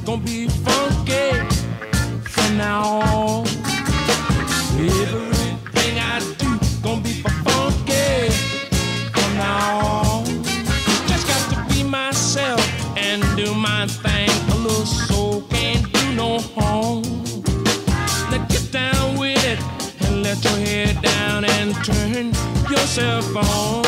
gonna 0.05 0.21
be 0.21 0.47
funky 0.47 1.31
from 2.21 2.57
now 2.57 3.01
on. 3.01 3.47
Everything 4.77 5.97
I 5.97 6.19
do 6.38 7.01
be 7.01 7.13
funky 7.43 8.29
from 9.11 9.38
now 9.38 9.79
on. 9.88 10.25
Just 11.07 11.27
got 11.27 11.43
to 11.51 11.73
be 11.73 11.84
myself 11.84 12.61
and 12.95 13.23
do 13.36 13.53
my 13.55 13.88
thing. 13.88 14.29
A 14.51 14.55
little 14.55 14.86
soul 14.86 15.41
can't 15.49 15.91
do 15.91 16.13
no 16.13 16.39
harm. 16.55 17.01
Now 18.29 18.45
get 18.49 18.71
down 18.71 19.17
with 19.17 19.43
it 19.45 19.59
and 20.05 20.21
let 20.21 20.43
your 20.43 20.57
head 20.57 21.01
down 21.01 21.45
and 21.45 21.73
turn 21.84 22.34
yourself 22.69 23.36
on. 23.36 23.82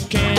You 0.00 0.08
can, 0.08 0.29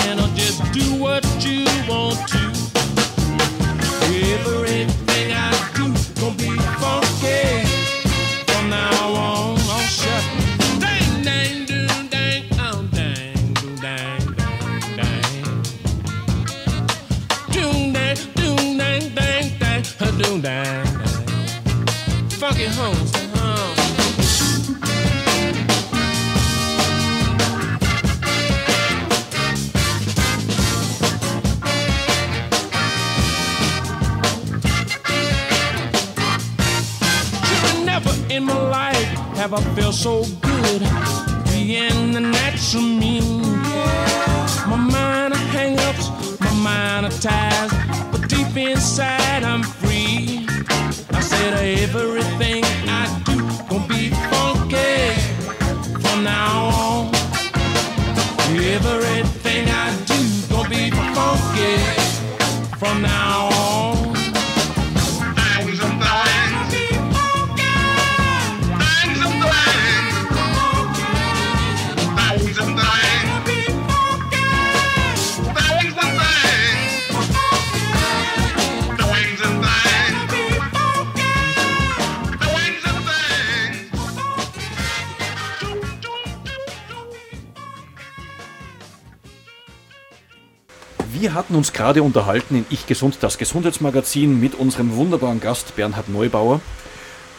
Wir 91.32 91.38
hatten 91.38 91.56
uns 91.56 91.72
gerade 91.72 92.04
unterhalten 92.04 92.58
in 92.58 92.66
Ich 92.70 92.88
Gesund, 92.88 93.20
das 93.22 93.38
Gesundheitsmagazin 93.38 94.38
mit 94.38 94.54
unserem 94.54 94.98
wunderbaren 94.98 95.40
Gast 95.40 95.78
Bernhard 95.78 96.10
Neubauer 96.10 96.60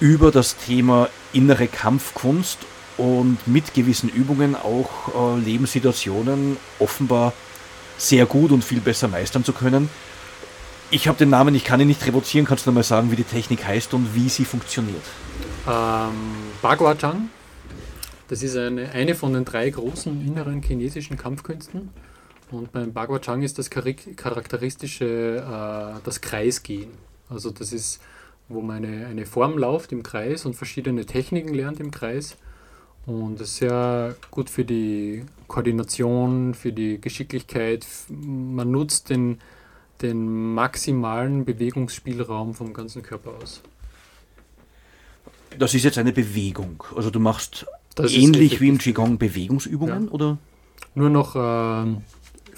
über 0.00 0.30
das 0.30 0.56
Thema 0.56 1.10
innere 1.34 1.66
Kampfkunst 1.66 2.56
und 2.96 3.36
mit 3.44 3.74
gewissen 3.74 4.08
Übungen 4.08 4.56
auch 4.56 5.36
äh, 5.36 5.40
Lebenssituationen 5.40 6.56
offenbar 6.78 7.34
sehr 7.98 8.24
gut 8.24 8.50
und 8.50 8.64
viel 8.64 8.80
besser 8.80 9.08
meistern 9.08 9.44
zu 9.44 9.52
können. 9.52 9.90
Ich 10.90 11.06
habe 11.06 11.18
den 11.18 11.28
Namen, 11.28 11.54
ich 11.54 11.64
kann 11.64 11.78
ihn 11.78 11.88
nicht 11.88 12.06
revozieren. 12.06 12.46
Kannst 12.46 12.64
du 12.64 12.70
noch 12.70 12.76
mal 12.76 12.84
sagen, 12.84 13.10
wie 13.10 13.16
die 13.16 13.24
Technik 13.24 13.66
heißt 13.66 13.92
und 13.92 14.14
wie 14.14 14.30
sie 14.30 14.46
funktioniert? 14.46 15.04
Ähm, 15.68 16.14
Bagua 16.62 16.94
das 16.94 18.42
ist 18.42 18.56
eine, 18.56 18.90
eine 18.92 19.14
von 19.14 19.34
den 19.34 19.44
drei 19.44 19.68
großen 19.68 20.26
inneren 20.26 20.62
chinesischen 20.62 21.18
Kampfkünsten. 21.18 21.90
Und 22.52 22.70
beim 22.70 22.92
Bagua 22.92 23.18
Chang 23.18 23.42
ist 23.42 23.58
das 23.58 23.70
charakteristische 23.70 25.38
äh, 25.38 26.00
das 26.04 26.20
Kreisgehen. 26.20 26.90
Also 27.28 27.50
das 27.50 27.72
ist, 27.72 28.00
wo 28.48 28.60
man 28.60 28.84
eine, 28.84 29.06
eine 29.06 29.26
Form 29.26 29.56
läuft 29.56 29.90
im 29.92 30.02
Kreis 30.02 30.44
und 30.44 30.54
verschiedene 30.54 31.06
Techniken 31.06 31.54
lernt 31.54 31.80
im 31.80 31.90
Kreis. 31.90 32.36
Und 33.06 33.40
das 33.40 33.48
ist 33.48 33.56
sehr 33.56 34.14
gut 34.30 34.48
für 34.50 34.64
die 34.64 35.24
Koordination, 35.48 36.54
für 36.54 36.72
die 36.72 37.00
Geschicklichkeit. 37.00 37.86
Man 38.08 38.70
nutzt 38.70 39.10
den, 39.10 39.38
den 40.02 40.54
maximalen 40.54 41.44
Bewegungsspielraum 41.44 42.54
vom 42.54 42.72
ganzen 42.74 43.02
Körper 43.02 43.32
aus. 43.42 43.62
Das 45.58 45.74
ist 45.74 45.84
jetzt 45.84 45.98
eine 45.98 46.12
Bewegung. 46.12 46.84
Also 46.94 47.10
du 47.10 47.18
machst 47.18 47.66
Das 47.94 48.12
ähnlich 48.12 48.60
wie 48.60 48.68
im. 48.68 48.78
Qigong 48.78 49.18
Bewegungsübungen, 49.18 50.06
Ja. 50.06 50.10
oder? 50.12 50.38
Nur 50.94 51.10
noch 51.10 51.34
ähm, 51.36 52.02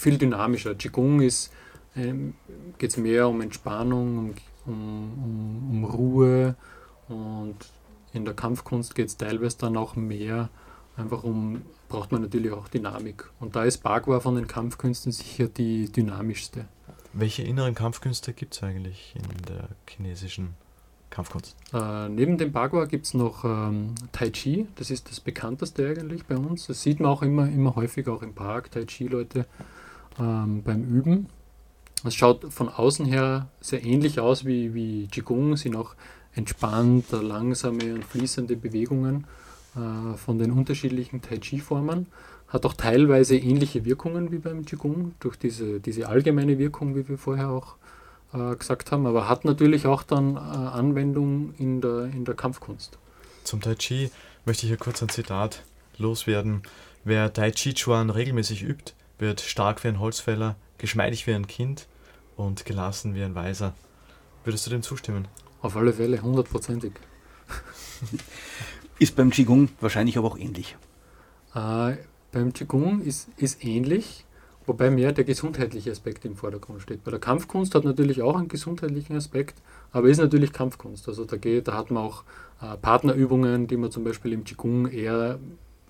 viel 0.05 0.19
dynamischer. 0.19 0.75
Qigong 0.75 1.23
ist, 1.23 1.51
ähm, 1.97 2.35
geht 2.79 2.91
es 2.91 2.97
mehr 2.99 3.27
um 3.29 3.41
Entspannung, 3.41 4.35
um, 4.67 4.73
um, 4.73 5.71
um, 5.71 5.85
Ruhe 5.85 6.55
und 7.09 7.57
in 8.13 8.25
der 8.25 8.35
Kampfkunst 8.35 8.95
geht 8.95 9.09
es 9.09 9.17
teilweise 9.17 9.59
dann 9.59 9.77
auch 9.77 9.97
mehr, 9.97 10.51
einfach 10.97 11.25
um, 11.25 11.63
braucht 11.89 12.13
man 12.13 12.23
natürlich 12.23 12.53
auch 12.53 12.69
Dynamik. 12.69 13.31
Und 13.41 13.57
da 13.57 13.65
ist 13.65 13.79
Bagua 13.79 14.21
von 14.21 14.37
den 14.37 14.47
Kampfkünsten 14.47 15.11
sicher 15.11 15.49
die 15.49 15.91
dynamischste. 15.91 16.67
Welche 17.13 17.43
inneren 17.43 17.75
Kampfkünste 17.75 18.33
gibt 18.33 18.55
es 18.55 18.63
eigentlich 18.63 19.15
in 19.17 19.43
der 19.49 19.69
chinesischen 19.89 20.55
Kampfkunst? 21.11 21.57
Äh, 21.73 22.09
neben 22.09 22.39
dem 22.39 22.53
Bagua 22.53 22.85
gibt 22.85 23.07
es 23.07 23.15
noch 23.15 23.45
ähm, 23.45 23.95
Tai 24.13 24.31
Chi, 24.31 24.67
das 24.77 24.91
ist 24.91 25.11
das 25.11 25.21
bekannteste 25.21 25.89
eigentlich 25.89 26.27
bei 26.27 26.37
uns. 26.37 26.67
Das 26.67 26.83
sieht 26.83 27.01
man 27.01 27.11
auch 27.11 27.23
immer, 27.23 27.49
immer 27.49 27.75
häufig 27.75 28.09
auch 28.09 28.23
im 28.23 28.35
Park, 28.35 28.71
Tai 28.71 28.85
Chi-Leute 28.85 29.47
ähm, 30.19 30.63
beim 30.63 30.83
Üben. 30.85 31.29
Es 32.05 32.15
schaut 32.15 32.53
von 32.53 32.69
außen 32.69 33.07
her 33.07 33.49
sehr 33.61 33.85
ähnlich 33.85 34.21
aus 34.21 34.45
wie, 34.45 34.75
wie 34.75 35.07
Qigong, 35.09 35.57
sind 35.57 35.75
auch 35.75 35.95
entspannt, 36.35 37.07
langsame 37.13 37.95
und 37.95 38.05
fließende 38.05 38.57
Bewegungen 38.57 39.27
äh, 39.75 40.17
von 40.17 40.39
den 40.39 40.51
unterschiedlichen 40.51 41.23
Tai 41.23 41.39
Chi-Formen. 41.39 42.07
Hat 42.49 42.67
auch 42.67 42.75
teilweise 42.75 43.37
ähnliche 43.37 43.85
Wirkungen 43.85 44.31
wie 44.31 44.39
beim 44.39 44.65
Qigong, 44.65 45.15
durch 45.19 45.37
diese, 45.37 45.81
diese 45.81 46.09
allgemeine 46.09 46.59
Wirkung, 46.59 46.95
wie 46.95 47.09
wir 47.09 47.19
vorher 47.19 47.51
auch 47.51 47.77
äh, 48.33 48.55
gesagt 48.57 48.93
haben, 48.93 49.07
aber 49.07 49.29
hat 49.29 49.45
natürlich 49.45 49.87
auch 49.87 50.03
dann 50.03 50.37
äh, 50.37 50.39
Anwendung 50.39 51.55
in 51.59 51.81
der, 51.81 52.05
in 52.05 52.25
der 52.25 52.35
Kampfkunst. 52.35 52.99
Zum 53.45 53.61
Tai 53.61 53.75
Chi 53.77 54.11
möchte 54.45 54.67
ich 54.67 54.71
hier 54.71 54.77
kurz 54.77 55.03
ein 55.03 55.09
Zitat 55.09 55.63
loswerden. 55.97 56.63
Wer 57.05 57.33
Tai 57.33 57.51
Chi 57.51 57.75
Chuan 57.75 58.11
regelmäßig 58.11 58.63
übt, 58.63 58.93
wird 59.19 59.41
stark 59.41 59.85
wie 59.85 59.89
ein 59.89 60.01
Holzfäller, 60.01 60.57
geschmeidig 60.79 61.27
wie 61.27 61.33
ein 61.33 61.47
Kind 61.47 61.87
und 62.37 62.65
gelassen 62.65 63.15
wie 63.15 63.23
ein 63.23 63.35
Weiser. 63.35 63.75
Würdest 64.45 64.67
du 64.67 64.71
dem 64.71 64.83
zustimmen? 64.83 65.29
Auf 65.63 65.77
alle 65.77 65.93
Fälle, 65.93 66.21
hundertprozentig. 66.21 66.93
Ist 68.99 69.17
beim 69.17 69.31
Qigong 69.31 69.71
wahrscheinlich 69.81 70.19
aber 70.19 70.29
auch 70.29 70.39
ähnlich. 70.39 70.77
Äh, 71.55 71.97
beim 72.33 72.53
Qigong 72.53 73.01
ist, 73.03 73.29
ist 73.37 73.65
ähnlich, 73.65 74.25
wobei 74.67 74.91
mehr 74.91 75.13
der 75.13 75.25
gesundheitliche 75.25 75.91
Aspekt 75.91 76.25
im 76.25 76.37
Vordergrund 76.37 76.83
steht. 76.83 77.05
Bei 77.05 77.11
der 77.11 77.21
Kampfkunst 77.21 77.75
hat 77.75 77.85
natürlich 77.85 78.23
auch 78.23 78.37
einen 78.37 78.49
gesundheitlichen 78.49 79.17
Aspekt, 79.17 79.55
aber 79.93 80.09
ist 80.09 80.19
natürlich 80.19 80.53
Kampfkunst. 80.53 81.09
Also 81.09 81.25
da, 81.25 81.37
geht, 81.37 81.69
da 81.69 81.75
hat 81.75 81.91
man 81.91 82.05
auch 82.05 82.25
äh, 82.61 82.77
Partnerübungen, 82.77 83.67
die 83.67 83.77
man 83.77 83.91
zum 83.91 84.05
Beispiel 84.05 84.33
im 84.33 84.45
Qigong 84.45 84.91
eher 84.91 85.39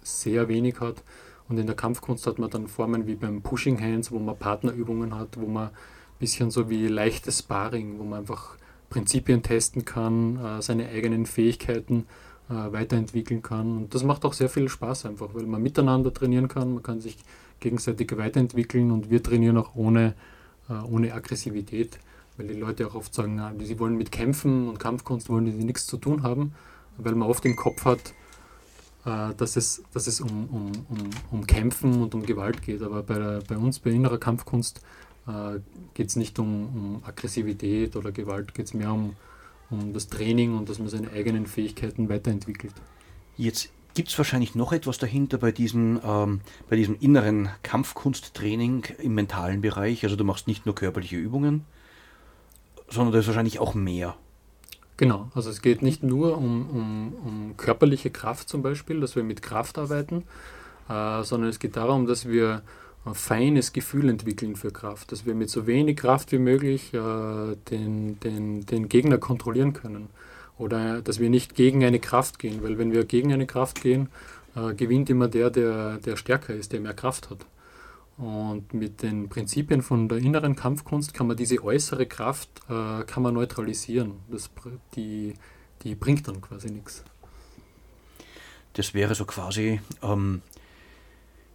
sehr 0.02 0.48
wenig 0.48 0.80
hat. 0.80 1.02
Und 1.49 1.59
in 1.59 1.66
der 1.66 1.76
Kampfkunst 1.76 2.26
hat 2.26 2.38
man 2.38 2.51
dann 2.51 2.68
Formen 2.68 3.07
wie 3.07 3.14
beim 3.14 3.42
Pushing 3.42 3.80
Hands, 3.80 4.11
wo 4.11 4.18
man 4.18 4.38
Partnerübungen 4.38 5.14
hat, 5.14 5.38
wo 5.38 5.47
man 5.47 5.68
ein 5.68 5.72
bisschen 6.18 6.51
so 6.51 6.70
wie 6.70 6.86
leichtes 6.86 7.40
Sparring, 7.40 7.99
wo 7.99 8.05
man 8.05 8.20
einfach 8.20 8.57
Prinzipien 8.88 9.42
testen 9.42 9.84
kann, 9.84 10.38
äh, 10.38 10.62
seine 10.62 10.88
eigenen 10.88 11.26
Fähigkeiten 11.26 12.07
äh, 12.49 12.72
weiterentwickeln 12.72 13.42
kann. 13.42 13.76
Und 13.76 13.95
das 13.95 14.05
macht 14.05 14.24
auch 14.24 14.32
sehr 14.32 14.49
viel 14.49 14.68
Spaß 14.68 15.07
einfach, 15.07 15.34
weil 15.34 15.47
man 15.47 15.62
miteinander 15.62 16.12
trainieren 16.12 16.49
kann, 16.49 16.74
man 16.74 16.82
kann 16.82 17.01
sich 17.01 17.16
gegenseitig 17.61 18.16
weiterentwickeln 18.16 18.90
und 18.90 19.11
wir 19.11 19.22
trainieren 19.22 19.57
auch 19.57 19.74
ohne, 19.74 20.14
äh, 20.68 20.74
ohne 20.74 21.12
Aggressivität, 21.12 21.99
weil 22.36 22.49
die 22.49 22.55
Leute 22.55 22.86
auch 22.86 22.95
oft 22.95 23.14
sagen, 23.14 23.40
sie 23.61 23.78
wollen 23.78 23.97
mit 23.97 24.12
Kämpfen 24.12 24.68
und 24.68 24.78
Kampfkunst 24.78 25.28
wollen 25.28 25.47
die 25.47 25.64
nichts 25.64 25.86
zu 25.86 25.97
tun 25.97 26.22
haben, 26.22 26.53
weil 26.99 27.14
man 27.14 27.28
oft 27.28 27.45
im 27.45 27.57
Kopf 27.57 27.84
hat, 27.84 28.14
dass 29.05 29.57
es, 29.57 29.82
dass 29.92 30.07
es 30.07 30.20
um, 30.20 30.46
um, 30.46 30.72
um, 30.88 31.11
um 31.30 31.46
Kämpfen 31.46 32.02
und 32.02 32.14
um 32.14 32.24
Gewalt 32.24 32.62
geht. 32.62 32.82
Aber 32.82 33.02
bei, 33.02 33.40
bei 33.46 33.57
uns, 33.57 33.78
bei 33.78 33.90
innerer 33.90 34.18
Kampfkunst, 34.18 34.80
äh, 35.26 35.61
geht 35.94 36.09
es 36.09 36.16
nicht 36.16 36.38
um, 36.38 36.64
um 36.74 37.02
Aggressivität 37.05 37.96
oder 37.96 38.12
Gewalt, 38.12 38.55
geht 38.55 38.66
es 38.66 38.74
mehr 38.74 38.92
um, 38.92 39.14
um 39.70 39.92
das 39.92 40.09
Training 40.09 40.57
und 40.57 40.68
dass 40.68 40.78
man 40.78 40.88
seine 40.88 41.11
eigenen 41.11 41.46
Fähigkeiten 41.46 42.09
weiterentwickelt. 42.09 42.74
Jetzt 43.36 43.70
gibt 43.94 44.09
es 44.09 44.18
wahrscheinlich 44.18 44.55
noch 44.55 44.72
etwas 44.72 44.98
dahinter 44.98 45.38
bei 45.38 45.52
diesem, 45.52 46.00
ähm, 46.05 46.40
bei 46.68 46.76
diesem 46.76 46.96
inneren 47.00 47.48
Kampfkunsttraining 47.62 48.84
im 48.98 49.14
mentalen 49.14 49.61
Bereich. 49.61 50.05
Also 50.05 50.16
du 50.16 50.24
machst 50.24 50.46
nicht 50.46 50.66
nur 50.66 50.74
körperliche 50.74 51.16
Übungen, 51.16 51.64
sondern 52.88 53.12
da 53.12 53.18
ist 53.20 53.26
wahrscheinlich 53.26 53.59
auch 53.61 53.74
mehr. 53.74 54.16
Genau, 54.97 55.28
also 55.34 55.51
es 55.51 55.61
geht 55.61 55.82
nicht 55.82 56.03
nur 56.05 56.38
um, 56.38 56.68
um, 56.70 57.12
um 57.24 57.57
körperliche 57.57 58.11
Kraft 58.11 58.49
zum 58.49 58.62
Beispiel, 58.62 59.01
dass 59.01 59.16
wir 59.16 59.24
mit 59.24 59.42
Kraft 59.42 59.76
arbeiten, 59.76 60.22
äh, 60.88 61.22
sondern 61.24 61.51
es 61.51 61.59
geht 61.59 61.76
darum, 61.76 62.07
dass 62.07 62.28
wir 62.28 62.62
ein 63.05 63.14
feines 63.14 63.72
Gefühl 63.72 64.09
entwickeln 64.09 64.57
für 64.57 64.70
Kraft, 64.70 65.12
dass 65.12 65.26
wir 65.26 65.34
mit 65.34 65.51
so 65.51 65.66
wenig 65.66 65.97
Kraft 65.97 66.32
wie 66.32 66.38
möglich 66.38 66.95
äh, 66.95 67.57
den, 67.70 68.20
den, 68.20 68.66
den 68.66 68.88
Gegner 68.88 69.18
kontrollieren 69.18 69.72
können. 69.72 70.09
Oder 70.59 71.03
dass 71.03 71.18
wir 71.18 71.28
nicht 71.28 71.57
gegen 71.57 71.84
eine 71.84 71.99
Kraft 71.99 72.38
gehen, 72.38 72.62
weil 72.62 72.78
wenn 72.78 72.92
wir 72.92 73.05
gegen 73.05 73.32
eine 73.32 73.47
Kraft 73.47 73.82
gehen, 73.82 74.09
äh, 74.55 74.74
gewinnt 74.74 75.11
immer 75.11 75.26
der, 75.26 75.51
der, 75.51 75.99
der 75.99 76.16
stärker 76.16 76.55
ist, 76.55 76.72
der 76.72 76.80
mehr 76.80 76.95
Kraft 76.95 77.30
hat. 77.30 77.38
Und 78.16 78.72
mit 78.72 79.02
den 79.02 79.28
Prinzipien 79.28 79.82
von 79.82 80.08
der 80.08 80.18
inneren 80.18 80.54
Kampfkunst 80.54 81.14
kann 81.14 81.26
man 81.26 81.36
diese 81.36 81.62
äußere 81.62 82.06
Kraft 82.06 82.48
äh, 82.68 83.02
kann 83.04 83.22
man 83.22 83.34
neutralisieren. 83.34 84.20
Das, 84.30 84.50
die, 84.94 85.34
die 85.82 85.94
bringt 85.96 86.28
dann 86.28 86.40
quasi 86.40 86.70
nichts. 86.70 87.02
Das 88.74 88.94
wäre 88.94 89.14
so 89.14 89.24
quasi, 89.24 89.80
ähm, 90.02 90.42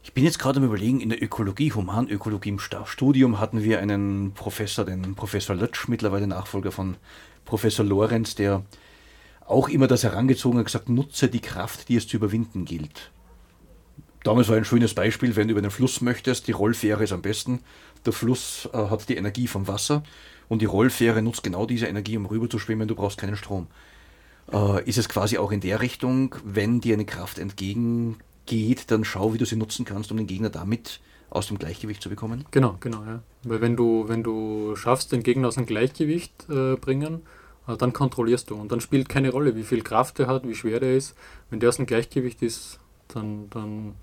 ich 0.03 0.14
bin 0.14 0.26
jetzt 0.26 0.39
gerade 0.39 0.60
am 0.60 0.66
Überlegen, 0.66 0.99
in 0.99 1.10
der 1.10 1.22
Ökologie, 1.22 1.72
Humanökologie 1.72 2.49
im 2.49 2.60
Studium 2.60 3.39
hatten 3.39 3.64
wir 3.64 3.80
einen 3.80 4.34
Professor, 4.34 4.84
den 4.84 5.16
Professor 5.16 5.55
Lötsch, 5.55 5.88
mittlerweile 5.88 6.28
Nachfolger 6.28 6.72
von 6.72 6.97
Professor 7.45 7.86
Lorenz, 7.86 8.36
der 8.36 8.64
auch 9.45 9.70
immer 9.70 9.88
das 9.88 10.03
herangezogen 10.03 10.60
hat, 10.60 10.66
gesagt, 10.66 10.89
nutze 10.89 11.30
die 11.30 11.41
Kraft, 11.41 11.89
die 11.89 11.95
es 11.95 12.07
zu 12.07 12.18
überwinden 12.18 12.66
gilt. 12.66 13.12
Damals 14.24 14.49
war 14.49 14.57
ein 14.57 14.65
schönes 14.65 14.93
Beispiel, 14.93 15.36
wenn 15.36 15.47
du 15.47 15.53
über 15.53 15.61
den 15.61 15.72
Fluss 15.72 16.01
möchtest, 16.01 16.47
die 16.47 16.51
Rollfähre 16.51 17.03
ist 17.03 17.13
am 17.13 17.22
besten. 17.22 17.61
Der 18.05 18.13
Fluss 18.13 18.67
äh, 18.74 18.78
hat 18.78 19.07
die 19.07 19.15
Energie 19.15 19.47
vom 19.47 19.67
Wasser 19.67 20.03
und 20.49 20.61
die 20.61 20.65
Rollfähre 20.65 21.22
nutzt 21.22 21.43
genau 21.43 21.65
diese 21.65 21.88
Energie, 21.88 22.17
um 22.17 22.26
rüber 22.26 22.49
zu 22.49 22.59
schwimmen, 22.59 22.88
du 22.88 22.95
brauchst 22.95 23.17
keinen 23.17 23.38
Strom. 23.38 23.67
Äh, 24.51 24.84
ist 24.84 24.97
es 24.97 25.07
quasi 25.07 25.38
auch 25.38 25.51
in 25.51 25.61
der 25.61 25.82
Richtung, 25.82 26.36
wenn 26.43 26.82
dir 26.82 26.95
eine 26.95 27.05
Kraft 27.05 27.39
entgegengeht, 27.39 28.91
dann 28.91 29.05
schau, 29.05 29.34
wie 29.34 29.38
du 29.38 29.45
sie 29.45 29.55
nutzen 29.55 29.86
kannst, 29.86 30.11
um 30.11 30.17
den 30.17 30.28
Gegner 30.28 30.49
damit 30.49 30.99
aus 31.30 31.47
dem 31.47 31.59
Gleichgewicht 31.59 32.01
zu 32.01 32.09
bekommen? 32.09 32.45
Genau, 32.51 32.78
genau, 32.80 33.03
ja. 33.05 33.22
Weil 33.43 33.61
wenn 33.61 33.76
du, 33.76 34.07
wenn 34.07 34.24
du 34.24 34.76
schaffst, 34.76 35.11
den 35.11 35.24
Gegner 35.24 35.47
aus 35.47 35.55
dem 35.55 35.65
Gleichgewicht 35.65 36.49
äh, 36.49 36.76
bringen, 36.76 37.22
äh, 37.67 37.78
dann 37.78 37.93
kontrollierst 37.93 38.49
du. 38.49 38.55
Und 38.55 38.72
dann 38.72 38.82
spielt 38.82 39.07
keine 39.07 39.30
Rolle, 39.30 39.55
wie 39.55 39.63
viel 39.63 39.82
Kraft 39.82 40.20
er 40.20 40.28
hat, 40.28 40.47
wie 40.47 40.55
schwer 40.55 40.80
der 40.80 40.95
ist. 40.95 41.15
Wenn 41.49 41.59
der 41.59 41.70
aus 41.70 41.78
dem 41.78 41.86
Gleichgewicht 41.86 42.41
ist, 42.41 42.80
dann, 43.07 43.49
dann 43.51 43.93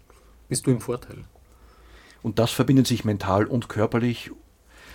bist 0.49 0.67
du 0.67 0.71
im 0.71 0.81
Vorteil. 0.81 1.25
Und 2.23 2.39
das 2.39 2.51
verbindet 2.51 2.87
sich 2.87 3.05
mental 3.05 3.47
und 3.47 3.69
körperlich 3.69 4.31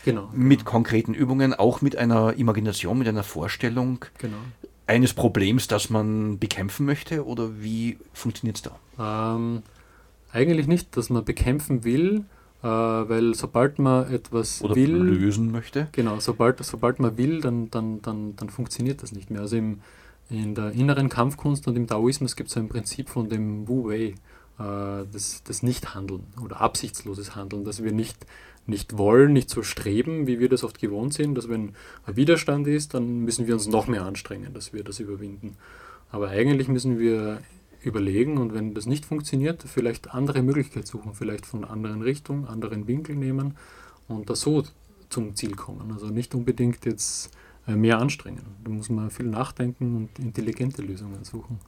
Genau. 0.03 0.29
mit 0.33 0.65
konkreten 0.65 1.13
Übungen, 1.13 1.53
auch 1.53 1.81
mit 1.81 1.95
einer 1.95 2.33
Imagination, 2.33 2.97
mit 2.97 3.07
einer 3.07 3.23
Vorstellung 3.23 4.03
Genau. 4.17 4.37
eines 4.87 5.13
Problems, 5.13 5.67
das 5.67 5.89
man 5.89 6.39
bekämpfen 6.39 6.85
möchte? 6.85 7.25
Oder 7.25 7.61
wie 7.61 7.97
funktioniert 8.13 8.57
es 8.57 8.63
da? 8.63 9.35
Ähm, 9.35 9.61
eigentlich 10.31 10.67
nicht, 10.67 10.97
dass 10.97 11.09
man 11.09 11.23
bekämpfen 11.23 11.83
will, 11.83 12.25
äh, 12.63 12.67
weil 12.67 13.35
sobald 13.35 13.79
man 13.79 14.11
etwas 14.11 14.61
Oder 14.63 14.75
will, 14.75 14.91
lösen 14.95 15.51
möchte? 15.51 15.87
Genau, 15.91 16.19
sobald, 16.19 16.63
sobald 16.65 16.99
man 16.99 17.17
will, 17.17 17.41
dann, 17.41 17.69
dann, 17.69 18.01
dann, 18.01 18.35
dann 18.35 18.49
funktioniert 18.49 19.03
das 19.03 19.11
nicht 19.11 19.29
mehr. 19.29 19.41
Also 19.41 19.57
im, 19.57 19.81
in 20.29 20.55
der 20.55 20.71
inneren 20.71 21.09
Kampfkunst 21.09 21.67
und 21.67 21.75
im 21.75 21.87
Taoismus 21.87 22.35
gibt 22.35 22.49
es 22.49 22.57
ein 22.57 22.69
Prinzip 22.69 23.09
von 23.09 23.29
dem 23.29 23.67
Wu 23.67 23.89
Wei, 23.89 24.15
das, 24.57 25.43
das 25.43 25.63
Nichthandeln 25.63 26.23
oder 26.43 26.61
absichtsloses 26.61 27.35
Handeln, 27.35 27.63
dass 27.63 27.83
wir 27.83 27.91
nicht, 27.91 28.25
nicht 28.67 28.97
wollen, 28.97 29.33
nicht 29.33 29.49
so 29.49 29.63
streben, 29.63 30.27
wie 30.27 30.39
wir 30.39 30.49
das 30.49 30.63
oft 30.63 30.79
gewohnt 30.79 31.13
sind, 31.13 31.35
dass 31.35 31.49
wenn 31.49 31.73
ein 32.05 32.15
Widerstand 32.15 32.67
ist, 32.67 32.93
dann 32.93 33.21
müssen 33.21 33.47
wir 33.47 33.55
uns 33.55 33.67
noch 33.67 33.87
mehr 33.87 34.05
anstrengen, 34.05 34.53
dass 34.53 34.73
wir 34.73 34.83
das 34.83 34.99
überwinden. 34.99 35.57
Aber 36.11 36.29
eigentlich 36.29 36.67
müssen 36.67 36.99
wir 36.99 37.41
überlegen 37.81 38.37
und 38.37 38.53
wenn 38.53 38.73
das 38.73 38.85
nicht 38.85 39.05
funktioniert, 39.05 39.63
vielleicht 39.63 40.13
andere 40.13 40.43
Möglichkeit 40.43 40.85
suchen, 40.85 41.15
vielleicht 41.15 41.45
von 41.45 41.65
anderen 41.65 42.01
Richtung, 42.01 42.47
anderen 42.47 42.87
Winkel 42.87 43.15
nehmen 43.15 43.55
und 44.07 44.29
da 44.29 44.35
so 44.35 44.63
zum 45.09 45.35
Ziel 45.35 45.55
kommen. 45.55 45.91
Also 45.91 46.07
nicht 46.07 46.35
unbedingt 46.35 46.85
jetzt 46.85 47.31
äh, 47.67 47.75
mehr 47.75 47.99
anstrengen. 47.99 48.43
Da 48.63 48.71
muss 48.71 48.89
man 48.89 49.09
viel 49.09 49.27
nachdenken 49.27 49.95
und 49.95 50.19
intelligente 50.19 50.81
Lösungen 50.81 51.23
suchen. 51.23 51.59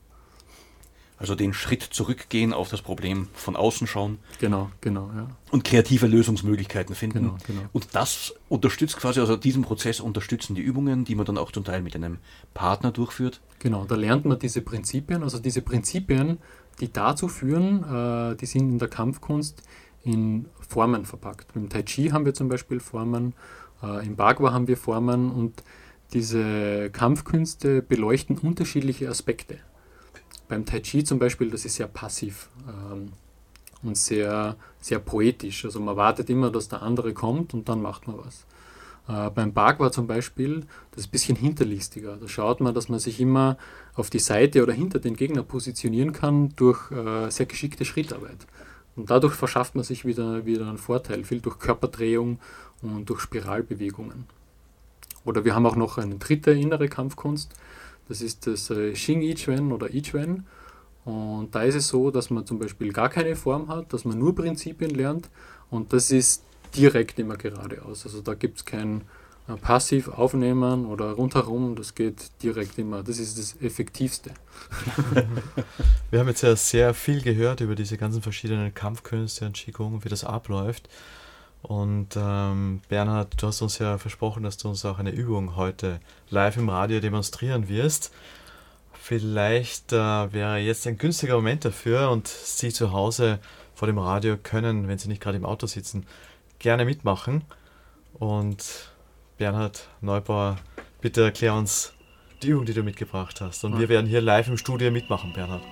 Also 1.23 1.35
den 1.35 1.53
Schritt 1.53 1.83
zurückgehen, 1.83 2.51
auf 2.51 2.67
das 2.67 2.81
Problem 2.81 3.29
von 3.33 3.55
außen 3.55 3.87
schauen 3.87 4.19
Genau, 4.41 4.69
genau, 4.81 5.09
ja. 5.15 5.29
und 5.51 5.63
kreative 5.63 6.05
Lösungsmöglichkeiten 6.05 6.95
finden. 6.95 7.19
Genau, 7.19 7.37
genau. 7.47 7.61
Und 7.71 7.87
das 7.93 8.33
unterstützt 8.49 8.97
quasi, 8.97 9.21
also 9.21 9.37
diesen 9.37 9.61
Prozess 9.61 10.01
unterstützen 10.01 10.53
die 10.53 10.61
Übungen, 10.61 11.05
die 11.05 11.15
man 11.15 11.25
dann 11.25 11.37
auch 11.37 11.53
zum 11.53 11.63
Teil 11.63 11.81
mit 11.81 11.95
einem 11.95 12.17
Partner 12.53 12.91
durchführt. 12.91 13.39
Genau, 13.59 13.85
da 13.85 13.95
lernt 13.95 14.25
man 14.25 14.37
diese 14.37 14.59
Prinzipien, 14.59 15.23
also 15.23 15.39
diese 15.39 15.61
Prinzipien, 15.61 16.39
die 16.81 16.91
dazu 16.91 17.29
führen, 17.29 17.85
äh, 17.85 18.35
die 18.35 18.45
sind 18.45 18.69
in 18.69 18.79
der 18.79 18.89
Kampfkunst 18.89 19.63
in 20.03 20.47
Formen 20.59 21.05
verpackt. 21.05 21.55
Im 21.55 21.69
Tai 21.69 21.83
Chi 21.83 22.09
haben 22.09 22.25
wir 22.25 22.33
zum 22.33 22.49
Beispiel 22.49 22.81
Formen, 22.81 23.33
äh, 23.81 24.05
im 24.05 24.17
Bagua 24.17 24.51
haben 24.51 24.67
wir 24.67 24.75
Formen 24.75 25.31
und 25.31 25.63
diese 26.11 26.89
Kampfkünste 26.89 27.81
beleuchten 27.81 28.37
unterschiedliche 28.37 29.07
Aspekte. 29.07 29.59
Beim 30.47 30.65
Tai 30.65 30.79
Chi 30.79 31.03
zum 31.03 31.19
Beispiel, 31.19 31.49
das 31.49 31.65
ist 31.65 31.75
sehr 31.75 31.87
passiv 31.87 32.49
ähm, 32.67 33.13
und 33.81 33.97
sehr, 33.97 34.55
sehr 34.79 34.99
poetisch. 34.99 35.65
Also 35.65 35.79
man 35.79 35.95
wartet 35.95 36.29
immer, 36.29 36.51
dass 36.51 36.69
der 36.69 36.81
andere 36.81 37.13
kommt 37.13 37.53
und 37.53 37.69
dann 37.69 37.81
macht 37.81 38.07
man 38.07 38.17
was. 38.17 38.45
Äh, 39.07 39.29
beim 39.31 39.53
Bagua 39.53 39.91
zum 39.91 40.07
Beispiel, 40.07 40.65
das 40.91 41.01
ist 41.01 41.07
ein 41.07 41.11
bisschen 41.11 41.35
hinterlistiger. 41.35 42.17
Da 42.17 42.27
schaut 42.27 42.61
man, 42.61 42.73
dass 42.73 42.89
man 42.89 42.99
sich 42.99 43.19
immer 43.19 43.57
auf 43.95 44.09
die 44.09 44.19
Seite 44.19 44.63
oder 44.63 44.73
hinter 44.73 44.99
den 44.99 45.15
Gegner 45.15 45.43
positionieren 45.43 46.13
kann 46.13 46.53
durch 46.55 46.91
äh, 46.91 47.29
sehr 47.29 47.45
geschickte 47.45 47.85
Schrittarbeit. 47.85 48.47
Und 48.95 49.09
dadurch 49.09 49.33
verschafft 49.33 49.75
man 49.75 49.83
sich 49.83 50.05
wieder, 50.05 50.45
wieder 50.45 50.67
einen 50.67 50.77
Vorteil, 50.77 51.23
viel 51.23 51.41
durch 51.41 51.59
Körperdrehung 51.59 52.39
und 52.81 53.09
durch 53.09 53.21
Spiralbewegungen. 53.21 54.25
Oder 55.25 55.45
wir 55.45 55.55
haben 55.55 55.65
auch 55.65 55.75
noch 55.75 55.97
eine 55.97 56.15
dritte 56.15 56.51
innere 56.51 56.89
Kampfkunst, 56.89 57.53
das 58.07 58.21
ist 58.21 58.47
das 58.47 58.69
äh, 58.69 58.93
Xing 58.93 59.21
Ichuan 59.21 59.71
oder 59.71 59.93
Ichuan. 59.93 60.45
Und 61.05 61.53
da 61.53 61.63
ist 61.63 61.75
es 61.75 61.89
so, 61.89 62.11
dass 62.11 62.29
man 62.29 62.45
zum 62.45 62.59
Beispiel 62.59 62.93
gar 62.93 63.09
keine 63.09 63.35
Form 63.35 63.67
hat, 63.67 63.91
dass 63.91 64.05
man 64.05 64.17
nur 64.17 64.33
Prinzipien 64.33 64.91
lernt 64.91 65.29
und 65.69 65.91
das 65.91 66.11
ist 66.11 66.43
direkt 66.75 67.19
immer 67.19 67.35
geradeaus. 67.35 68.05
Also 68.05 68.21
da 68.21 68.35
gibt 68.35 68.57
es 68.59 68.65
kein 68.65 69.01
äh, 69.47 69.55
passiv 69.55 70.07
aufnehmen 70.07 70.85
oder 70.85 71.11
rundherum, 71.11 71.75
das 71.75 71.95
geht 71.95 72.31
direkt 72.41 72.77
immer. 72.77 73.03
Das 73.03 73.19
ist 73.19 73.37
das 73.37 73.61
Effektivste. 73.61 74.31
Wir 76.11 76.19
haben 76.19 76.27
jetzt 76.27 76.43
ja 76.43 76.55
sehr 76.55 76.93
viel 76.93 77.21
gehört 77.21 77.59
über 77.59 77.75
diese 77.75 77.97
ganzen 77.97 78.21
verschiedenen 78.21 78.73
Kampfkünste 78.73 79.45
und 79.45 79.55
Qigong 79.55 80.03
wie 80.05 80.09
das 80.09 80.23
abläuft. 80.23 80.87
Und 81.63 82.17
ähm, 82.17 82.81
Bernhard, 82.89 83.41
du 83.41 83.47
hast 83.47 83.61
uns 83.61 83.79
ja 83.79 83.97
versprochen, 83.97 84.43
dass 84.43 84.57
du 84.57 84.67
uns 84.67 84.83
auch 84.83 84.99
eine 84.99 85.11
Übung 85.11 85.55
heute 85.55 86.01
live 86.29 86.57
im 86.57 86.67
Radio 86.67 86.99
demonstrieren 86.99 87.69
wirst. 87.69 88.11
Vielleicht 89.01 89.93
äh, 89.93 89.95
wäre 89.95 90.57
jetzt 90.57 90.85
ein 90.87 90.97
günstiger 90.97 91.35
Moment 91.35 91.63
dafür 91.63 92.11
und 92.11 92.27
Sie 92.27 92.71
zu 92.71 92.91
Hause 92.91 93.39
vor 93.75 93.87
dem 93.87 93.97
Radio 93.97 94.37
können, 94.37 94.87
wenn 94.89 94.97
Sie 94.97 95.07
nicht 95.07 95.21
gerade 95.21 95.37
im 95.37 95.45
Auto 95.45 95.65
sitzen, 95.65 96.05
gerne 96.59 96.83
mitmachen. 96.83 97.43
Und 98.13 98.91
Bernhard 99.37 99.87
Neubauer, 100.01 100.57
bitte 101.01 101.23
erklär 101.23 101.53
uns 101.53 101.93
die 102.41 102.49
Übung, 102.49 102.65
die 102.65 102.73
du 102.73 102.83
mitgebracht 102.83 103.39
hast. 103.39 103.63
Und 103.63 103.79
wir 103.79 103.87
werden 103.87 104.05
hier 104.05 104.21
live 104.21 104.49
im 104.49 104.57
Studio 104.57 104.91
mitmachen, 104.91 105.31
Bernhard. 105.33 105.63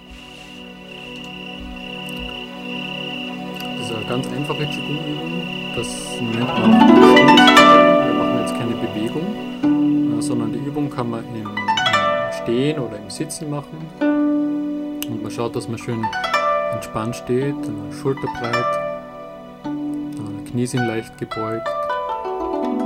Das 3.78 3.90
ist 3.90 3.96
eine 3.96 4.06
ganz 4.06 4.28
einfache 4.28 4.66
Qigong-Übung. 4.66 5.41
Das 5.76 5.88
nennt 6.20 6.48
man. 6.48 6.72
Wir 6.72 8.14
machen 8.14 8.40
jetzt 8.42 8.54
keine 8.56 8.76
Bewegung, 8.76 10.18
äh, 10.18 10.22
sondern 10.22 10.52
die 10.52 10.60
Übung 10.60 10.90
kann 10.90 11.10
man 11.10 11.24
im, 11.34 11.48
Stehen 12.44 12.80
oder 12.80 12.98
im 12.98 13.10
Sitzen 13.10 13.50
machen. 13.50 13.78
Und 14.00 15.22
man 15.22 15.32
schaut, 15.32 15.56
dass 15.56 15.70
man 15.70 15.78
schön 15.78 16.06
entspannt 16.74 17.16
steht, 17.16 17.56
äh, 17.56 17.94
schulterbreit, 18.02 18.66
äh, 19.66 20.50
Knie 20.50 20.66
sind 20.66 20.88
leicht 20.88 21.18
gebeugt, 21.18 21.70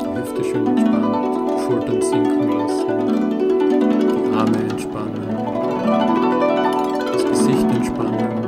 die 0.01 0.19
Hüfte 0.19 0.43
schön 0.43 0.67
entspannt, 0.67 1.37
die 1.49 1.63
Schultern 1.63 2.01
sinken 2.01 2.51
lassen, 2.57 2.97
die 4.25 4.35
Arme 4.37 4.57
entspannen, 4.69 5.27
das 7.13 7.25
Gesicht 7.25 7.65
entspannen, 7.73 8.45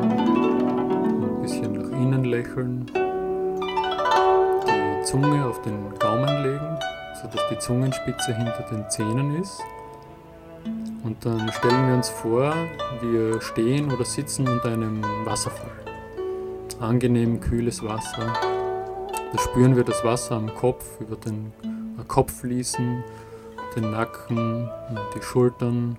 ein 1.23 1.41
bisschen 1.41 1.73
nach 1.73 1.89
innen 1.91 2.25
lächeln, 2.25 2.85
Zunge 5.07 5.45
auf 5.45 5.61
den 5.61 5.97
Gaumen 5.99 6.43
legen, 6.43 6.77
sodass 7.21 7.41
die 7.49 7.57
Zungenspitze 7.59 8.35
hinter 8.35 8.65
den 8.69 8.89
Zähnen 8.89 9.41
ist. 9.41 9.61
Und 11.05 11.25
dann 11.25 11.49
stellen 11.53 11.87
wir 11.87 11.95
uns 11.95 12.09
vor, 12.09 12.53
wir 12.99 13.39
stehen 13.39 13.89
oder 13.89 14.03
sitzen 14.03 14.49
unter 14.49 14.67
einem 14.67 15.01
Wasserfall. 15.23 15.71
Angenehm 16.81 17.39
kühles 17.39 17.81
Wasser. 17.81 18.33
Da 19.31 19.39
spüren 19.39 19.77
wir 19.77 19.85
das 19.85 20.03
Wasser 20.03 20.35
am 20.35 20.53
Kopf, 20.53 20.99
über 20.99 21.15
den 21.15 21.53
äh, 21.63 22.03
Kopf 22.05 22.41
fließen, 22.41 23.01
den 23.77 23.91
Nacken, 23.91 24.69
die 25.15 25.21
Schultern, 25.21 25.97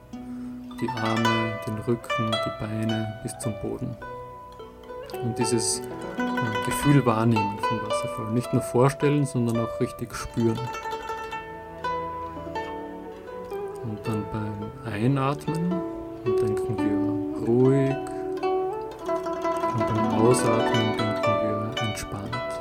die 0.82 0.88
Arme, 0.90 1.58
den 1.66 1.78
Rücken, 1.78 2.30
die 2.30 2.62
Beine 2.62 3.18
bis 3.22 3.38
zum 3.38 3.54
Boden. 3.62 3.96
Und 5.22 5.38
dieses 5.38 5.80
Gefühl 6.68 7.04
wahrnehmen 7.06 7.58
vom 7.60 7.80
Wasserfall. 7.80 8.30
Nicht 8.32 8.52
nur 8.52 8.60
vorstellen, 8.60 9.24
sondern 9.24 9.56
auch 9.58 9.80
richtig 9.80 10.14
spüren. 10.14 10.58
Und 13.84 14.06
dann 14.06 14.24
beim 14.30 14.92
Einatmen 14.92 15.80
denken 16.24 16.76
wir 16.76 17.48
ruhig. 17.48 17.96
Und 19.72 19.86
beim 19.86 20.20
Ausatmen 20.20 20.96
denken 20.98 21.22
wir 21.24 21.74
entspannt. 21.82 22.58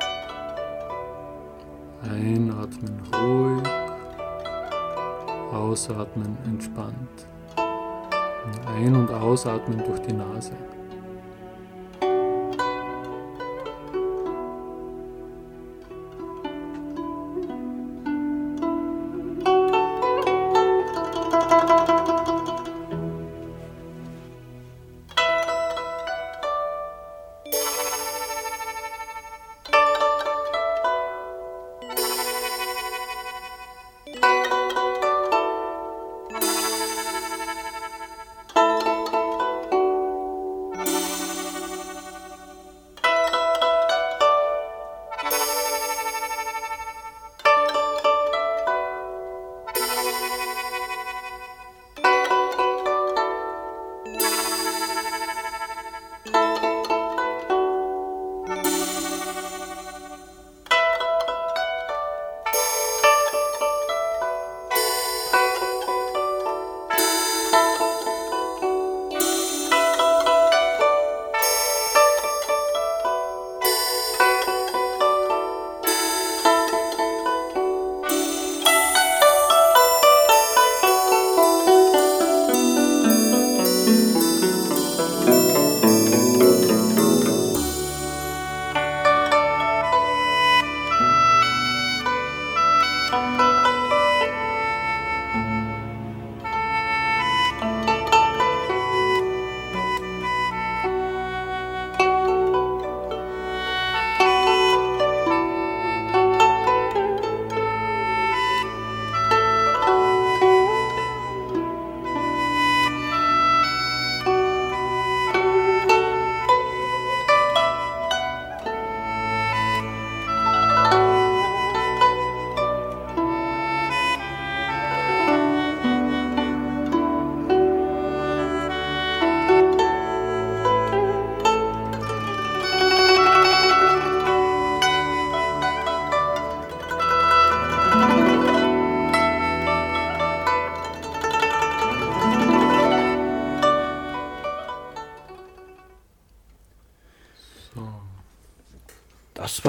Einatmen 2.02 3.02
ruhig. 3.14 3.68
Ausatmen 5.52 6.38
entspannt. 6.46 7.26
Ein- 8.66 8.96
und 8.96 9.10
ausatmen 9.10 9.82
durch 9.84 10.00
die 10.00 10.14
Nase. 10.14 10.54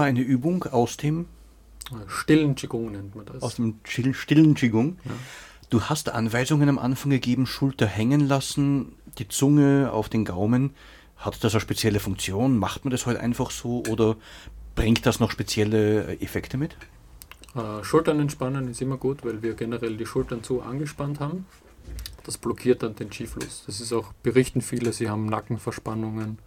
Eine 0.10 0.22
Übung 0.22 0.64
aus 0.64 0.97
dem, 0.97 1.26
Stillen 2.07 2.53
Qigong 2.55 2.91
nennt 2.91 3.16
man 3.16 3.26
das. 3.26 3.41
aus 3.41 3.55
dem 3.55 3.80
Chill- 3.84 4.14
stillen 4.14 4.53
Qigong. 4.53 4.97
Ja. 5.05 5.12
Du 5.70 5.82
hast 5.84 6.10
Anweisungen 6.10 6.70
am 6.70 6.78
Anfang 6.78 7.10
gegeben, 7.12 7.45
Schulter 7.47 7.88
hängen 7.88 8.28
lassen, 8.28 8.93
die 9.18 9.28
Zunge 9.28 9.91
auf 9.91 10.10
den 10.10 10.26
Gaumen. 10.26 10.72
Hat 11.18 11.43
das 11.43 11.53
eine 11.53 11.62
spezielle 11.62 11.99
Funktion? 11.99 12.57
Macht 12.57 12.86
man 12.86 12.91
das 12.91 13.05
halt 13.05 13.18
einfach 13.18 13.49
so 13.51 13.84
oder 13.89 14.18
bringt 14.76 15.05
das 15.05 15.20
noch 15.20 15.32
spezielle 15.32 16.20
Effekte 16.22 16.57
mit? 16.57 16.76
Äh, 17.55 17.84
Schultern 17.84 18.20
entspannen 18.20 18.68
ist 18.70 18.82
immer 18.82 18.97
gut, 18.97 19.26
weil 19.26 19.41
wir 19.41 19.53
generell 19.55 19.97
die 19.97 20.05
Schultern 20.05 20.43
zu 20.43 20.62
angespannt 20.62 21.20
haben. 21.20 21.45
Das 22.24 22.38
blockiert 22.38 22.84
dann 22.84 22.95
den 22.95 23.10
Qi-Fluss. 23.10 23.64
Das 23.66 23.82
ist 23.82 23.91
auch, 23.93 24.14
berichten 24.22 24.62
viele, 24.62 24.93
sie 24.93 25.10
haben 25.10 25.26
Nackenverspannungen, 25.26 26.38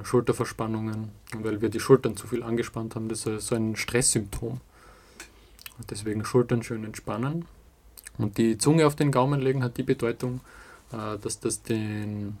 äh, 0.00 0.04
Schulterverspannungen, 0.04 1.10
weil 1.34 1.60
wir 1.60 1.68
die 1.68 1.80
Schultern 1.80 2.16
zu 2.16 2.26
viel 2.26 2.42
angespannt 2.42 2.94
haben. 2.94 3.08
Das 3.08 3.26
ist 3.26 3.46
so 3.46 3.54
ein 3.54 3.76
Stresssymptom. 3.76 4.60
Deswegen 5.90 6.24
Schultern 6.24 6.62
schön 6.62 6.84
entspannen. 6.84 7.44
Und 8.16 8.38
die 8.38 8.58
Zunge 8.58 8.86
auf 8.86 8.96
den 8.96 9.12
Gaumen 9.12 9.40
legen 9.40 9.62
hat 9.62 9.76
die 9.76 9.84
Bedeutung, 9.84 10.40
äh, 10.92 11.18
dass 11.18 11.40
das 11.40 11.62
den, 11.62 12.36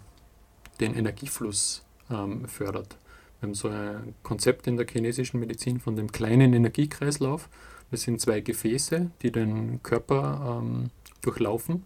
den 0.80 0.94
Energiefluss 0.94 1.84
ähm, 2.10 2.46
fördert. 2.46 2.96
Wir 3.40 3.48
haben 3.48 3.54
so 3.54 3.68
ein 3.68 4.14
Konzept 4.22 4.66
in 4.66 4.76
der 4.76 4.86
chinesischen 4.86 5.38
Medizin 5.38 5.78
von 5.78 5.94
dem 5.94 6.10
kleinen 6.10 6.52
Energiekreislauf. 6.52 7.48
Das 7.90 8.02
sind 8.02 8.20
zwei 8.20 8.40
Gefäße, 8.40 9.10
die 9.22 9.30
den 9.30 9.82
Körper 9.82 10.60
ähm, 10.60 10.90
durchlaufen. 11.22 11.84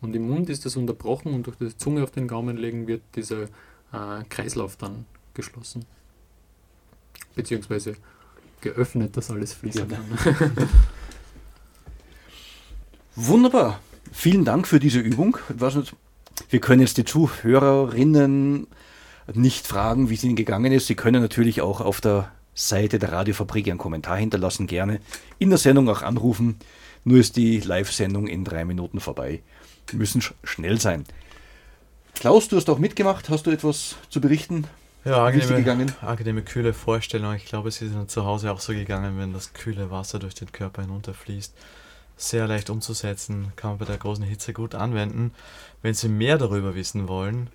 Und 0.00 0.14
im 0.14 0.28
Mund 0.28 0.50
ist 0.50 0.64
das 0.64 0.76
unterbrochen 0.76 1.34
und 1.34 1.46
durch 1.46 1.56
die 1.56 1.76
Zunge 1.76 2.02
auf 2.02 2.10
den 2.10 2.28
Gaumen 2.28 2.56
legen 2.56 2.86
wird 2.86 3.02
dieser 3.14 3.46
äh, 3.92 4.24
Kreislauf 4.28 4.76
dann 4.76 5.06
geschlossen. 5.34 5.84
Beziehungsweise 7.34 7.96
geöffnet, 8.60 9.16
dass 9.16 9.30
alles 9.30 9.52
fließen 9.52 9.88
Ja. 9.88 9.96
kann. 9.96 10.68
Wunderbar. 13.14 13.80
Vielen 14.12 14.44
Dank 14.44 14.66
für 14.66 14.80
diese 14.80 15.00
Übung. 15.00 15.38
Nicht, 15.48 15.94
wir 16.50 16.60
können 16.60 16.80
jetzt 16.80 16.96
die 16.96 17.04
Zuhörerinnen 17.04 18.66
nicht 19.34 19.66
fragen, 19.66 20.08
wie 20.08 20.14
es 20.14 20.24
ihnen 20.24 20.36
gegangen 20.36 20.72
ist. 20.72 20.86
Sie 20.86 20.94
können 20.94 21.20
natürlich 21.22 21.60
auch 21.60 21.80
auf 21.80 22.00
der 22.00 22.32
Seite 22.54 22.98
der 22.98 23.12
Radiofabrik 23.12 23.68
einen 23.68 23.78
Kommentar 23.78 24.16
hinterlassen, 24.16 24.66
gerne 24.66 25.00
in 25.38 25.50
der 25.50 25.58
Sendung 25.58 25.88
auch 25.88 26.02
anrufen. 26.02 26.56
Nur 27.04 27.18
ist 27.18 27.36
die 27.36 27.60
Live-Sendung 27.60 28.26
in 28.26 28.44
drei 28.44 28.64
Minuten 28.64 29.00
vorbei. 29.00 29.42
Wir 29.86 29.98
müssen 29.98 30.20
sch 30.20 30.34
schnell 30.42 30.80
sein. 30.80 31.04
Klaus, 32.18 32.48
du 32.48 32.56
hast 32.56 32.68
auch 32.68 32.78
mitgemacht. 32.78 33.28
Hast 33.28 33.46
du 33.46 33.52
etwas 33.52 33.94
zu 34.10 34.20
berichten? 34.20 34.66
Ja, 35.04 35.24
angenehme, 35.24 35.58
gegangen? 35.58 35.92
angenehme, 36.00 36.42
kühle 36.42 36.74
Vorstellung. 36.74 37.32
Ich 37.34 37.44
glaube, 37.44 37.68
es 37.68 37.80
ist 37.80 37.92
ihnen 37.92 38.08
zu 38.08 38.24
Hause 38.24 38.50
auch 38.50 38.58
so 38.58 38.72
gegangen, 38.72 39.18
wenn 39.18 39.32
das 39.32 39.52
kühle 39.52 39.92
Wasser 39.92 40.18
durch 40.18 40.34
den 40.34 40.50
Körper 40.50 40.82
hinunterfließt. 40.82 41.54
Sehr 42.16 42.48
leicht 42.48 42.70
umzusetzen, 42.70 43.52
kann 43.54 43.70
man 43.70 43.78
bei 43.78 43.84
der 43.84 43.98
großen 43.98 44.24
Hitze 44.24 44.52
gut 44.52 44.74
anwenden. 44.74 45.32
Wenn 45.80 45.94
Sie 45.94 46.08
mehr 46.08 46.38
darüber 46.38 46.74
wissen 46.74 47.06
wollen, 47.06 47.50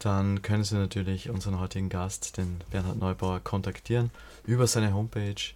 dann 0.00 0.42
können 0.42 0.64
Sie 0.64 0.74
natürlich 0.74 1.30
unseren 1.30 1.60
heutigen 1.60 1.88
Gast, 1.88 2.36
den 2.36 2.62
Bernhard 2.72 2.98
Neubauer, 2.98 3.38
kontaktieren 3.38 4.10
über 4.44 4.66
seine 4.66 4.92
Homepage. 4.92 5.54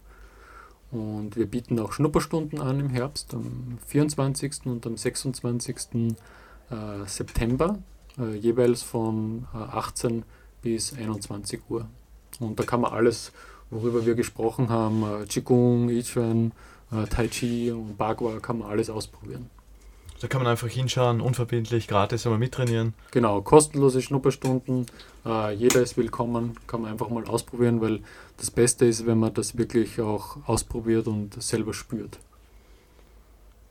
Und 0.90 1.36
wir 1.36 1.46
bieten 1.46 1.78
auch 1.80 1.92
Schnupperstunden 1.92 2.60
an 2.60 2.80
im 2.80 2.90
Herbst, 2.90 3.34
am 3.34 3.78
24. 3.86 4.66
und 4.66 4.86
am 4.86 4.96
26. 4.96 6.14
Äh, 6.70 7.06
September, 7.06 7.78
äh, 8.18 8.36
jeweils 8.36 8.82
von 8.82 9.46
äh, 9.54 9.58
18 9.58 10.24
bis 10.62 10.94
21 10.94 11.60
Uhr. 11.68 11.88
Und 12.40 12.58
da 12.58 12.64
kann 12.64 12.80
man 12.80 12.92
alles, 12.92 13.32
worüber 13.70 14.04
wir 14.04 14.14
gesprochen 14.14 14.68
haben, 14.68 15.02
äh, 15.02 15.26
Qigong, 15.26 15.88
I 15.90 16.02
Chuan, 16.02 16.52
äh, 16.92 17.06
Tai 17.06 17.28
Chi 17.28 17.70
und 17.70 17.96
Bagua, 17.96 18.40
kann 18.40 18.58
man 18.58 18.70
alles 18.70 18.90
ausprobieren. 18.90 19.50
Da 20.20 20.28
kann 20.28 20.42
man 20.42 20.50
einfach 20.50 20.68
hinschauen, 20.68 21.20
unverbindlich, 21.20 21.88
gratis 21.88 22.24
einmal 22.24 22.38
mittrainieren. 22.38 22.94
Genau, 23.10 23.42
kostenlose 23.42 24.00
Schnupperstunden. 24.00 24.86
Äh, 25.26 25.52
jeder 25.54 25.82
ist 25.82 25.98
willkommen, 25.98 26.56
kann 26.66 26.80
man 26.80 26.92
einfach 26.92 27.10
mal 27.10 27.24
ausprobieren, 27.26 27.82
weil 27.82 28.00
das 28.38 28.50
Beste 28.50 28.86
ist, 28.86 29.04
wenn 29.06 29.18
man 29.18 29.34
das 29.34 29.58
wirklich 29.58 30.00
auch 30.00 30.38
ausprobiert 30.46 31.06
und 31.06 31.42
selber 31.42 31.74
spürt. 31.74 32.18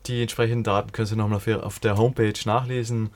Die 0.06 0.22
entsprechenden 0.22 0.62
Daten 0.62 0.92
können 0.92 1.06
Sie 1.06 1.16
nochmal 1.16 1.38
auf, 1.38 1.48
auf 1.48 1.78
der 1.80 1.96
Homepage 1.96 2.38
nachlesen. 2.44 3.10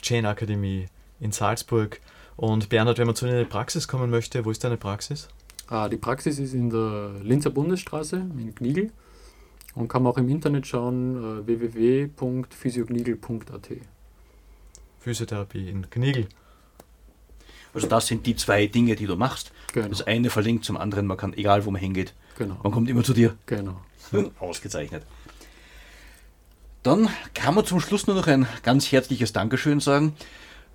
Chain 0.00 0.26
Akademie 0.26 0.86
in 1.18 1.32
Salzburg. 1.32 2.00
Und 2.36 2.68
Bernhard, 2.68 2.98
wenn 2.98 3.06
man 3.06 3.16
zu 3.16 3.26
Ihnen 3.26 3.38
in 3.38 3.44
die 3.44 3.50
Praxis 3.50 3.88
kommen 3.88 4.10
möchte, 4.10 4.44
wo 4.44 4.50
ist 4.52 4.62
deine 4.62 4.76
Praxis? 4.76 5.28
Äh, 5.70 5.88
die 5.88 5.96
Praxis 5.96 6.38
ist 6.38 6.54
in 6.54 6.70
der 6.70 7.12
Linzer 7.22 7.50
Bundesstraße 7.50 8.16
in 8.16 8.54
Gnigl 8.54 8.92
und 9.76 9.86
kann 9.88 10.02
man 10.02 10.12
auch 10.12 10.18
im 10.18 10.28
Internet 10.28 10.66
schauen, 10.66 11.42
äh, 11.42 11.46
www.physiognigl.at. 11.46 13.68
Physiotherapie 15.00 15.68
in 15.68 15.86
Gnigl. 15.88 16.26
Also 17.72 17.86
das 17.86 18.08
sind 18.08 18.26
die 18.26 18.34
zwei 18.34 18.66
Dinge, 18.66 18.96
die 18.96 19.06
du 19.06 19.14
machst. 19.16 19.52
Genau, 19.72 19.88
Das 19.88 20.02
eine 20.06 20.30
verlinkt 20.30 20.64
zum 20.64 20.76
anderen, 20.78 21.06
man 21.06 21.16
kann, 21.18 21.34
egal 21.34 21.64
wo 21.66 21.70
man 21.70 21.80
hingeht, 21.80 22.14
genau, 22.36 22.56
man 22.62 22.72
kommt 22.72 22.88
immer 22.90 23.04
zu 23.04 23.12
dir. 23.12 23.36
genau. 23.46 23.80
Ausgezeichnet. 24.40 25.04
Dann 26.82 27.08
kann 27.34 27.54
man 27.54 27.64
zum 27.66 27.80
Schluss 27.80 28.06
nur 28.06 28.16
noch 28.16 28.26
ein 28.28 28.46
ganz 28.62 28.90
herzliches 28.92 29.32
Dankeschön 29.32 29.80
sagen. 29.80 30.14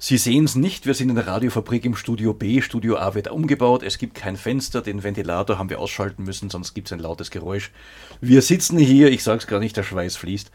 Sie 0.04 0.18
sehen 0.18 0.45
es 0.45 0.56
nicht, 0.56 0.88
wir 0.88 0.95
sind 0.95 1.10
in 1.10 1.16
der 1.16 1.28
Radiofabrik 1.28 1.86
im 1.86 1.95
Studio 1.95 2.34
B. 2.34 2.64
Studio 2.64 2.97
A 2.97 3.14
wird 3.14 3.30
umgebaut. 3.30 3.84
Es 3.84 3.99
gibt 3.99 4.16
kein 4.16 4.36
Fenster, 4.36 4.82
den 4.82 5.04
Ventilator 5.04 5.60
haben 5.60 5.70
wir 5.70 5.80
ausschalten 5.80 6.24
müssen, 6.24 6.49
sonst 6.49 6.74
gibt 6.74 6.88
es 6.88 6.91
ein 6.91 6.97
lautes 6.97 7.30
Geräusch. 7.30 7.70
Wir 8.20 8.41
sitzen 8.41 8.80
hier, 8.80 9.12
ich 9.12 9.24
sag's 9.24 9.45
gar 9.45 9.60
nicht, 9.60 9.78
der 9.78 9.84
Schweiß 9.84 10.16
fließt. 10.16 10.49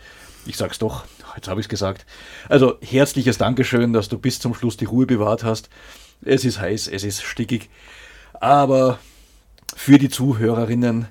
Ich 0.46 0.56
sag's 0.56 0.80
doch, 0.80 1.04
jetzt 1.36 1.46
habe 1.46 1.60
ich's 1.60 1.68
gesagt. 1.68 2.06
Also 2.48 2.78
herzliches 2.82 3.38
Dankeschön, 3.38 3.92
dass 3.92 4.08
du 4.08 4.18
bis 4.18 4.40
zum 4.40 4.52
Schluss 4.52 4.78
die 4.78 4.84
Ruhe 4.84 5.06
bewahrt 5.06 5.44
hast. 5.44 5.70
Es 6.22 6.44
ist 6.44 6.60
heiß, 6.60 6.88
es 6.88 7.04
ist 7.04 7.22
stickig, 7.22 7.70
aber 8.40 8.98
für 9.76 9.98
die 9.98 10.08
Zuhörerinnen 10.08 11.06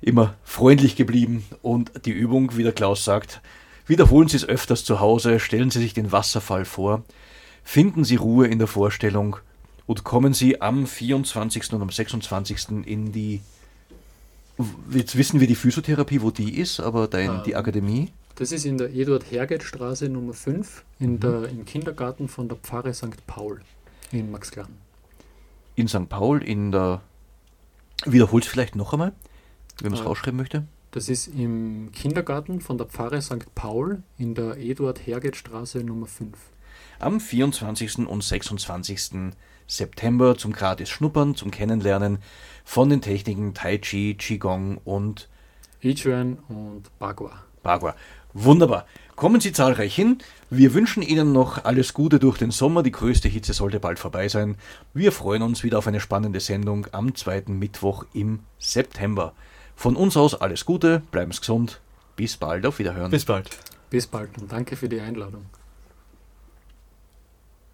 immer 0.00 0.34
freundlich 0.42 0.96
geblieben 0.96 1.44
und 1.62 2.04
die 2.04 2.10
Übung, 2.10 2.56
wie 2.56 2.64
der 2.64 2.72
Klaus 2.72 3.04
sagt, 3.04 3.40
wiederholen 3.86 4.26
Sie 4.26 4.38
es 4.38 4.44
öfters 4.44 4.84
zu 4.84 4.98
Hause, 4.98 5.38
stellen 5.38 5.70
Sie 5.70 5.78
sich 5.78 5.94
den 5.94 6.10
Wasserfall 6.10 6.64
vor, 6.64 7.04
finden 7.64 8.04
Sie 8.04 8.16
Ruhe 8.16 8.46
in 8.46 8.58
der 8.58 8.68
Vorstellung 8.68 9.36
und 9.86 10.04
kommen 10.04 10.32
Sie 10.34 10.60
am 10.60 10.86
24. 10.86 11.72
und 11.72 11.82
am 11.82 11.90
26. 11.90 12.86
in 12.86 13.10
die 13.12 13.40
Jetzt 14.92 15.16
wissen 15.18 15.40
wir 15.40 15.48
die 15.48 15.56
Physiotherapie, 15.56 16.22
wo 16.22 16.30
die 16.30 16.58
ist, 16.60 16.78
aber 16.78 17.08
dein, 17.08 17.42
die 17.42 17.56
Akademie. 17.56 18.12
Das 18.36 18.52
ist 18.52 18.64
in 18.64 18.78
der 18.78 18.94
Eduard-Herget-Straße 18.94 20.08
Nummer 20.08 20.32
5 20.32 20.84
in 21.00 21.18
der, 21.18 21.48
im 21.48 21.64
Kindergarten 21.64 22.28
von 22.28 22.48
der 22.48 22.56
Pfarre 22.58 22.94
St. 22.94 23.26
Paul 23.26 23.60
in 24.12 24.30
Maxglan. 24.30 24.68
in 25.74 25.88
St. 25.88 26.08
Paul, 26.08 26.40
in 26.42 26.70
der. 26.70 27.00
Wiederholst 28.06 28.48
vielleicht 28.48 28.76
noch 28.76 28.92
einmal, 28.92 29.12
wenn 29.80 29.90
man 29.90 29.98
es 29.98 30.04
Ah. 30.04 30.08
rausschreiben 30.08 30.36
möchte. 30.36 30.64
Das 30.92 31.08
ist 31.08 31.26
im 31.28 31.90
Kindergarten 31.92 32.60
von 32.60 32.78
der 32.78 32.86
Pfarre 32.86 33.20
St. 33.22 33.52
Paul 33.56 34.02
in 34.18 34.34
der 34.36 34.56
Eduard-Herget-Straße 34.58 35.82
Nummer 35.82 36.06
5. 36.06 36.30
Am 37.04 37.20
24. 37.20 38.08
und 38.08 38.24
26. 38.24 39.34
September 39.66 40.38
zum 40.38 40.54
gratis 40.54 40.88
Schnuppern, 40.88 41.34
zum 41.34 41.50
Kennenlernen 41.50 42.16
von 42.64 42.88
den 42.88 43.02
Techniken 43.02 43.52
Tai 43.52 43.76
Chi, 43.76 44.14
Qigong 44.14 44.78
und 44.86 45.28
Ichuan 45.82 46.38
und 46.48 46.84
Bagua. 46.98 47.42
Bagua. 47.62 47.94
Wunderbar. 48.32 48.86
Kommen 49.16 49.42
Sie 49.42 49.52
zahlreich 49.52 49.94
hin. 49.94 50.16
Wir 50.48 50.72
wünschen 50.72 51.02
Ihnen 51.02 51.32
noch 51.32 51.66
alles 51.66 51.92
Gute 51.92 52.18
durch 52.18 52.38
den 52.38 52.50
Sommer. 52.50 52.82
Die 52.82 52.90
größte 52.92 53.28
Hitze 53.28 53.52
sollte 53.52 53.80
bald 53.80 53.98
vorbei 53.98 54.28
sein. 54.28 54.56
Wir 54.94 55.12
freuen 55.12 55.42
uns 55.42 55.62
wieder 55.62 55.76
auf 55.76 55.86
eine 55.86 56.00
spannende 56.00 56.40
Sendung 56.40 56.86
am 56.92 57.14
zweiten 57.14 57.58
Mittwoch 57.58 58.06
im 58.14 58.38
September. 58.58 59.34
Von 59.76 59.96
uns 59.96 60.16
aus 60.16 60.34
alles 60.34 60.64
Gute, 60.64 61.02
bleiben 61.10 61.32
Sie 61.32 61.40
gesund. 61.40 61.82
Bis 62.16 62.38
bald, 62.38 62.64
auf 62.64 62.78
Wiederhören. 62.78 63.10
Bis 63.10 63.26
bald. 63.26 63.50
Bis 63.90 64.06
bald 64.06 64.38
und 64.38 64.50
danke 64.50 64.74
für 64.74 64.88
die 64.88 65.02
Einladung. 65.02 65.44